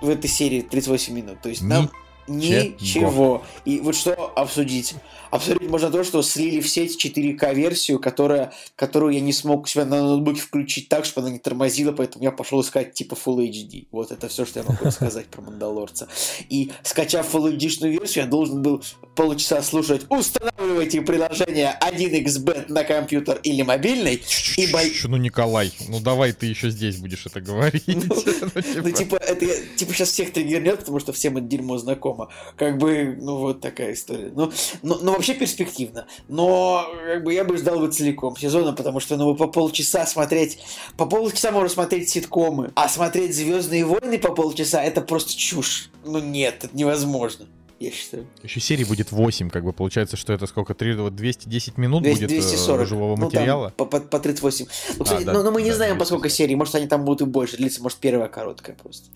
[0.00, 1.40] в этой серии 38 минут?
[1.42, 1.90] То есть нам
[2.26, 3.44] Ничего.
[3.64, 4.94] И вот что обсудить?
[5.30, 9.84] Обсудить можно то, что слили в сеть 4К-версию, которая, которую я не смог у себя
[9.84, 13.88] на ноутбуке включить так, чтобы она не тормозила, поэтому я пошел искать типа Full HD.
[13.90, 16.06] Вот это все, что я могу сказать про Мандалорца.
[16.48, 18.84] И скачав Full HD-шную версию, я должен был
[19.16, 24.22] полчаса слушать «Устанавливайте приложение 1xbet на компьютер или мобильный»,
[24.56, 27.84] и бо- Ну, Николай, ну давай ты еще здесь будешь это говорить.
[27.88, 28.02] Ну,
[28.44, 29.46] Ну, Ну, типа, это
[29.76, 32.13] типа сейчас всех триггернет, потому что всем это дерьмо знакомо.
[32.56, 34.30] Как бы, ну, вот такая история.
[34.34, 34.50] Ну,
[34.82, 36.06] ну, ну, вообще перспективно.
[36.28, 40.58] Но, как бы, я бы ждал бы целиком сезона, потому что, ну, по полчаса смотреть...
[40.96, 45.90] По полчаса можно смотреть ситкомы, а смотреть «Звездные войны» по полчаса— это просто чушь.
[46.04, 47.46] Ну, нет, это невозможно,
[47.80, 48.26] я считаю.
[48.42, 50.74] Еще серий будет 8, как бы получается, что это сколько?
[50.74, 52.88] Три- вот 210 минут 200 будет э, 240.
[52.88, 53.72] живого Ну, там материала?
[53.76, 54.66] по, по, по 38.
[54.98, 56.06] Ну, кстати, А, да, ну, ну, мы не да, знаем, по 240.
[56.06, 56.54] сколько серий.
[56.56, 57.82] Может, они там будут и больше длиться.
[57.82, 59.08] Может, первая короткая просто.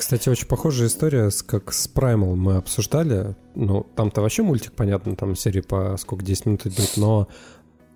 [0.00, 3.36] Кстати, очень похожая история, с, как с Primal мы обсуждали.
[3.54, 7.28] Ну, там-то вообще мультик, понятно, там серии по сколько, 10 минут идут, но...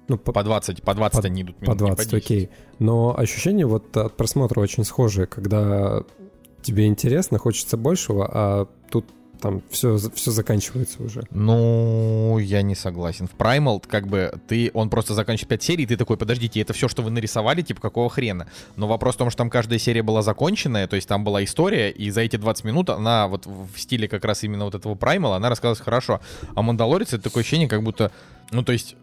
[0.09, 2.25] Ну, по, По 20, по 20 по- они идут по минут, не 20, 10.
[2.25, 2.51] окей.
[2.79, 6.03] Но ощущения вот от просмотра очень схожие, когда
[6.61, 9.07] тебе интересно, хочется большего, а тут
[9.45, 11.25] там все, все заканчивается уже.
[11.31, 13.29] Ну, я не согласен.
[13.29, 16.73] В Primal, как бы, ты, он просто заканчивает 5 серий, и ты такой, подождите, это
[16.73, 18.47] все, что вы нарисовали, типа, какого хрена?
[18.77, 21.91] Но вопрос в том, что там каждая серия была законченная, то есть там была история,
[21.91, 25.37] и за эти 20 минут она вот в стиле как раз именно вот этого Primal,
[25.37, 26.23] она рассказалась хорошо.
[26.55, 28.13] А Мандалорец это такое ощущение, как будто,
[28.51, 28.97] ну, то есть...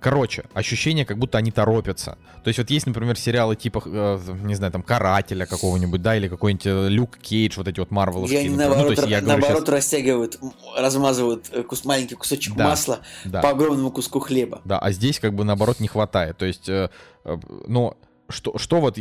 [0.00, 2.18] Короче, ощущение, как будто они торопятся.
[2.44, 6.28] То есть вот есть, например, сериалы типа, э, не знаю, там, Карателя какого-нибудь, да, или
[6.28, 8.42] какой-нибудь э, Люк Кейдж, вот эти вот Марвеловские.
[8.42, 8.68] И они например.
[8.68, 10.38] Ну, то наоборот, есть я говорю наоборот щас- растягивают,
[10.78, 13.40] размазывают э, кус- маленький кусочек Да, масла да.
[13.40, 14.60] по огромному куску хлеба.
[14.64, 16.36] Да, а здесь как бы наоборот не хватает.
[16.36, 16.90] То есть, э,
[17.24, 17.36] э,
[17.66, 17.94] ну,
[18.28, 18.98] что, что вот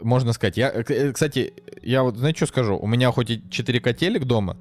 [0.00, 0.56] можно сказать?
[0.56, 1.52] Я, э, кстати,
[1.82, 2.76] я вот, знаете, что скажу?
[2.76, 4.56] У меня хоть и 4К телек дома,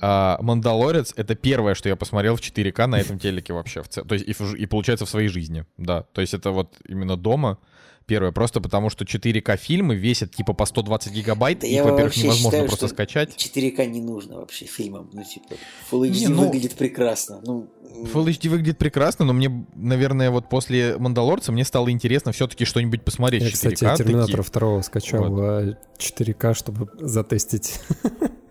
[0.00, 3.82] а Мандалорец— это первое, что я посмотрел в 4К на этом телеке вообще.
[3.82, 6.02] В цел- То есть и, и получается в своей жизни, да.
[6.12, 7.58] То есть это вот именно дома
[8.06, 8.32] первое.
[8.32, 12.66] Просто потому, что 4К фильмы весят типа по 120 гигабайт, Да их, во-первых, невозможно считаю,
[12.68, 13.36] просто что скачать.
[13.36, 15.10] 4К не нужно вообще фильмам.
[15.12, 15.54] Ну, типа,
[15.90, 17.40] Full HD Не, ну- выглядит прекрасно.
[17.44, 17.68] Ну,
[18.12, 23.02] Full HD выглядит прекрасно, но мне, наверное, вот после Мандалорца мне стало интересно все-таки что-нибудь
[23.02, 23.74] посмотреть Я, в 4К.
[23.74, 24.60] кстати, Терминатора такие.
[24.60, 27.80] 2 скачал а, 4К, чтобы затестить.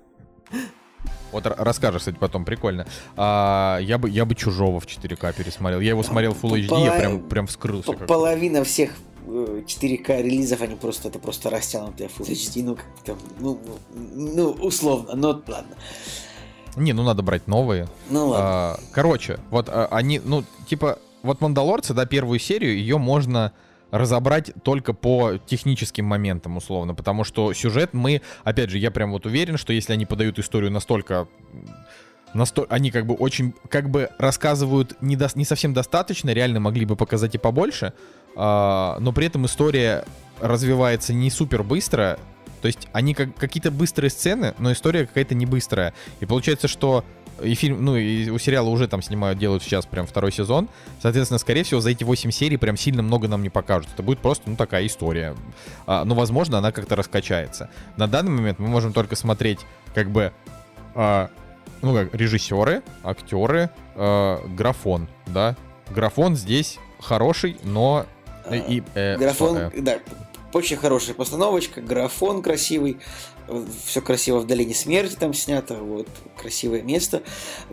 [1.38, 2.88] Вот расскажешь, кстати, потом, прикольно.
[3.16, 5.80] А, я, бы, я бы Чужого в 4К пересмотрел.
[5.80, 7.94] Я его смотрел в Full HD, я прям, прям вскрылся.
[7.94, 8.94] Половина всех
[9.28, 13.60] э, 4К релизов, они просто, это просто растянутые Full HD, ну, как там, ну,
[13.94, 15.76] ну, ну, условно, но ладно.
[16.76, 17.88] Не, ну надо брать новые.
[18.10, 18.46] Ну ладно.
[18.48, 23.54] А, короче, вот а, они, ну, типа, вот Мандалорцы, да, первую серию, ее можно
[23.92, 29.26] разобрать только по техническим моментам, условно, потому что сюжет мы, опять же, я прям вот
[29.26, 31.28] уверен, что если они подают историю настолько
[32.34, 36.86] насто- они как бы очень, как бы рассказывают не, дос- не совсем достаточно, реально могли
[36.86, 37.94] бы показать и побольше,
[38.36, 40.06] а, но при этом история
[40.40, 42.20] развивается не супер быстро,
[42.62, 45.94] то есть они как какие-то быстрые сцены, но история какая-то не быстрая.
[46.20, 47.04] И получается, что
[47.42, 50.70] и фильм, ну и у сериала уже там снимают, делают сейчас прям второй сезон.
[51.02, 53.90] Соответственно, скорее всего, за эти 8 серий прям сильно много нам не покажут.
[53.94, 55.36] Это будет просто, ну, такая история.
[55.86, 57.70] А, но, возможно, она как-то раскачается.
[57.96, 59.60] На данный момент мы можем только смотреть,
[59.94, 60.34] как бы,
[60.96, 61.30] а,
[61.82, 65.56] ну, как, режиссеры, актеры, а, графон, да.
[65.90, 68.06] Графон здесь хороший, но...
[68.52, 70.00] и, э, Графон, э, да,
[70.54, 72.98] очень хорошая постановочка, графон красивый,
[73.86, 76.08] все красиво в долине смерти там снято, вот,
[76.38, 77.24] красивое место.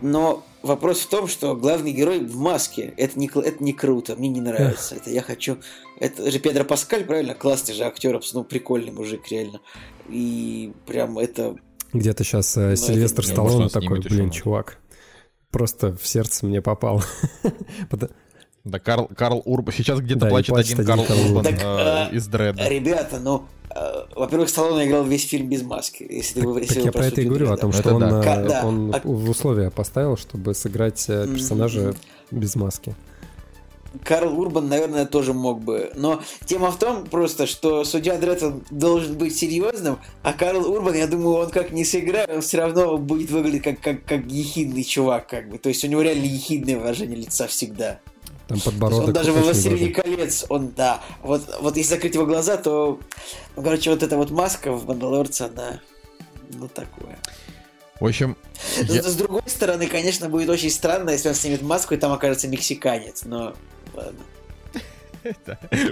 [0.01, 2.93] Но вопрос в том, что главный герой в маске.
[2.97, 4.95] Это не, это не круто, мне не нравится.
[4.95, 5.57] Это я хочу...
[5.99, 7.33] Это же Педро Паскаль, правильно?
[7.33, 9.61] Классный же актер, ну, прикольный мужик, реально.
[10.09, 11.55] И прям это...
[11.93, 14.79] Где-то сейчас это Сильвестр не- Сталлоне такой, блин, еще, чувак.
[15.51, 17.01] Просто в сердце мне попал.
[18.65, 19.73] Да, Карл, Карл Урбан.
[19.73, 22.67] Сейчас где-то Да, плачет, плачет один один Карл Урбан Так, э, а, из Дреда.
[22.67, 26.05] Ребята, ну, э, во-первых, Сталлоне играл весь фильм без маски.
[26.09, 28.01] Если вы, если Так вы я про это и говорю, о том, Это что он,
[28.01, 28.41] да.
[28.41, 28.65] э, да.
[28.65, 31.93] он А- в условия поставил, чтобы сыграть э, персонажа
[32.31, 32.95] без маски.
[34.03, 35.91] Карл Урбан, наверное, тоже мог бы.
[35.95, 40.95] Но тема в том просто, что судья Дред он должен быть серьезным, а Карл Урбан,
[40.95, 44.83] я думаю, он как не сыграет, он все равно будет выглядеть как, как, как ехидный
[44.83, 45.59] чувак, как бы.
[45.59, 47.99] То есть у него реально ехидное выражение лица всегда.
[48.47, 51.01] Там подбородок он даже во «Властелине колец», он, да.
[51.23, 52.99] Вот, вот если закрыть его глаза, то,
[53.55, 55.79] ну, короче, вот эта вот маска в «Мандалорце», она,
[56.53, 57.17] ну, такое.
[57.99, 61.93] В общем, С- я- С другой стороны, конечно, будет очень странно, если он снимет маску,
[61.93, 63.53] и там окажется мексиканец, но
[63.93, 64.19] ладно.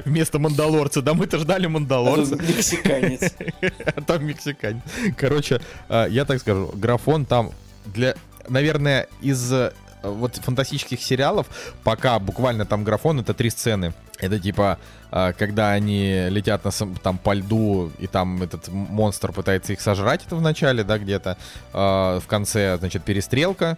[0.06, 3.34] вместо Мандалорца, да мы-то ждали А Мандалорца, тут мексиканец.
[3.86, 4.82] а там мексиканец.
[5.18, 5.60] Короче,
[5.90, 7.52] э, я так скажу, графон там
[7.86, 8.16] для,
[8.48, 9.74] наверное, из э,
[10.04, 11.48] вот фантастических сериалов
[11.84, 13.94] пока буквально там графон это три сцены.
[14.20, 14.78] Это типа,
[15.12, 16.72] э, когда они летят на
[17.02, 21.38] там по льду, и там этот монстр пытается их сожрать, это в начале, да, где-то.
[21.74, 23.78] Э, В конце, значит, перестрелка.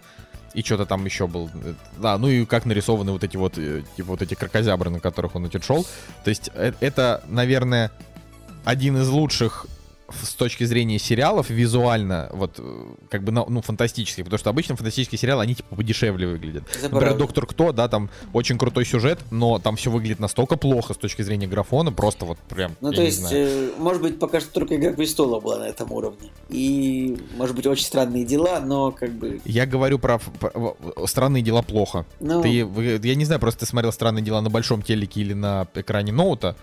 [0.54, 1.50] И что-то там еще был.
[1.54, 5.34] э, Да, ну и как нарисованы вот эти вот, типа вот эти крокозябры, на которых
[5.34, 5.86] он значит, шел.
[6.24, 7.90] То есть э- это, наверное,
[8.64, 9.66] один из лучших
[10.10, 15.18] с точки зрения сериалов визуально, вот, э, как бы, ну, фантастических, потому что обычно фантастические
[15.18, 16.64] сериалы, они, типа, подешевле выглядят.
[16.70, 17.18] Это Например, правда.
[17.18, 21.22] Доктор Кто, да, там очень крутой сюжет, но там все выглядит настолько плохо с точки
[21.22, 24.92] зрения графона, просто вот прям, Ну, то есть, э, может быть, пока что только «Игра
[24.92, 26.30] престолов» была на этом уровне.
[26.48, 29.40] И, может быть, очень странные дела, но как бы...
[29.44, 30.76] Я говорю про, про-
[31.06, 32.06] странные дела плохо.
[32.20, 32.48] Ну, Ты,
[33.02, 36.56] я не знаю, просто ты смотрел странные дела на большом телеке или на экране ноута,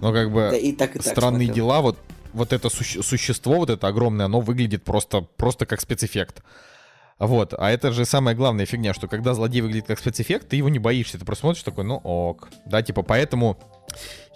[0.00, 1.66] но как бы да, и так, и так странные смотрел.
[1.66, 1.98] дела, вот,
[2.38, 6.42] вот это суще- существо, вот это огромное, оно выглядит просто, просто как спецэффект.
[7.18, 10.68] Вот, а это же самая главная фигня, что когда злодей выглядит как спецэффект, ты его
[10.68, 12.48] не боишься, ты просто смотришь такой, ну ок.
[12.64, 13.58] Да, типа, поэтому,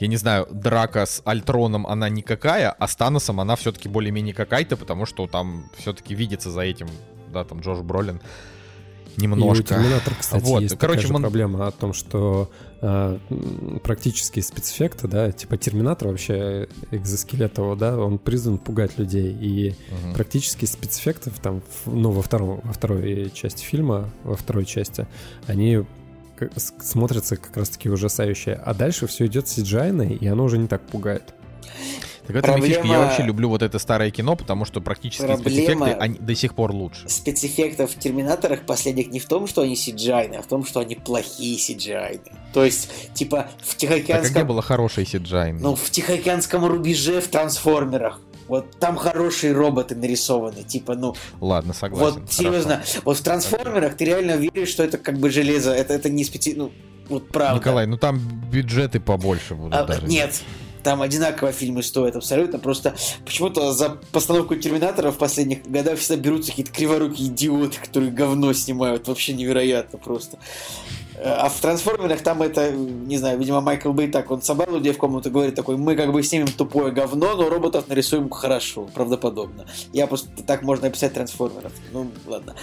[0.01, 4.77] я не знаю, драка с Альтроном, она никакая, а с Таносом она все-таки более-менее какая-то,
[4.77, 6.89] потому что там все-таки видится за этим,
[7.33, 8.21] да, там Джош Бролин
[9.17, 9.65] И у немножко.
[9.65, 15.07] Терминатора, кстати, Вот, есть короче, такая мон- проблема о том, что э, м, практические спецэффекты,
[15.09, 20.15] да, типа Терминатор вообще, экзоскелет его, да, он призван пугать людей, и Мгм.
[20.15, 25.07] практически спецэффектов там, ну, во, втором, во второй части фильма, во второй части,
[25.47, 25.85] они
[26.59, 31.35] смотрятся как раз-таки ужасающие, а дальше все идет CGI, и оно уже не так пугает.
[32.27, 32.83] Так этом и фишка.
[32.83, 36.35] Я Проблема- вообще люблю вот это старое кино, потому что практически Проблема- спецэффекты, они до
[36.35, 37.09] сих пор лучше.
[37.09, 40.95] спецэффектов в Терминаторах последних не в том, что они CGI, а в том, что они
[40.95, 42.21] плохие CGI.
[42.53, 44.47] То есть, типа, в Так а где Тихоокеанском...
[44.47, 45.59] было хорошее CGI?
[45.61, 48.21] Ну, в Тихоокеанском рубеже в Трансформерах.
[48.49, 50.63] Вот там хорошие роботы нарисованы.
[50.65, 52.05] Типа, ну, Ладно, согласен.
[52.05, 52.33] вот хорошо.
[52.33, 56.25] серьезно, вот в Трансформерах ты реально веришь, что это как бы железо, это, это не
[56.25, 56.55] специ...
[56.55, 56.71] Ну,
[57.09, 57.59] вот правда.
[57.59, 58.19] Николай, ну там
[58.51, 60.07] бюджеты побольше будут А, даже.
[60.07, 60.43] нет,
[60.83, 62.59] там одинаково фильмы стоят абсолютно.
[62.59, 62.95] Просто
[63.25, 69.09] почему-то за постановку Терминатора в последних годах всегда берутся какие-то криворукие идиоты, которые говно снимают.
[69.09, 70.39] Вообще невероятно просто.
[71.25, 74.99] А в трансформерах там это, не знаю, видимо, Майкл Бэй так, он собрал людей в
[74.99, 79.67] комнату говорит такой, мы как бы снимем тупое говно, но роботов нарисуем хорошо, правдоподобно.
[79.93, 81.73] Я просто так можно описать трансформеров.
[81.93, 82.57] Ну, ладно.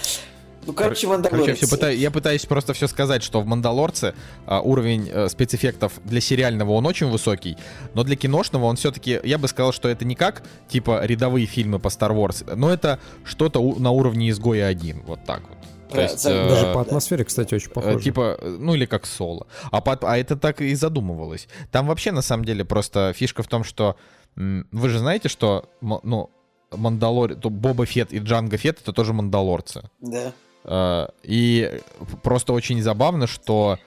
[0.70, 1.44] Ну, короче, Мандалорец.
[1.44, 4.14] Короче, я, пытаюсь, я пытаюсь просто все сказать, что в Мандалорце
[4.46, 7.56] а, уровень а, спецэффектов для сериального он очень высокий,
[7.94, 11.80] но для киношного он все-таки, я бы сказал, что это не как, типа, рядовые фильмы
[11.80, 15.58] по Star Wars, но это что-то у, на уровне Изгоя 1, вот так вот.
[15.90, 18.00] То есть, э, Даже по атмосфере, кстати, очень похоже.
[18.00, 19.48] Типа, ну или как соло.
[19.72, 21.48] А, по, а это так и задумывалось.
[21.72, 23.96] Там вообще, на самом деле, просто фишка в том, что
[24.36, 26.30] вы же знаете, что ну,
[26.70, 27.34] Мандалор...
[27.34, 29.90] Боба Фет и Джанго Фет— это тоже мандалорцы.
[30.00, 30.32] Да.
[30.64, 31.80] Э, и
[32.22, 33.78] просто очень забавно, что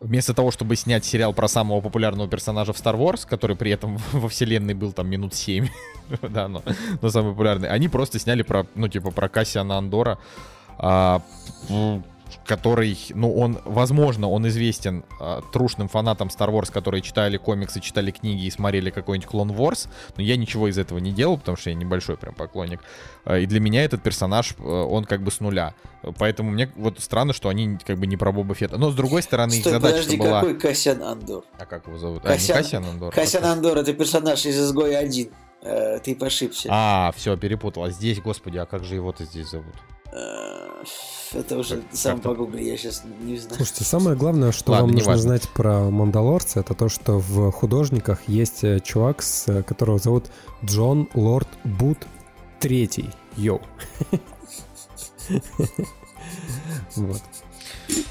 [0.00, 3.96] вместо того, чтобы снять сериал про самого популярного персонажа в Star Wars, который при этом
[4.12, 5.68] во вселенной был там минут 7,
[6.22, 6.62] да, но,
[7.00, 10.18] но самый популярный, они просто сняли про, ну, типа, про Кассиана Андора,
[10.78, 11.22] а,
[12.46, 18.10] который, ну, он, возможно, он известен э, трушным фанатам Star Wars, которые читали комиксы, читали
[18.10, 21.70] книги и смотрели какой-нибудь Clone Wars, но я ничего из этого не делал, потому что
[21.70, 22.80] я небольшой прям поклонник.
[23.24, 25.74] Э, и для меня этот персонаж, э, он как бы с нуля.
[26.18, 28.76] Поэтому мне вот странно, что они как бы не про Боба Фетта.
[28.76, 30.40] Но с другой стороны, Стой, их задача подожди, была...
[30.40, 31.44] какой Кассиан Андор?
[31.58, 32.22] А как его зовут?
[32.22, 33.14] Кассиан, а, Кассиан Андор.
[33.14, 35.30] Кассиан Андор это персонаж из Изгоя 1.
[35.64, 36.68] Э, ты пошибся.
[36.70, 37.84] А, все, перепутал.
[37.84, 39.74] А здесь, господи, а как же его-то здесь зовут?
[40.12, 40.84] Э,
[41.32, 43.56] это уже как, сам погугли, я сейчас не знаю.
[43.56, 45.22] Слушайте, самое главное, что Ладно, вам нужно важно.
[45.22, 50.26] знать про Мандалорца, это то, что в художниках есть э, чувак, с, которого зовут
[50.62, 51.98] Джон Лорд Бут
[52.60, 53.10] Третий.
[53.36, 53.60] Йоу.
[56.96, 57.22] Вот.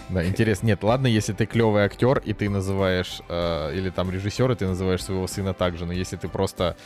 [0.09, 0.67] Да, интересно.
[0.67, 4.67] Нет, ладно, если ты клевый актер, и ты называешь, э, или там режиссер, и ты
[4.67, 6.77] называешь своего сына так же, но если ты просто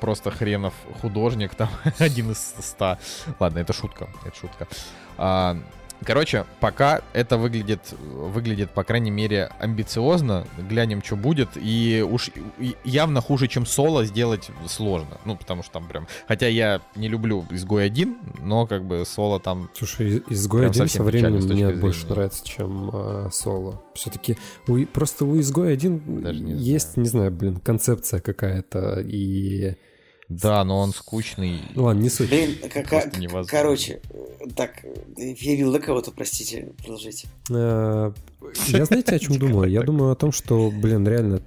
[0.00, 2.98] просто хренов художник, там, один из ста.
[3.38, 4.68] Ладно, это шутка, это шутка.
[6.04, 10.46] Короче, пока это выглядит, выглядит, по крайней мере, амбициозно.
[10.56, 11.50] Глянем, что будет.
[11.56, 12.30] И уж
[12.84, 15.18] явно хуже, чем соло, сделать сложно.
[15.24, 16.06] Ну, потому что там прям...
[16.26, 19.70] Хотя я не люблю изгой 1, но как бы соло там...
[19.74, 23.82] Слушай, изгой 1 со временем мне больше нравится, чем э, соло.
[23.94, 26.02] Все-таки у, просто у изгой 1
[26.44, 27.04] не есть, знаю.
[27.04, 29.76] не знаю, блин, концепция какая-то и
[30.28, 31.62] да, но он скучный.
[31.74, 32.28] Ну ладно, не суть.
[32.28, 32.86] Блин, как,
[33.46, 34.00] короче,
[34.54, 34.84] так,
[35.16, 37.28] я видел до кого-то, простите, продолжите.
[37.50, 38.12] Э,
[38.66, 39.70] я знаете, о чем думаю?
[39.70, 41.40] Я думаю о том, что, блин, реально,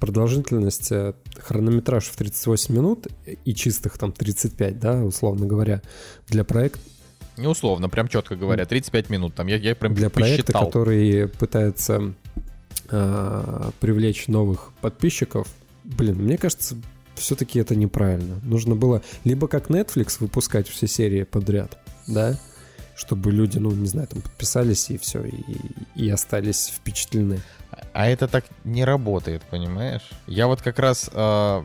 [0.00, 3.06] продолжительность, э, хронометраж в 38 минут
[3.44, 5.80] и чистых там 35, да, условно говоря,
[6.28, 6.80] для проекта
[7.36, 9.34] не условно, прям четко говоря, 35 минут.
[9.34, 12.14] Там я, я прям Для проекта, который пытается
[12.90, 15.48] э, привлечь новых подписчиков,
[15.82, 16.76] блин, мне кажется,
[17.16, 18.40] все-таки это неправильно.
[18.42, 22.38] Нужно было либо как Netflix выпускать все серии подряд, да,
[22.96, 25.42] чтобы люди, ну, не знаю, там подписались и все, и,
[25.96, 27.40] и остались впечатлены.
[27.92, 30.08] А это так не работает, понимаешь?
[30.26, 31.62] Я вот как раз, э,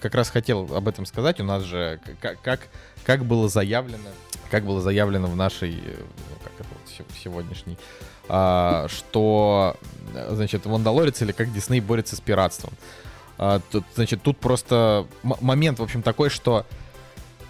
[0.00, 1.40] как раз хотел об этом сказать.
[1.40, 2.60] У нас же как, как,
[3.04, 4.08] как было заявлено,
[4.50, 7.78] как было заявлено в нашей, ну, как это вот сегодняшней,
[8.28, 9.76] э, что,
[10.30, 12.72] значит, Мандалорец или как Дисней борется с пиратством.
[13.38, 16.64] А, тут, значит, тут просто момент, в общем, такой, что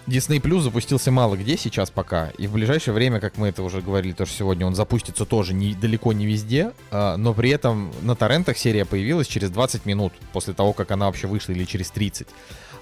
[0.07, 3.81] Disney Plus запустился мало где сейчас пока, и в ближайшее время, как мы это уже
[3.81, 8.15] говорили тоже сегодня, он запустится тоже не, далеко не везде, а, но при этом на
[8.15, 12.27] торрентах серия появилась через 20 минут после того, как она вообще вышла, или через 30.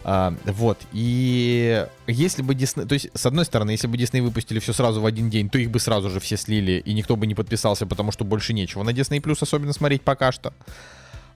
[0.03, 4.60] А, вот, и если бы Disney, то есть, с одной стороны, если бы Disney выпустили
[4.60, 7.26] все сразу в один день, то их бы сразу же все слили, и никто бы
[7.26, 10.53] не подписался, потому что больше нечего на Disney Plus особенно смотреть пока что.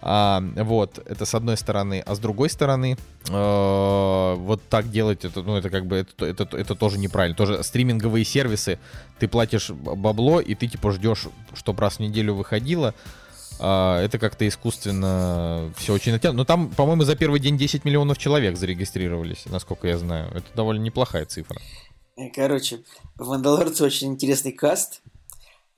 [0.01, 2.01] А, вот, это с одной стороны.
[2.05, 2.97] А с другой стороны,
[3.29, 7.35] э, вот так делать, это, ну, это как бы, это, это, это тоже неправильно.
[7.35, 8.79] Тоже стриминговые сервисы,
[9.19, 12.93] ты платишь бабло, и ты типа ждешь, чтобы раз в неделю выходило.
[13.59, 16.37] А, это как-то искусственно все очень натянуто.
[16.37, 20.31] Но там, по-моему, за первый день 10 миллионов человек зарегистрировались, насколько я знаю.
[20.33, 21.59] Это довольно неплохая цифра.
[22.33, 22.79] Короче,
[23.17, 25.01] в очень интересный каст.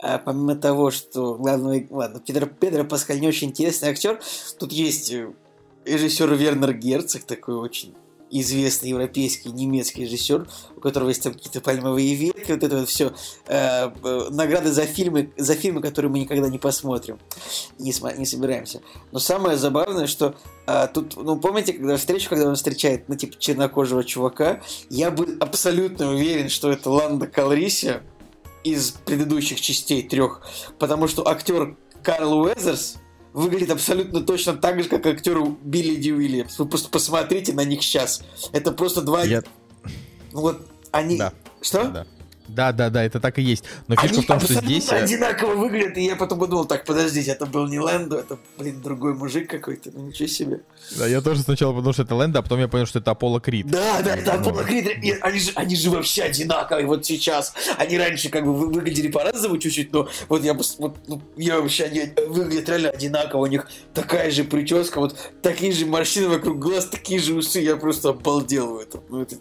[0.02, 4.20] А помимо того, что главный, ладно, Педро, Педро Паскаль не очень интересный актер,
[4.58, 5.32] тут есть э,
[5.86, 7.94] режиссер Вернер Герцог, такой очень
[8.32, 13.14] известный европейский немецкий режиссер, у которого есть там какие-то пальмовые ветки, вот это вот все,
[13.48, 13.92] э,
[14.32, 17.20] награды за фильмы, за фильмы, которые мы никогда не посмотрим,
[17.78, 18.82] не, не собираемся.
[19.12, 20.34] Но самое забавное, что
[20.66, 25.28] э, тут, ну помните, когда встречу, когда он встречает, ну типа чернокожего чувака, я был
[25.40, 28.02] абсолютно уверен, что это Ланда Калрисия,
[28.64, 30.42] из предыдущих частей трех,
[30.80, 32.98] потому что актер Карл Уэзерс
[33.34, 36.60] выглядит абсолютно точно так же, как актер Билли Ди Уильямс.
[36.60, 38.22] Вы просто посмотрите на них сейчас.
[38.52, 39.24] Это просто два...
[39.24, 39.44] Я-
[40.32, 41.18] вот они...
[41.18, 41.34] Да.
[41.62, 41.86] Что?
[41.86, 42.08] Да.
[42.56, 43.64] Да, да, да, это так и есть.
[43.88, 44.92] Но фишка Они в том, что здесь...
[44.92, 48.82] э, одинаково выглядят, и я потом подумал, так, подождите, это был не Лэндо, это, блин,
[48.82, 50.62] другой мужик какой-то, ну ничего себе.
[50.98, 53.40] Да, я тоже сначала подумал, что это Лэнда, а потом я понял, что это Аполло
[53.40, 53.68] Крид.
[53.68, 54.34] Да, да, это.
[54.34, 54.88] Аполло Крид,
[55.22, 57.54] они же, они же вообще одинаковые вот сейчас.
[57.78, 61.86] Они раньше как бы вы- выглядели по-разному чуть-чуть, но вот я, вот, ну, я вообще,
[61.86, 66.88] они выглядят реально одинаково, у них такая же прическа, вот такие же морщины вокруг глаз,
[66.88, 69.02] такие же усы, я просто обалдел в этом.
[69.10, 69.36] Ну, это.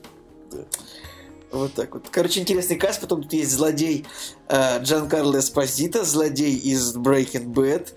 [1.53, 2.09] Вот так вот.
[2.11, 3.01] Короче, интересный каст.
[3.01, 4.07] Потом тут есть злодей
[4.49, 7.89] э, Джан Карло Эспозито, злодей из Breaking Bad.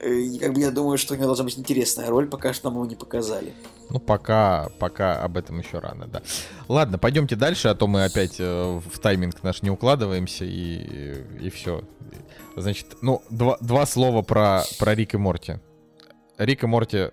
[0.00, 2.68] Э, И как бы я думаю, что у него должна быть интересная роль, пока что
[2.68, 3.52] нам его не показали.
[3.88, 6.22] Ну, пока, пока об этом еще рано, да.
[6.68, 11.50] Ладно, пойдемте дальше, а то мы опять э, в тайминг наш не укладываемся, и, и
[11.50, 11.82] все.
[12.56, 15.58] Значит, ну, два, два слова про, про Рик и Морти.
[16.38, 17.10] Рик и Морти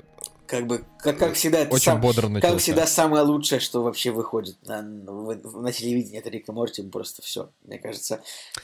[0.47, 2.53] Как бы, как, как всегда, это очень сам- бодро начался.
[2.53, 6.81] Как всегда, самое лучшее, что вообще выходит на, в- на телевидении, это Рик и Морти,
[6.83, 7.49] просто все.
[7.65, 8.21] Мне кажется,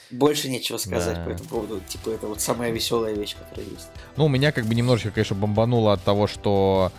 [0.10, 1.24] больше нечего сказать Да.
[1.26, 1.82] по этому поводу.
[1.88, 3.88] Типа, это вот самая веселая вещь, которая есть.
[4.16, 6.92] Ну, у меня как бы немножечко, конечно, бомбануло от того, что...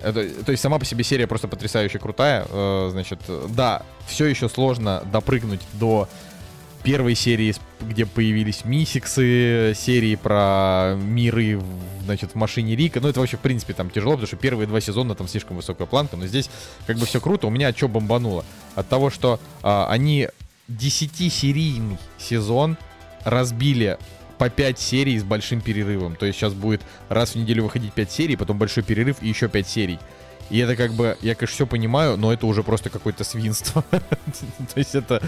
[0.00, 2.46] Это, то есть сама по себе серия просто потрясающе крутая.
[2.50, 3.18] Э, значит,
[3.48, 6.08] да, все еще сложно допрыгнуть до
[6.82, 11.60] первой серии, где появились мисиксы, серии про миры
[12.04, 13.00] значит, в машине Рика.
[13.00, 15.86] Ну, это вообще, в принципе, там тяжело, потому что первые два сезона там слишком высокая
[15.86, 16.16] планка.
[16.16, 16.50] Но здесь
[16.86, 17.46] как бы все круто.
[17.46, 18.44] У меня чего бомбануло?
[18.74, 20.28] От того, что а, они
[20.68, 22.76] 10-серийный сезон
[23.24, 23.98] разбили
[24.38, 26.16] по 5 серий с большим перерывом.
[26.16, 29.48] То есть сейчас будет раз в неделю выходить 5 серий, потом большой перерыв и еще
[29.48, 29.98] 5 серий.
[30.50, 33.84] И это как бы, я, конечно, все понимаю, но это уже просто какое-то свинство.
[33.90, 35.22] То есть это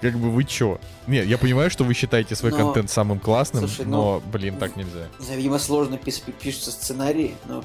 [0.00, 0.78] как бы вы чё?
[1.06, 4.56] Нет, я понимаю, что вы считаете свой Но- контент самым классным, Слушай, ну, но, блин,
[4.58, 5.08] так нельзя.
[5.34, 7.64] Видимо, сложно пис- пишутся сценарии, но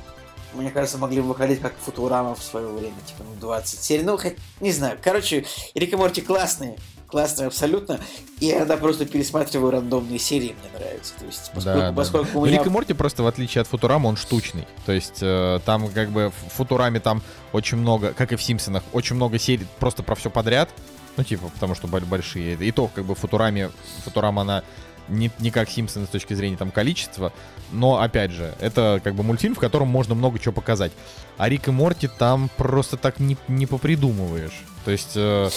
[0.53, 4.03] мне кажется, могли бы выходить как Футурама в свое время, типа, ну, 20 серий.
[4.03, 4.97] Ну, хоть, не знаю.
[5.03, 7.99] Короче, Рик и Морти классные, классные абсолютно.
[8.39, 11.13] И я иногда просто пересматриваю рандомные серии, мне нравится.
[11.19, 12.37] То есть, поскольку, Да, поскольку да.
[12.39, 12.57] у Но меня...
[12.59, 14.65] Рик и Морти просто, в отличие от Футурама, он штучный.
[14.85, 17.21] То есть э, там как бы в Футураме там
[17.51, 20.69] очень много, как и в Симпсонах, очень много серий просто про все подряд.
[21.17, 22.55] Ну, типа, потому что боль- большие.
[22.55, 23.71] И то, как бы в Футураме,
[24.03, 24.63] Футурама, она
[25.07, 27.31] не, не как Симпсоны с точки зрения там количества,
[27.71, 30.91] но, опять же, это как бы мультфильм, в котором можно много чего показать.
[31.37, 34.63] А Рик и Морти там просто так не, не попридумываешь.
[34.83, 35.49] То есть, э,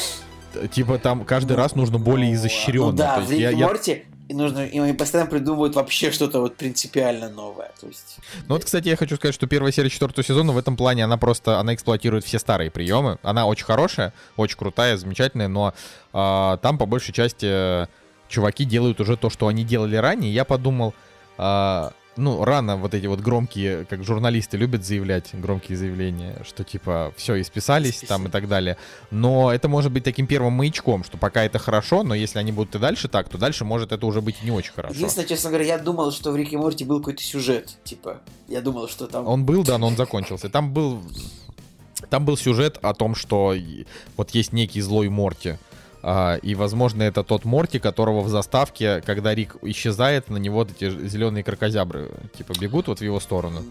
[0.71, 2.87] типа, там каждый раз нужно более изощренно.
[2.91, 5.31] Ну да, То в есть Рик я- и я- Морти и нужно, и они постоянно
[5.31, 7.71] придумывают вообще что-то вот принципиально новое.
[7.81, 10.77] То есть, Ну вот, кстати, я хочу сказать, что первая серия четвертого сезона в этом
[10.77, 13.19] плане, она просто, она эксплуатирует все старые приемы.
[13.23, 15.73] Она очень хорошая, очень крутая, замечательная, но
[16.13, 17.87] а, там по большей части э,
[18.29, 20.33] чуваки делают уже то, что они делали ранее.
[20.33, 20.93] Я подумал,
[21.39, 27.13] а, ну, рано вот эти вот громкие, как журналисты любят заявлять, громкие заявления, что типа
[27.17, 28.77] все, исписались там и так далее.
[29.11, 32.75] Но это может быть таким первым маячком, что пока это хорошо, но если они будут
[32.75, 34.95] и дальше так, то дальше может это уже быть не очень хорошо.
[34.95, 37.79] единственное, честно говоря, я думал, что в Рике Морти был какой-то сюжет.
[37.85, 39.27] Типа, я думал, что там...
[39.27, 40.49] Он был, да, но он закончился.
[40.49, 41.01] Там был,
[42.11, 43.55] там был сюжет о том, что
[44.17, 45.59] вот есть некий злой Морти.
[46.11, 50.89] А, и, возможно, это тот Морти, которого в заставке, когда Рик исчезает, на него эти
[51.07, 53.63] зеленые крокозябры, типа, бегут вот в его сторону.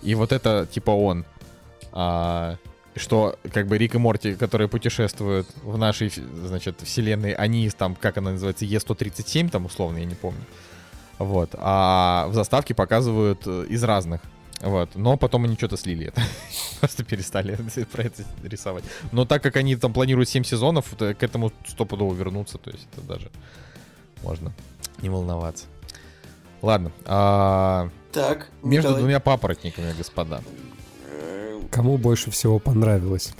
[0.00, 1.26] И вот это, типа, он.
[1.92, 2.56] А,
[2.96, 8.16] что, как бы, Рик и Морти, которые путешествуют в нашей, значит, вселенной, они там, как
[8.16, 10.40] она называется, Е137, там, условно, я не помню.
[11.18, 11.50] Вот.
[11.52, 14.22] А в заставке показывают э, из разных.
[14.64, 14.90] Вот.
[14.94, 16.22] Но потом они что-то слили это.
[16.80, 17.56] Просто перестали
[17.92, 18.84] про это рисовать.
[19.12, 22.58] Но так как они там планируют 7 сезонов, то к этому стопудово вернуться.
[22.58, 23.30] То есть это даже
[24.22, 24.52] можно
[25.02, 25.66] не волноваться.
[26.62, 26.92] Ладно.
[27.04, 29.00] а, Так, между Николай.
[29.02, 30.42] двумя папоротниками, господа.
[31.70, 33.34] Кому больше всего понравилось?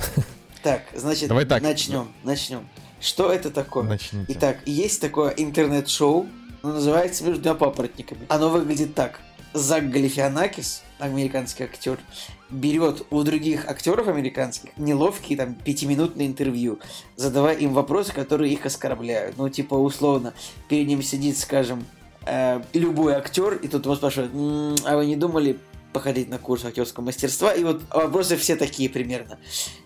[0.62, 1.62] Так, значит, Давай так.
[1.62, 2.68] начнем, начнем.
[3.00, 3.84] Что это такое?
[3.84, 4.26] Начните.
[4.32, 6.26] Итак, есть такое интернет-шоу,
[6.62, 8.26] оно называется «Между двумя папоротниками».
[8.28, 9.20] Оно выглядит так.
[9.52, 11.98] Зак Галифианакис, американский актер,
[12.50, 16.78] берет у других актеров американских неловкие там пятиминутные интервью,
[17.16, 19.36] задавая им вопросы, которые их оскорбляют.
[19.36, 20.34] Ну, типа, условно,
[20.68, 21.84] перед ним сидит, скажем,
[22.26, 25.58] э, любой актер, и тут его спрашивают, «М, а вы не думали
[25.92, 27.52] походить на курс актерского мастерства?
[27.52, 29.38] И вот вопросы все такие примерно.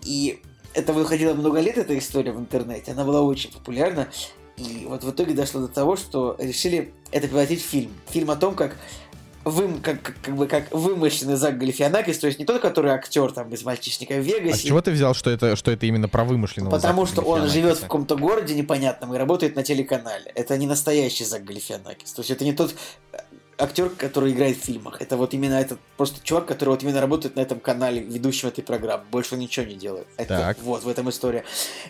[0.03, 0.41] И
[0.73, 4.07] это выходило много лет, эта история в интернете, она была очень популярна.
[4.57, 7.91] И вот в итоге дошло до того, что решили это превратить в фильм.
[8.09, 8.75] Фильм о том, как
[9.45, 13.49] вым, как, как, бы как вымышленный Зак Галифианакис, то есть не тот, который актер там
[13.53, 16.23] из мальчишника в А с Вегасе, чего ты взял, что это, что это именно про
[16.23, 20.31] вымышленного потому Зака что он живет в каком-то городе непонятном и работает на телеканале.
[20.35, 22.11] Это не настоящий Зак Галифианакис.
[22.11, 22.75] То есть это не тот...
[23.57, 25.01] актер, который играет в фильмах.
[25.01, 28.63] Это вот именно этот просто чувак, который вот именно работает на этом канале, ведущим этой
[28.63, 29.03] программы.
[29.11, 30.07] Больше он ничего не делает.
[30.17, 30.57] Это Так.
[30.61, 31.43] вот в этом история.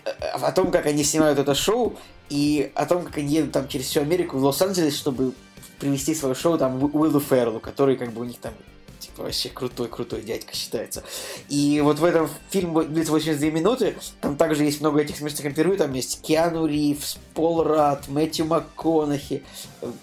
[0.06, 1.96] Э, О том, как они снимают это шоу,
[2.30, 5.34] и о том, как они едут там через всю Америку в Лос-Анджелес, чтобы
[5.80, 8.54] привести свое шоу там Уи- Уиллу Ферреллу, который как бы у них там
[9.00, 11.04] типа вообще крутой-крутой дядька считается.
[11.48, 15.78] И вот в этом фильм длится 82 минуты, там также есть много этих смешных интервью,
[15.78, 19.44] там есть Киану Ривз, Пол Рад, Мэтью МакКонахи,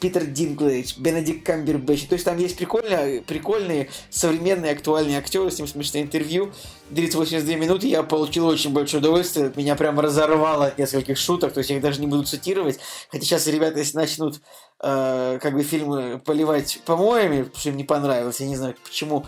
[0.01, 2.07] Питер Динклейдж, Бенедикт Камбербэтч.
[2.07, 6.53] То есть там есть прикольные, прикольные современные актуальные актеры, с ним смешные интервью.
[6.89, 11.59] Длится 82 минуты, я получил очень большое удовольствие, меня прям разорвало от нескольких шуток, то
[11.59, 12.79] есть я их даже не буду цитировать.
[13.11, 14.41] Хотя сейчас ребята, если начнут
[14.83, 19.27] э, как бы фильмы поливать помоями, что им не понравилось, я не знаю почему.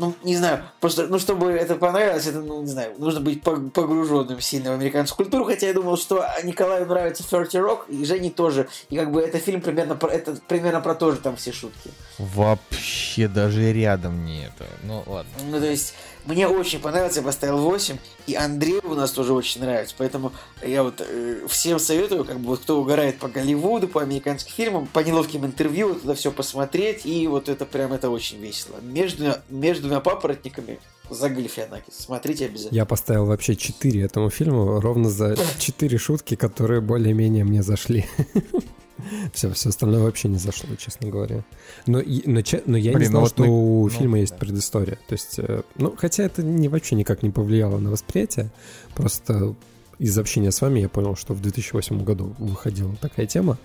[0.00, 3.70] Ну, не знаю, просто, ну, чтобы это понравилось, это, ну, не знаю, нужно быть пог-
[3.70, 8.30] погруженным сильно в американскую культуру, хотя я думал, что Николаю нравится 30 Rock, и Жене
[8.30, 11.52] тоже, и как бы это фильм примерно про, это примерно про то же там все
[11.52, 11.90] шутки.
[12.18, 14.64] Вообще даже рядом не это.
[14.84, 15.30] Ну ладно.
[15.50, 15.92] Ну, то есть,
[16.24, 20.32] мне очень понравился, я поставил 8, и Андрею у нас тоже очень нравится, поэтому
[20.62, 24.86] я вот э, всем советую, как бы, вот кто угорает по Голливуду, по американским фильмам,
[24.86, 28.76] по неловким интервью, это все посмотреть, и вот это прям, это очень весело.
[28.82, 30.78] Между, между двумя папоротниками
[31.10, 31.94] за Галифианакис.
[31.98, 32.76] Смотрите обязательно.
[32.76, 38.06] Я поставил вообще 4 этому фильму, ровно за 4 шутки, которые более-менее мне зашли.
[39.32, 41.42] Все, все остальное вообще не зашло, честно говоря.
[41.86, 44.32] Но, и- но, но я не Блин, ну знал, вот что у ну, фильма есть
[44.32, 44.38] да.
[44.38, 44.98] предыстория.
[45.08, 48.50] То есть, э, ну, хотя это не, вообще никак не повлияло на восприятие.
[48.94, 49.54] Просто
[49.98, 53.56] из общения с вами я понял, что в 2008 году выходила такая тема.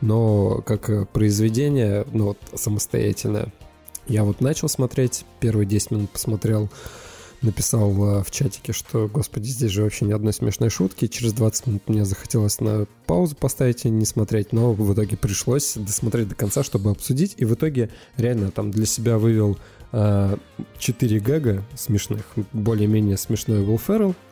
[0.00, 3.52] Но как э, произведение, ну вот самостоятельное,
[4.10, 6.68] я вот начал смотреть, первые 10 минут посмотрел,
[7.42, 11.06] написал э, в чатике, что, господи, здесь же вообще ни одной смешной шутки.
[11.06, 15.74] Через 20 минут мне захотелось на паузу поставить и не смотреть, но в итоге пришлось
[15.74, 17.34] досмотреть до конца, чтобы обсудить.
[17.36, 19.58] И в итоге реально там для себя вывел
[19.92, 20.36] э,
[20.78, 22.24] 4 гэга смешных.
[22.52, 24.29] Более-менее смешной Уилл Феррелл, э,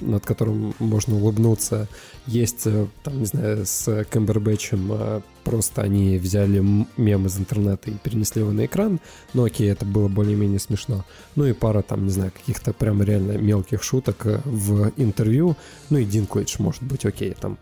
[0.00, 1.88] над которым можно улыбнуться.
[2.26, 6.62] Есть, э, там, не знаю, с Кэмбербэтчем э, просто они взяли
[6.96, 9.00] мем из интернета и перенесли его на экран.
[9.34, 11.04] Ну окей, это было более-менее смешно.
[11.34, 15.56] Ну и пара там, не знаю, каких-то прям реально мелких шуток э, в интервью.
[15.90, 17.58] Ну и Динклэйдж, может быть, окей, там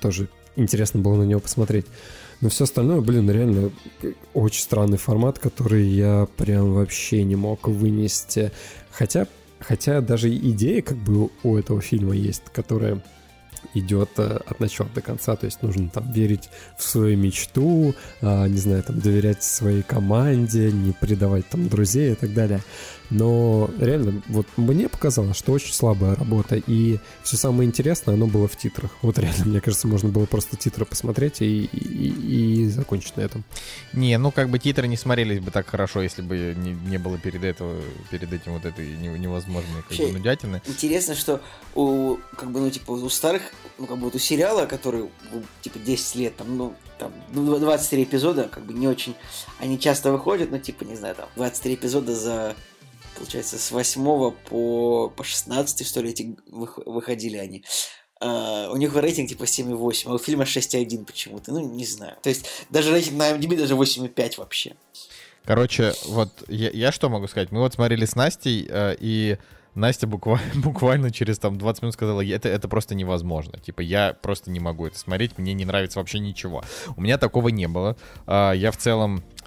[0.00, 1.86] тоже интересно было на него посмотреть.
[2.40, 3.70] Но все остальное, блин, реально
[4.02, 8.52] э, очень странный формат, который я прям вообще не мог вынести.
[8.90, 9.26] Хотя,
[9.60, 13.02] хотя даже идея как бы у этого фильма есть, которая
[13.74, 18.46] идет э, от начала до конца, то есть нужно там верить в свою мечту, а,
[18.46, 22.60] не знаю, там доверять своей команде, не предавать там друзей и так далее.
[23.10, 28.48] Но реально, вот мне показалось, что очень слабая работа, и все самое интересное, оно было
[28.48, 28.90] в титрах.
[29.02, 33.44] Вот реально, мне кажется, можно было просто титры посмотреть и, и, и закончить на этом.
[33.92, 37.18] Не, ну как бы титры не смотрелись бы так хорошо, если бы не, не было
[37.18, 37.80] перед, этого,
[38.10, 40.62] перед этим вот этой не- невозможной как бы, нудятины.
[40.66, 41.40] Интересно, что
[41.74, 43.42] у, как бы, ну, типа, у старых,
[43.78, 47.58] ну, как бы, вот у сериала, который, ну, типа, 10 лет, там, ну, там, ну,
[47.58, 49.14] 23 эпизода, как бы, не очень,
[49.58, 52.54] они часто выходят, ну, типа, не знаю, там, 23 эпизода за,
[53.18, 57.64] получается, с 8 по, по 16, что ли, эти вых- выходили они.
[58.20, 61.52] А, у них рейтинг типа 7,8, а у фильма 6,1 почему-то.
[61.52, 62.16] Ну, не знаю.
[62.22, 64.74] То есть даже рейтинг на MDB даже 8,5 вообще.
[65.44, 67.50] Короче, вот я, я что могу сказать?
[67.52, 69.38] Мы вот смотрели с Настей, э, и
[69.74, 73.58] Настя буквально, буквально через там 20 минут сказала, это, это просто невозможно.
[73.58, 76.64] Типа, я просто не могу это смотреть, мне не нравится вообще ничего.
[76.96, 77.96] У меня такого не было.
[78.26, 79.37] А, Я в целом, э,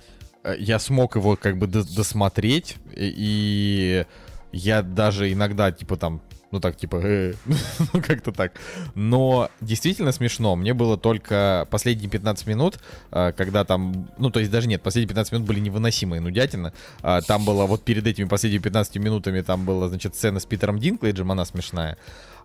[0.58, 4.06] я смог его как бы дос- досмотреть, и,
[4.52, 7.34] я даже иногда, типа, там, ну так, типа, э,
[7.94, 8.54] ну как-то так.
[8.94, 10.56] Но действительно смешно.
[10.58, 15.08] Мне было только последние 15 минут, а, когда там, ну то есть даже нет, последние
[15.08, 16.74] 15 минут были невыносимые нудятина.
[17.02, 20.78] А, Там было вот перед этими последними 15 минутами, там была, значит, сцена с Питером
[20.80, 21.98] Динклейджем, она смешная.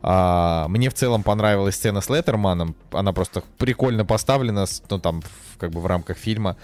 [0.02, 5.22] А, Мне в целом понравилась сцена с Леттерманом, она просто прикольно поставлена, ну там,
[5.58, 6.56] как бы в рамках фильма.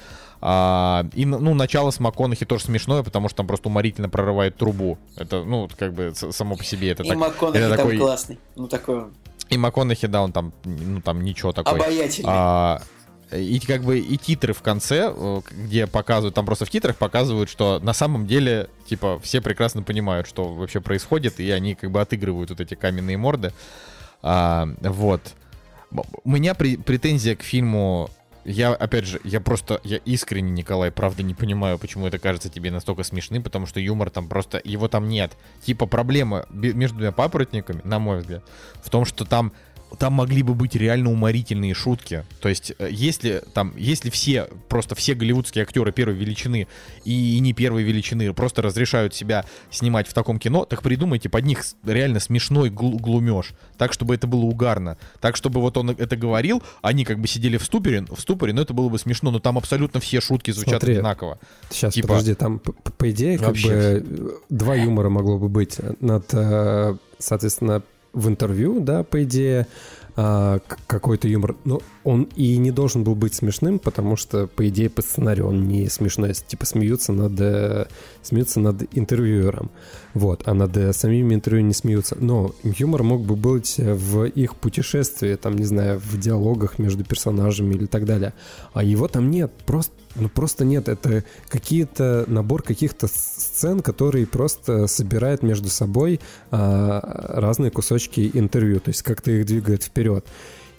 [0.44, 4.98] А, и, ну, начало с МакКонахи тоже смешное, потому что там просто уморительно прорывает трубу.
[5.16, 7.16] Это, ну, как бы само по себе это И так.
[7.16, 8.38] МакКонахи это там такой- классный.
[8.56, 9.04] Ну, такой
[9.50, 11.78] И МакКонахи, да, он там, ну, там ничего такой.
[11.78, 12.28] обаятельный.
[12.32, 12.82] А,
[13.30, 17.48] и как бы и титры в конце, э, где показывают, там просто в титрах показывают,
[17.48, 22.00] что на самом деле, типа, все прекрасно понимают, что вообще происходит, и они как бы
[22.00, 23.52] отыгрывают вот эти каменные морды.
[24.22, 25.20] А, вот.
[26.24, 28.10] У меня пре- претензия к фильму
[28.44, 32.70] я, опять же, я просто, я искренне, Николай, правда не понимаю, почему это кажется тебе
[32.70, 35.32] настолько смешным, потому что юмор там просто, его там нет.
[35.64, 38.44] Типа проблема между двумя папоротниками, на мой взгляд,
[38.82, 39.52] в том, что там
[39.98, 42.24] там могли бы быть реально уморительные шутки.
[42.40, 46.68] То есть, э, если там, если все, просто все голливудские актеры первой величины
[47.04, 51.64] и не первой величины просто разрешают себя снимать в таком кино, так придумайте под них
[51.84, 53.52] реально смешной гл- глумеж.
[53.78, 54.96] Так, чтобы это было угарно.
[55.20, 58.62] Так, чтобы вот он это говорил, они как бы сидели в ступоре, в ступоре, но
[58.62, 59.30] это было бы смешно.
[59.30, 61.38] Но там абсолютно все шутки звучат Смотри, одинаково.
[61.70, 63.68] Сейчас, Типа- подожди, там, п- п- по идее, как Вообще.
[63.68, 65.78] бы э, два юмора могло бы быть.
[66.00, 67.82] Над, э, соответственно,
[68.12, 69.66] в интервью, да, по идее,
[70.14, 71.56] а, какой-то юмор.
[71.64, 75.66] Но он и не должен был быть смешным, потому что, по идее, по сценарию он
[75.66, 76.34] не смешной.
[76.34, 77.86] Типа смеются над, э,
[78.20, 79.70] смеются над интервьюером.
[80.12, 82.16] Вот, а над э, самими интервью не смеются.
[82.20, 87.74] Но юмор мог бы быть в их путешествии, там, не знаю, в диалогах между персонажами
[87.74, 88.34] или так далее.
[88.74, 89.50] А его там нет.
[89.64, 90.88] Просто, ну, просто нет.
[90.88, 93.08] Это какие-то набор каких-то
[93.62, 96.18] сцен, которые просто собирают между собой
[96.50, 97.00] а,
[97.40, 98.80] разные кусочки интервью.
[98.80, 100.26] То есть как-то их двигает вперед.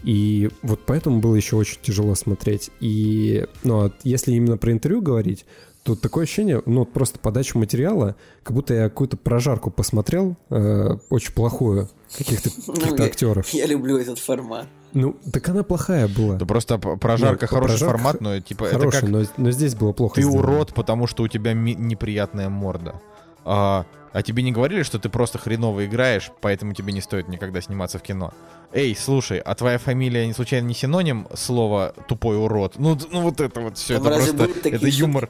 [0.04, 2.72] И вот поэтому было еще очень тяжело смотреть.
[2.82, 5.46] И, ну, а если именно про интервью говорить,
[5.84, 11.34] то такое ощущение, ну, просто подачу материала, как будто я какую-то прожарку посмотрел, э, очень
[11.34, 13.50] плохую, каких-то Ну, каких-то я- актеров.
[13.50, 14.68] Я люблю этот формат.
[14.94, 16.36] Ну, так она плохая была.
[16.36, 19.76] Это просто прожарка Ну, хороший прожарка формат, но типа это Хорошая, как но, но здесь
[19.76, 20.40] было плохо ты сделано.
[20.40, 23.02] урод, потому что у тебя ми- неприятная морда.
[23.46, 27.60] А, а тебе не говорили, что ты просто хреново играешь, поэтому тебе не стоит никогда
[27.62, 28.34] сниматься в кино?
[28.72, 32.76] Эй, слушай, а твоя фамилия не случайно не синоним слова тупой урод?
[32.78, 35.30] Ну, ну вот это вот все, Там это просто это юмор.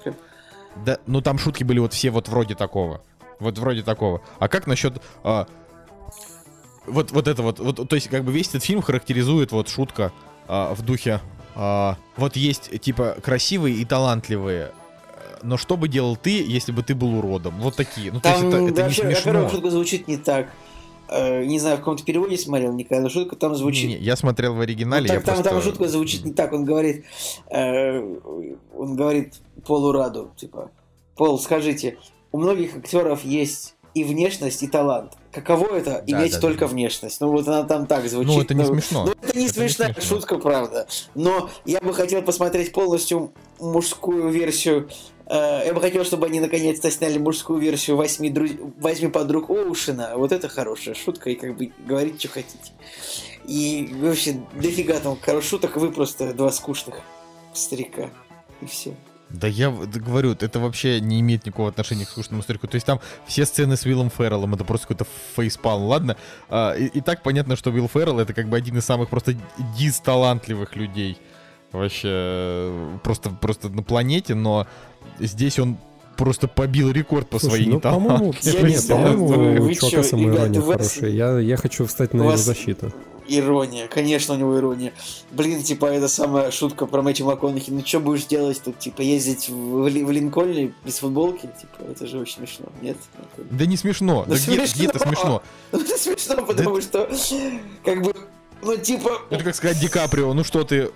[0.86, 3.02] Да, ну там шутки были вот все вот вроде такого.
[3.40, 4.22] Вот вроде такого.
[4.40, 5.02] А как насчет...
[5.24, 5.48] а,
[6.86, 10.12] вот, вот это вот, вот, то есть как бы весь этот фильм характеризует вот шутка
[10.48, 11.22] а, в духе...
[11.56, 14.72] а, вот есть типа красивые и талантливые,
[15.08, 17.60] э, но что бы делал ты, если бы ты был уродом?
[17.60, 18.12] Вот такие.
[18.12, 19.32] Ну, то Там, есть это, это не смешно.
[19.32, 20.50] во-первых, шутка звучит не так.
[21.10, 23.88] Э, не знаю, в каком-то переводе смотрел никогда, но шутка там звучит...
[23.88, 25.50] Не, я смотрел в оригинале, Ну, так, там, просто...
[25.52, 26.54] там шутка звучит не так.
[26.54, 27.06] Он говорит,
[27.50, 28.00] э,
[28.76, 29.36] он говорит
[29.66, 30.72] Полу Раду, типа,
[31.16, 31.98] Пол, скажите,
[32.32, 35.14] у многих актеров есть и внешность, и талант.
[35.34, 36.68] Каково это Да, иметь да, только да.
[36.68, 37.20] внешность?
[37.20, 38.34] Ну вот она там так звучит.
[38.36, 39.06] Ну, это не смешно.
[39.06, 40.16] Ну, это не Это не смешная смешно.
[40.16, 40.88] шутка, правда.
[41.16, 44.90] Но я бы хотел посмотреть полностью мужскую версию.
[45.26, 50.14] э, я бы хотел, чтобы они наконец-то сняли мужскую версию восьми, друз- восьми подруг Оушена.
[50.18, 52.72] Вот это хорошая шутка, и как бы говорить, что хотите.
[53.48, 57.00] И вообще, дофига там хороших шуток, вы просто два скучных
[57.54, 58.10] старика.
[58.62, 58.94] И все.
[59.34, 62.68] Да я да говорю, это вообще не имеет никакого отношения к скучному старику.
[62.68, 66.16] То есть там все сцены с Уиллом Ферреллом, это просто какой-то фейспалм, ладно?
[66.50, 69.36] А, и, и так понятно, что Уилл Феррелл это как бы один из самых просто
[69.78, 71.18] дисталантливых людей
[71.72, 74.68] вообще э, просто, просто на планете, но
[75.20, 75.78] здесь он
[76.16, 78.92] просто побил рекорд по Слушай, своей ну, по-моему, неталантливости.
[78.92, 81.10] Я не нет, по-моему, у чувака самоирония хорошая.
[81.10, 82.94] Я, я хочу встать на его защиту.
[83.28, 84.94] Ирония, конечно, у него ирония.
[85.32, 87.70] Блин, типа, это самая шутка про Мэтью МакКонахи.
[87.72, 88.80] Ну, что будешь делать тут?
[88.80, 91.42] Типа, ездить в, в Линкольне без футболки?
[91.60, 92.66] Типа, это же очень смешно.
[92.82, 92.98] Нет?
[93.38, 94.26] Да не смешно.
[94.28, 95.42] Да где, где это смешно?
[95.72, 97.10] Ну, это смешно, потому что,
[97.84, 98.14] как бы,
[98.62, 99.22] ну, типа...
[99.30, 100.92] Это как сказать Ди Каприо, ну что ты...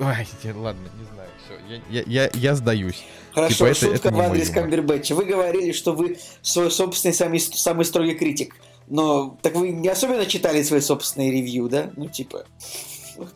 [0.00, 3.04] Ай, те- ладно, не знаю, все, я, я, я, я сдаюсь.
[3.32, 4.50] Хорошо, Типа, это- шутка это в адрес.
[4.50, 5.14] Камбербэтча.
[5.14, 8.56] Вы говорили, что вы свой собственный самый, самый строгий критик.
[8.92, 11.90] Но так вы не особенно читали свои собственные ревью, да?
[11.96, 12.44] Ну, типа,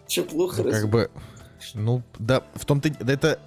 [0.06, 0.62] что плохо?
[0.62, 1.10] Ну, как бы,
[1.72, 3.38] ну, да, в том-то, да это,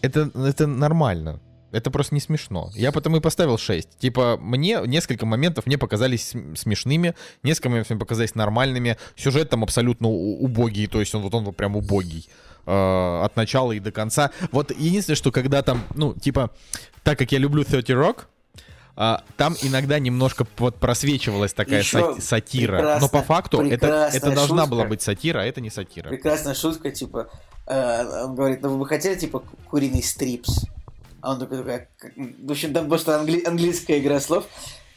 [0.00, 1.40] это, это нормально.
[1.70, 2.70] Это просто не смешно.
[2.74, 3.98] Я потому и поставил 6.
[3.98, 8.96] Типа, мне несколько моментов мне показались см- смешными, несколько моментов мне показались нормальными.
[9.16, 12.26] Сюжет там абсолютно убогий, то есть он вот он вот прям убогий.
[12.64, 14.30] э, от начала и до конца.
[14.50, 16.50] Вот единственное, что когда там, ну, типа,
[17.02, 18.24] так как я люблю 30 Rock,
[19.00, 22.98] а, там иногда немножко вот просвечивалась такая сати- сатира.
[23.00, 24.66] Но по факту это, это должна шутка.
[24.66, 26.08] была быть сатира, а это не сатира.
[26.08, 27.30] Прекрасная шутка, типа,
[27.68, 30.64] э, он говорит, ну вы бы хотели, типа, куриный стрипс?
[31.20, 34.46] А он такой, такой, в общем, там просто англи- английская игра слов.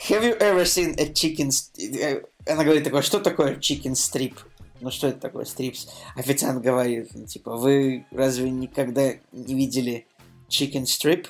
[0.10, 1.50] Have you ever seen a chicken...
[1.50, 4.34] st- э, Она говорит такое, что такое chicken strip?
[4.80, 5.88] Ну что это такое стрипс?
[6.16, 10.08] Официант говорит, типа, вы разве никогда не видели
[10.50, 11.28] chicken strip?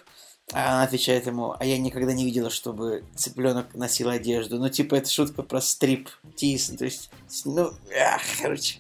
[0.53, 4.57] А она отвечает ему, а я никогда не видела, чтобы цыпленок носил одежду.
[4.59, 6.67] Ну, типа, это шутка про стрип тис.
[6.77, 7.09] То есть,
[7.45, 8.79] ну, ах, короче.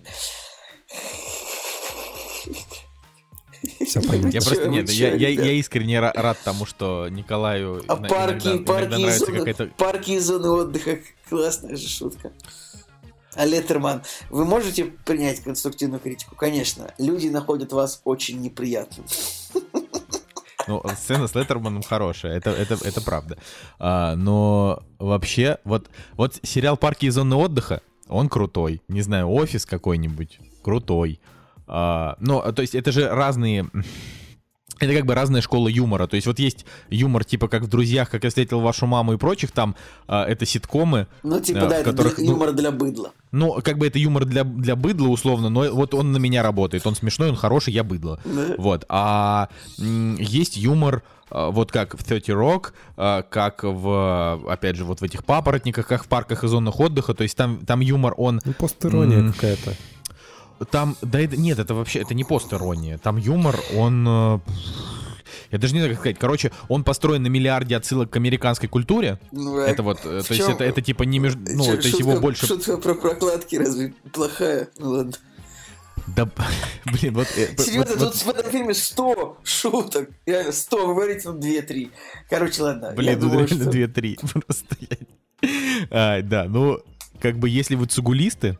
[3.85, 4.29] Все понятно.
[4.29, 8.87] Я просто нет, я, я, искренне ра- рад тому, что Николаю А парки, иногда, парки,
[8.87, 9.65] иногда и нравится зоны, какая-то...
[9.77, 10.99] парки и зоны отдыха.
[11.29, 12.33] Классная же шутка.
[13.33, 16.35] А Леттерман, вы можете принять конструктивную критику?
[16.35, 16.93] Конечно.
[16.97, 19.05] Люди находят вас очень неприятным.
[20.67, 23.37] Ну, сцена с Леттерманом хорошая, это, это, это правда.
[23.79, 28.81] А, но вообще, вот, вот сериал «Парки и зоны отдыха», он крутой.
[28.87, 31.19] Не знаю, офис какой-нибудь крутой.
[31.67, 33.69] А, но, то есть, это же разные
[34.81, 36.07] это как бы разная школа юмора.
[36.07, 39.17] То есть вот есть юмор, типа как в «Друзьях», как я встретил вашу маму и
[39.17, 39.75] прочих, там
[40.07, 41.07] а, это ситкомы.
[41.23, 43.11] Ну, типа, а, да, которых, это юмор ну, для быдла.
[43.31, 46.85] Ну, как бы это юмор для, для быдла, условно, но вот он на меня работает.
[46.87, 48.19] Он смешной, он хороший, я быдло.
[48.57, 48.85] Вот.
[48.89, 55.03] А есть юмор, а, вот как в 30 Rock, как в, опять же, вот в
[55.03, 57.13] этих папоротниках, как в парках и зонах отдыха.
[57.13, 58.41] То есть там, там юмор, он...
[58.43, 59.75] Ну, постерония какая-то.
[60.69, 62.97] Там, да это, нет, это вообще, это не пост-ирония.
[62.97, 64.05] Там юмор, он...
[64.07, 64.39] Э,
[65.51, 66.19] я даже не знаю, как сказать.
[66.19, 69.19] Короче, он построен на миллиарде отсылок к американской культуре.
[69.31, 71.39] Ну, а это вот, э, то есть это, это типа не между...
[71.39, 72.45] Ну, Чё, то есть его больше...
[72.45, 74.69] Шутка про прокладки разве плохая?
[74.77, 75.13] Ну ладно.
[76.15, 76.29] Да,
[76.85, 77.27] блин, вот...
[77.27, 78.15] Серьезно, вот, тут вот...
[78.15, 80.09] в этом фильме 100 шуток.
[80.25, 81.91] Реально, 100, вы говорите, ну 2-3.
[82.29, 82.93] Короче, ладно.
[82.95, 83.71] Блин, ну реально что...
[83.71, 84.19] 2-3.
[84.45, 84.75] Просто
[85.89, 86.79] а, да, ну,
[87.19, 88.57] как бы, если вы цугулисты,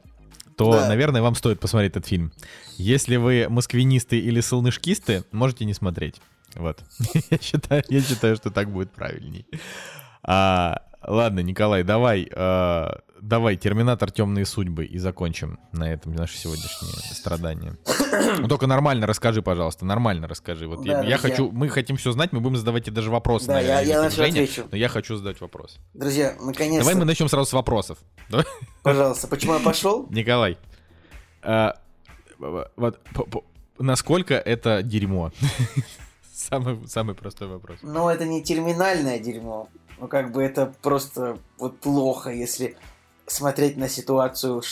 [0.65, 0.87] то, да.
[0.87, 2.31] наверное, вам стоит посмотреть этот фильм.
[2.77, 6.21] Если вы москвинисты или солнышкисты, можете не смотреть.
[6.55, 6.83] Вот.
[7.29, 9.45] я, считаю, я считаю, что так будет правильней.
[10.23, 16.91] А, ладно, Николай, давай, а, давай, Терминатор Темные судьбы и закончим на этом наше сегодняшнее
[17.13, 17.77] страдание.
[18.39, 20.67] Ну, только нормально расскажи, пожалуйста, нормально расскажи.
[20.67, 23.47] Вот да, я, я хочу, мы хотим все знать, мы будем задавать тебе даже вопросы.
[23.47, 24.67] Да, наверное, я, я на Женя, отвечу.
[24.71, 25.77] Но я хочу задать вопрос.
[25.93, 26.79] Друзья, наконец-то.
[26.79, 27.99] Давай мы начнем сразу с вопросов.
[28.83, 30.07] Пожалуйста, почему я пошел?
[30.09, 30.57] Николай,
[31.41, 31.77] а,
[32.39, 32.99] вот
[33.77, 35.31] насколько это дерьмо?
[36.33, 37.77] Самый, самый простой вопрос.
[37.83, 39.69] Ну, это не терминальное дерьмо.
[40.01, 42.75] Ну, как бы это просто вот плохо, если
[43.27, 44.63] смотреть на ситуацию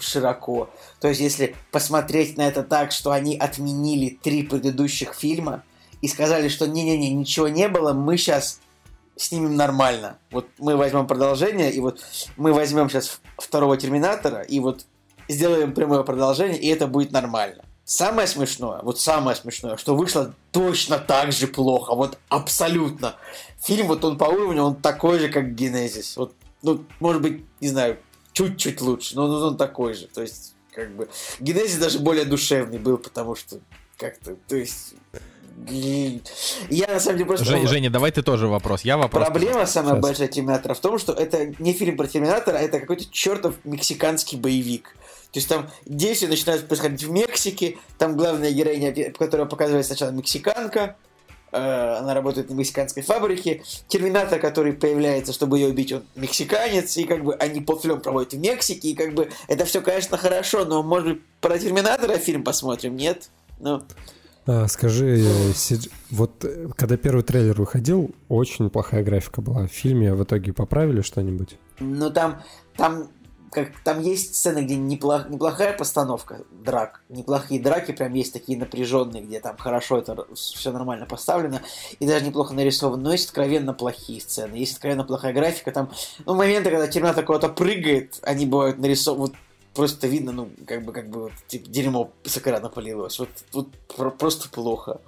[0.00, 0.70] широко.
[1.00, 5.62] То есть, если посмотреть на это так, что они отменили три предыдущих фильма
[6.00, 8.60] и сказали, что не-не-не, ничего не было, мы сейчас
[9.14, 10.18] снимем нормально.
[10.32, 12.04] Вот мы возьмем продолжение, и вот
[12.36, 14.84] мы возьмем сейчас второго Терминатора, и вот
[15.28, 17.62] сделаем прямое продолжение, и это будет нормально.
[17.94, 23.16] Самое смешное, вот самое смешное, что вышло точно так же плохо, вот абсолютно.
[23.62, 26.16] Фильм, вот он по уровню, он такой же, как Генезис.
[26.16, 26.32] Вот
[26.62, 27.98] ну, может быть, не знаю,
[28.32, 30.06] чуть-чуть лучше, но он такой же.
[30.06, 33.58] То есть, как бы, Генезис даже более душевный был, потому что
[33.98, 34.94] как-то, то есть...
[36.70, 37.44] Я на самом деле просто...
[37.44, 38.86] Жень, Женя, давай ты тоже вопрос.
[38.86, 39.26] Я вопрос.
[39.26, 40.02] Проблема самая Сейчас.
[40.02, 44.38] большая Терминатора в том, что это не фильм про Терминатора, а это какой-то чертов мексиканский
[44.38, 44.96] боевик.
[45.32, 50.96] То есть там действия начинают происходить в Мексике, там главная героиня, которая показывает сначала мексиканка,
[51.52, 53.62] Э, она работает на мексиканской фабрике.
[53.86, 58.38] Терминатор, который появляется, чтобы ее убить, он мексиканец, и как бы они полфильм проводят в
[58.38, 62.96] Мексике, и как бы это все, конечно, хорошо, но может быть про Терминатора фильм посмотрим,
[62.96, 63.28] нет?
[63.60, 63.82] Ну...
[64.46, 65.76] А, скажи, э,
[66.10, 69.66] вот э, когда первый трейлер выходил, очень плохая графика была.
[69.66, 71.58] В фильме в итоге поправили что-нибудь?
[71.80, 72.42] Ну там,
[72.76, 73.10] там
[73.52, 79.22] как там есть сцены, где неплох, неплохая постановка драк, неплохие драки, прям есть такие напряженные,
[79.22, 81.60] где там хорошо это все нормально поставлено,
[82.00, 85.90] и даже неплохо нарисовано, но есть откровенно плохие сцены, есть откровенно плохая графика, там,
[86.24, 89.34] ну, моменты, когда Терминатор кого-то прыгает, они бывают нарисованы, вот
[89.74, 93.68] просто видно, ну, как бы, как бы, вот, типа, дерьмо с экрана полилось, вот, вот
[94.18, 95.00] просто плохо.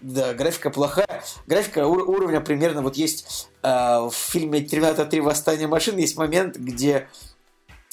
[0.00, 1.22] Да, графика плохая.
[1.46, 5.20] Графика ур- уровня примерно вот есть э, в фильме «Терминатор 3.
[5.20, 7.08] Восстание машин» есть момент, где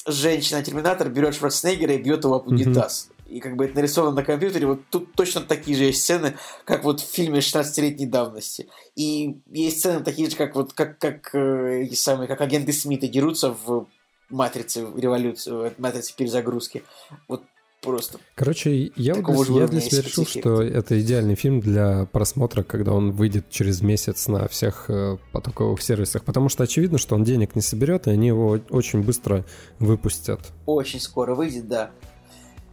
[0.06, 3.08] женщина-терминатор берет Шварценеггера и бьет его в унитаз.
[3.08, 3.32] Mm-hmm.
[3.32, 4.66] И как бы это нарисовано на компьютере.
[4.66, 8.68] Вот тут точно такие же есть сцены, как вот в фильме 16-летней давности.
[8.94, 13.56] И есть сцены такие же, как вот как, как, э, самые, как агенты Смита дерутся
[13.64, 13.86] в
[14.28, 16.82] матрице революции, в матрице перезагрузки.
[17.28, 17.44] Вот
[17.82, 18.18] просто.
[18.34, 22.92] Короче, я, вот для, я для себя решил, что это идеальный фильм для просмотра, когда
[22.92, 27.54] он выйдет через месяц на всех э, потоковых сервисах, потому что очевидно, что он денег
[27.54, 29.44] не соберет, и они его очень быстро
[29.78, 30.40] выпустят.
[30.64, 31.90] Очень скоро выйдет, да.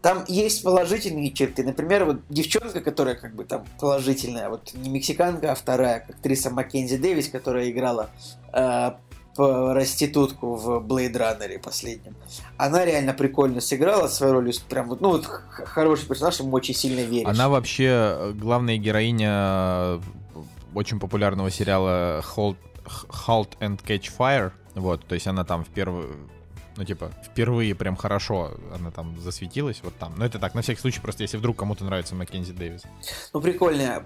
[0.01, 1.63] Там есть положительные черты.
[1.63, 6.97] Например, вот девчонка, которая как бы там положительная, вот не мексиканка, а вторая, актриса Маккензи
[6.97, 8.09] Дэвис, которая играла
[8.53, 8.91] э,
[9.39, 12.15] проститутку в Blade Runner последнем.
[12.57, 16.99] Она реально прикольно сыграла свою роль, прям вот, ну вот хороший персонаж, ему очень сильно
[17.01, 17.29] веришь.
[17.29, 19.99] Она вообще э, главная героиня э,
[20.73, 22.57] очень популярного сериала Halt,
[23.27, 26.29] halt and Catch Fire, вот, то есть она там в первую
[26.75, 30.13] ну, типа, впервые прям хорошо она там засветилась, вот там.
[30.15, 32.83] Но это так, на всякий случай, просто если вдруг кому-то нравится Маккензи Дэвис.
[33.33, 34.05] Ну, прикольная,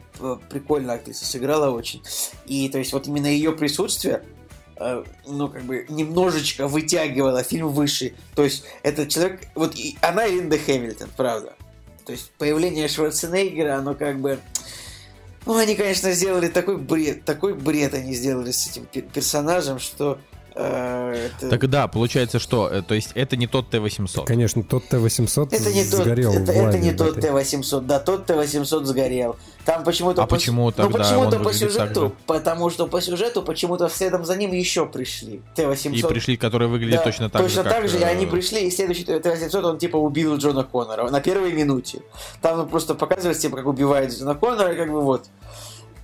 [0.50, 2.02] прикольная актриса сыграла очень.
[2.48, 4.43] И, то есть, вот именно ее присутствие, Э,
[5.26, 8.14] ну, как бы, немножечко вытягивала фильм выше.
[8.36, 9.42] То есть, этот человек...
[9.56, 11.54] Вот и она и Линда Хэмилтон, правда.
[12.06, 14.40] То есть, появление Шварценеггера, оно как бы...
[15.46, 20.33] Ну, они, конечно, сделали такой бред, такой бред они сделали с этим персонажем, что Э,
[20.56, 24.26] это- Так да, получается, что, э, то есть это не тот Т-800.
[24.26, 27.30] Конечно, тот Т-800 Это не тот, сгорел это, в это не тот этой.
[27.30, 29.36] Т-800, да, тот Т-800 сгорел.
[29.66, 30.24] Там почему-то...
[30.24, 32.12] А почему Ну, тогда почему-то по так сюжету, же?
[32.28, 35.42] потому что по сюжету почему-то следом за ним еще пришли.
[35.56, 35.96] Т-800.
[35.96, 38.26] И пришли, которые выглядят Да, точно так точно же, так как, же, и э, они
[38.26, 42.02] пришли, и следующий Т-800, он типа убил Джона Коннора на первой минуте.
[42.42, 45.26] Там ну, просто показывается, типа, как убивает Джона Коннора, и как бы вот.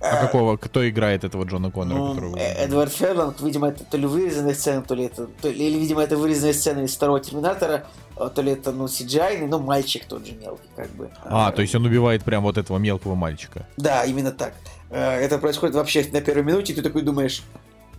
[0.00, 1.98] А Э, какого, кто играет этого Джона Коннора?
[1.98, 5.48] ну, которого- э, Эдвард Ферланд, видимо, это то ли вырезанная сцена, то ли это, то
[5.50, 7.84] ли, или, видимо, это вырезанная сцена из второго Терминатора,
[8.16, 11.10] а, то ли это, ну, CGI, ну, мальчик тот же мелкий, как бы.
[11.24, 13.66] А, то есть он убивает прям вот этого мелкого мальчика.
[13.76, 14.54] Да, именно так.
[14.90, 17.42] Э, Это происходит вообще на первой минуте, и ты такой думаешь,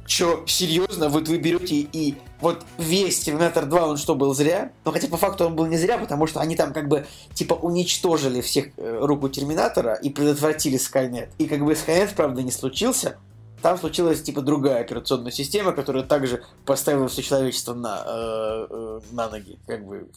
[0.06, 4.72] Че, серьезно, вот вы берете и вот весь Терминатор 2, он что, был зря?
[4.84, 7.54] Ну, хотя по факту он был не зря, потому что они там как бы, типа,
[7.54, 11.30] уничтожили всех э, руку Терминатора и предотвратили Скайнет.
[11.38, 13.18] И как бы Скайнет, правда, не случился,
[13.62, 19.30] там случилась, типа, другая операционная система, которая также поставила все человечество на, э, э, на
[19.30, 20.08] ноги, как бы.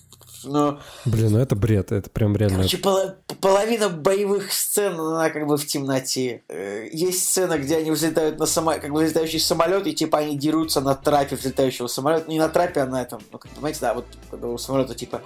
[0.45, 2.59] Но Блин, ну это бред, это прям реально...
[2.59, 6.43] Короче, поло- половина боевых сцен, она как бы в темноте.
[6.49, 8.73] Э, Есть сцена, где они взлетают на само...
[8.73, 12.31] как бы взлетающий самолет, и типа они дерутся на трапе взлетающего самолета.
[12.31, 15.23] Не на трапе, а на этом, ну, как понимаете, да, вот у самолета типа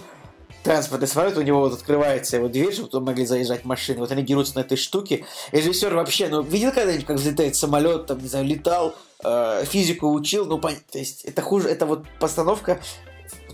[0.63, 4.01] транспортный самолет, у него вот открывается его дверь, чтобы туда могли заезжать машины.
[4.01, 5.25] Вот они дерутся на этой штуке.
[5.53, 8.95] Режиссер вообще, ну, видел когда-нибудь, как взлетает самолет, там, не знаю, летал,
[9.25, 12.81] э, физику учил, ну, пон- то есть это хуже, это вот постановка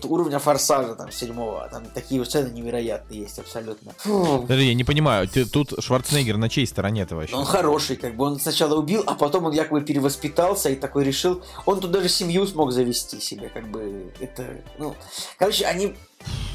[0.05, 3.93] уровня форсажа там седьмого, там такие вот сцены невероятные есть абсолютно.
[3.97, 4.41] Фу.
[4.41, 7.35] Подожди, я не понимаю, ты, тут Шварценеггер на чьей стороне-то вообще?
[7.35, 11.43] Он хороший, как бы он сначала убил, а потом он якобы перевоспитался и такой решил.
[11.65, 14.45] Он тут даже семью смог завести себе, как бы это,
[14.77, 14.95] ну,
[15.37, 15.95] короче, они,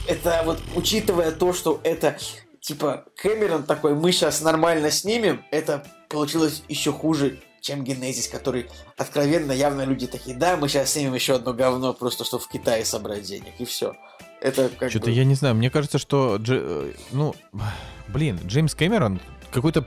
[0.07, 2.17] это вот учитывая то, что это
[2.61, 8.67] типа Кэмерон такой, мы сейчас нормально снимем, это получилось еще хуже, чем Генезис, который
[8.97, 12.85] откровенно, явно люди такие, да, мы сейчас снимем еще одно говно, просто чтобы в Китае
[12.85, 13.95] собрать денег, и все.
[14.41, 15.13] Это как Что-то бы...
[15.13, 17.35] я не знаю, мне кажется, что, Дж- э, ну,
[18.09, 19.21] блин, Джеймс Кэмерон
[19.53, 19.85] какой-то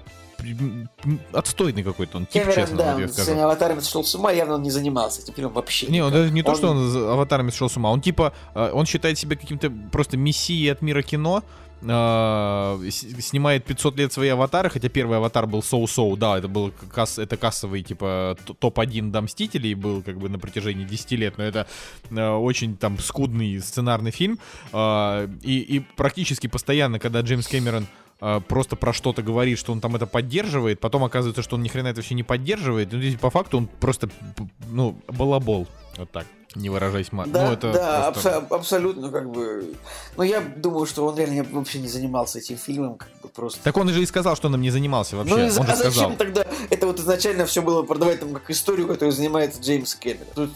[1.31, 3.39] отстойный какой-то он тип, Кэмерон, честно, да, я он скажу.
[3.39, 5.87] аватарами сошел с ума, явно он не занимался этим фильмом вообще.
[5.87, 6.21] Не, он никак.
[6.21, 8.85] даже не то, Он- что он за аватарами сошел с ума, он типа, э, он
[8.85, 11.43] считает себя каким-то просто мессией от мира кино,
[11.85, 16.71] э, с- снимает 500 лет свои аватары, хотя первый аватар был Соу-Соу, да, это был
[16.93, 21.37] касс, это кассовый, типа, т- топ-1 до Мстителей был, как бы, на протяжении 10 лет,
[21.37, 21.67] но это
[22.09, 24.39] э, очень, там, скудный сценарный фильм,
[24.71, 28.02] Э, и, и практически постоянно, когда Джеймс Кэмерон э,
[28.47, 31.87] просто про что-то говорит, что он там это поддерживает, потом оказывается, что он ни хрена
[31.89, 34.09] это вообще не поддерживает, ну, здесь по факту он просто,
[34.69, 35.67] ну, балабол,
[35.97, 36.25] вот так,
[36.55, 39.73] не выражаясь ма- Да, ну, это да, просто- абсо- абсолютно как бы.
[40.17, 43.59] Но я думаю, что он реально вообще не занимался этим фильмом, как бы просто.
[43.63, 45.33] Так он же и сказал, что он им не занимался вообще.
[45.35, 46.15] ну и он за- же а зачем сказал.
[46.15, 50.27] тогда это вот изначально все было продавать там как историю, которую занимается Джеймс Кэмерон?
[50.35, 50.51] Тут-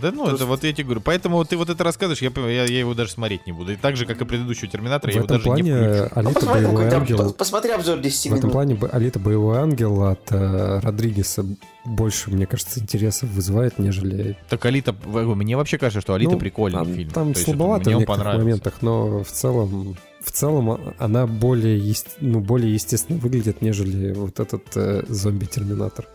[0.00, 1.00] Да ну, это вот я тебе говорю.
[1.00, 3.72] Поэтому вот ты вот это рассказываешь, я, я, я его даже смотреть не буду.
[3.72, 6.10] И так же, как и предыдущего Терминатора, В я его даже не плане включу.
[6.14, 7.32] Ну, Алита посмотри, Боевой Ангел...
[7.32, 8.52] посмотри обзор 10 В этом минут.
[8.52, 11.44] плане Алита Боевой Ангел от э, Родригеса
[11.88, 14.36] больше, мне кажется, интересов вызывает, нежели...
[14.48, 17.10] Так Алита, мне вообще кажется, что Алита Ну, прикольный а фильм.
[17.10, 19.96] Там То есть это слабовато мне в некоторых моментах, но в целом...
[20.20, 26.06] В целом она более, ну, более естественно выглядит, нежели вот этот э, зомби-терминатор.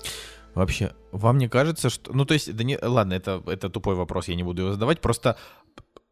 [0.56, 2.14] Вообще, вам не кажется, что...
[2.14, 2.78] Ну, то есть, да не...
[2.82, 5.02] ладно, это, это тупой вопрос, я не буду его задавать.
[5.02, 5.36] Просто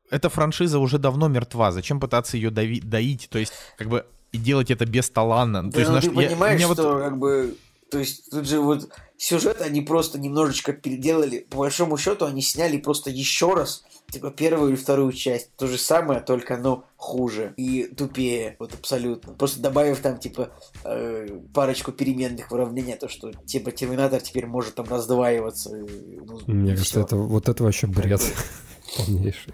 [0.10, 1.72] эта франшиза уже давно мертва.
[1.72, 3.30] Зачем пытаться ее дави- доить?
[3.30, 5.64] То есть, как бы, и делать это бесталанно.
[5.64, 7.56] Да, то есть, ну наш- ты я- понимаешь, вот- что как бы.
[7.92, 11.40] То есть тут же вот сюжет они просто немножечко переделали.
[11.50, 15.56] По большому счету они сняли просто еще раз, типа первую и вторую часть.
[15.56, 18.56] То же самое, только ну хуже и тупее.
[18.60, 19.34] Вот абсолютно.
[19.34, 20.52] Просто добавив там типа
[20.84, 25.76] э, парочку переменных в уравнение, то что типа Терминатор теперь может там раздваиваться.
[25.78, 28.22] и, ну, Мне кажется, это, вот это вообще бред
[28.98, 29.54] полнейший.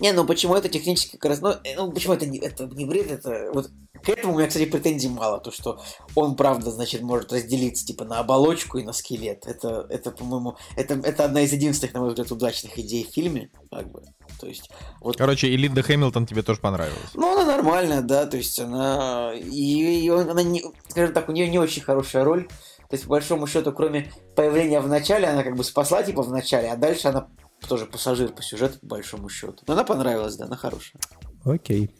[0.00, 1.40] Не, ну почему это технически как раз...
[1.40, 3.50] Ну, э, ну, почему это не, это не бред, это...
[3.52, 3.70] Вот
[4.02, 5.40] к этому у меня, кстати, претензий мало.
[5.40, 5.80] То, что
[6.14, 9.46] он, правда, значит, может разделиться, типа, на оболочку и на скелет.
[9.46, 10.56] Это, это по-моему...
[10.76, 13.50] Это, это одна из единственных, на мой взгляд, удачных идей в фильме.
[13.70, 14.02] Как бы.
[14.40, 15.16] То есть, вот...
[15.16, 17.10] Короче, и Линда Хэмилтон тебе тоже понравилась.
[17.14, 19.32] Ну, она нормальная, да, то есть она...
[19.34, 22.46] И, и он- она, не, скажем так, у нее не очень хорошая роль.
[22.88, 26.30] То есть, по большому счету, кроме появления в начале, она как бы спасла, типа, в
[26.30, 27.28] начале, а дальше она
[27.68, 29.62] тоже пассажир по сюжету, по большому счету.
[29.66, 31.00] Но она понравилась, да, она хорошая.
[31.44, 31.94] Окей.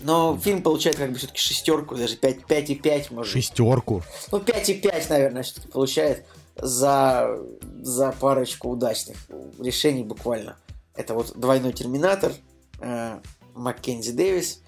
[0.00, 3.32] Но фильм получает как бы все-таки шестерку, даже 5, 5,5 может.
[3.32, 4.02] Шестерку.
[4.30, 6.26] Ну, 5,5, наверное, все-таки получает
[6.56, 7.38] за,
[7.80, 9.16] за парочку удачных
[9.58, 10.56] решений буквально.
[10.94, 12.32] Это вот двойной терминатор,
[12.80, 13.20] э,
[13.54, 14.62] Маккензи Дэвис,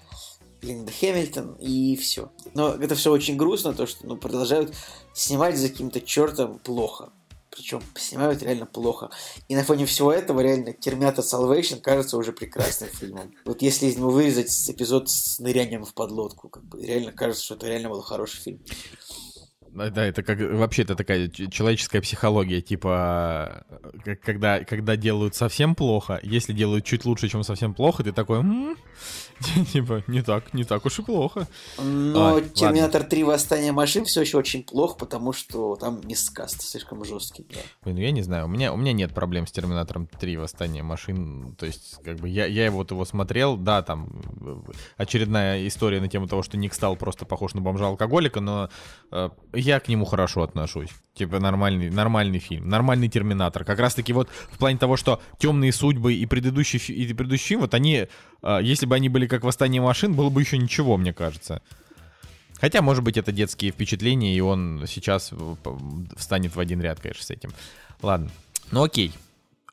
[0.61, 2.31] Линда Хэмилтон и все.
[2.53, 4.73] Но это все очень грустно, то что ну, продолжают
[5.13, 7.11] снимать за каким-то чертом плохо.
[7.55, 9.09] Причем снимают реально плохо.
[9.47, 13.33] И на фоне всего этого реально Терминатор Salvation кажется уже прекрасным фильмом.
[13.45, 17.55] Вот если из него вырезать эпизод с нырянием в подлодку, как бы реально кажется, что
[17.55, 18.59] это реально был хороший фильм.
[19.75, 23.65] Да, это как вообще это такая человеческая психология, типа
[24.23, 28.41] когда когда делают совсем плохо, если делают чуть лучше, чем совсем плохо, ты такой,
[29.73, 31.47] типа не так, не так уж и плохо.
[31.77, 33.09] Но а, Терминатор ладно.
[33.09, 37.45] 3 Восстание машин все еще очень плохо, потому что там мискаст слишком жесткий.
[37.49, 37.59] Да.
[37.83, 40.83] Блин, ну я не знаю, у меня у меня нет проблем с Терминатором 3 Восстание
[40.83, 44.63] машин, то есть как бы я я вот его смотрел, да, там
[44.95, 48.69] очередная история на тему того, что Ник стал просто похож на бомжа алкоголика, но
[49.11, 49.29] э,
[49.65, 50.89] я к нему хорошо отношусь.
[51.15, 53.65] Типа нормальный, нормальный фильм, нормальный Терминатор.
[53.65, 57.73] Как раз таки вот в плане того, что темные судьбы и предыдущий, и предыдущий вот
[57.73, 58.07] они,
[58.43, 61.61] э, если бы они были как Восстание машин, было бы еще ничего, мне кажется.
[62.59, 65.31] Хотя, может быть, это детские впечатления, и он сейчас
[66.15, 67.51] встанет в один ряд, конечно, с этим.
[68.01, 68.29] Ладно.
[68.71, 69.11] Ну окей.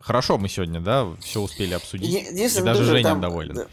[0.03, 2.11] Хорошо мы сегодня, да, все успели обсудить.
[2.11, 3.55] И, и даже Женя там, доволен.
[3.55, 3.67] Да,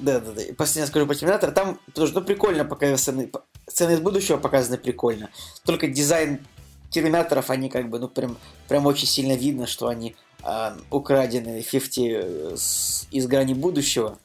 [0.00, 0.42] да, да, да.
[0.56, 1.52] Последнее скажу по Терминатору.
[1.52, 3.30] Там тоже, ну, прикольно пока сцены,
[3.66, 5.30] сцены из будущего показаны прикольно.
[5.64, 6.46] Только дизайн
[6.90, 8.36] Терминаторов, они как бы, ну, прям,
[8.68, 14.18] прям очень сильно видно, что они э, украдены 50 с, из грани будущего,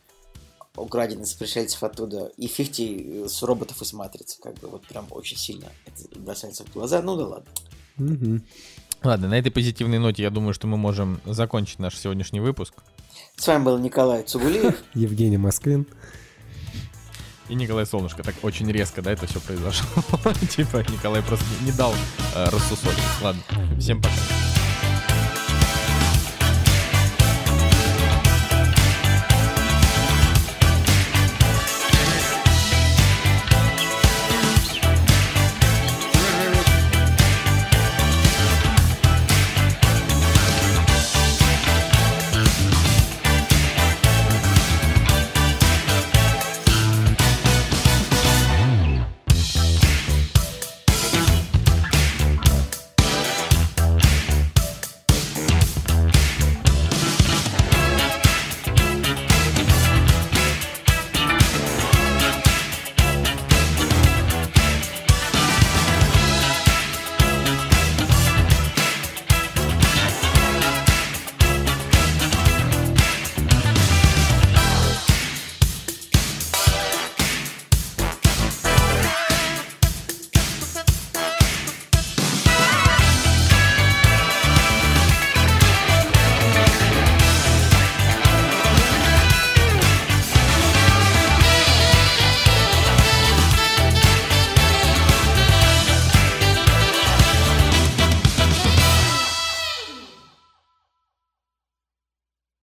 [0.76, 5.38] украдены с пришельцев оттуда, и 50 с роботов из Матрицы, как бы, вот прям очень
[5.38, 7.02] сильно это бросается в глаза.
[7.02, 7.52] Ну да ладно.
[7.98, 8.41] Угу.
[9.06, 12.73] Ладно, на этой позитивной ноте я думаю, что мы можем закончить наш сегодняшний выпуск.
[13.36, 14.84] С вами был Николай Цугулиев.
[14.95, 15.86] Евгений Москвин.
[17.48, 18.23] И Николай Солнышко.
[18.23, 19.88] Так очень резко, да, это все произошло.
[20.49, 21.94] типа Николай просто не дал
[22.34, 22.98] э, рассусолить.
[23.22, 23.44] Ладно,
[23.80, 24.15] всем пока.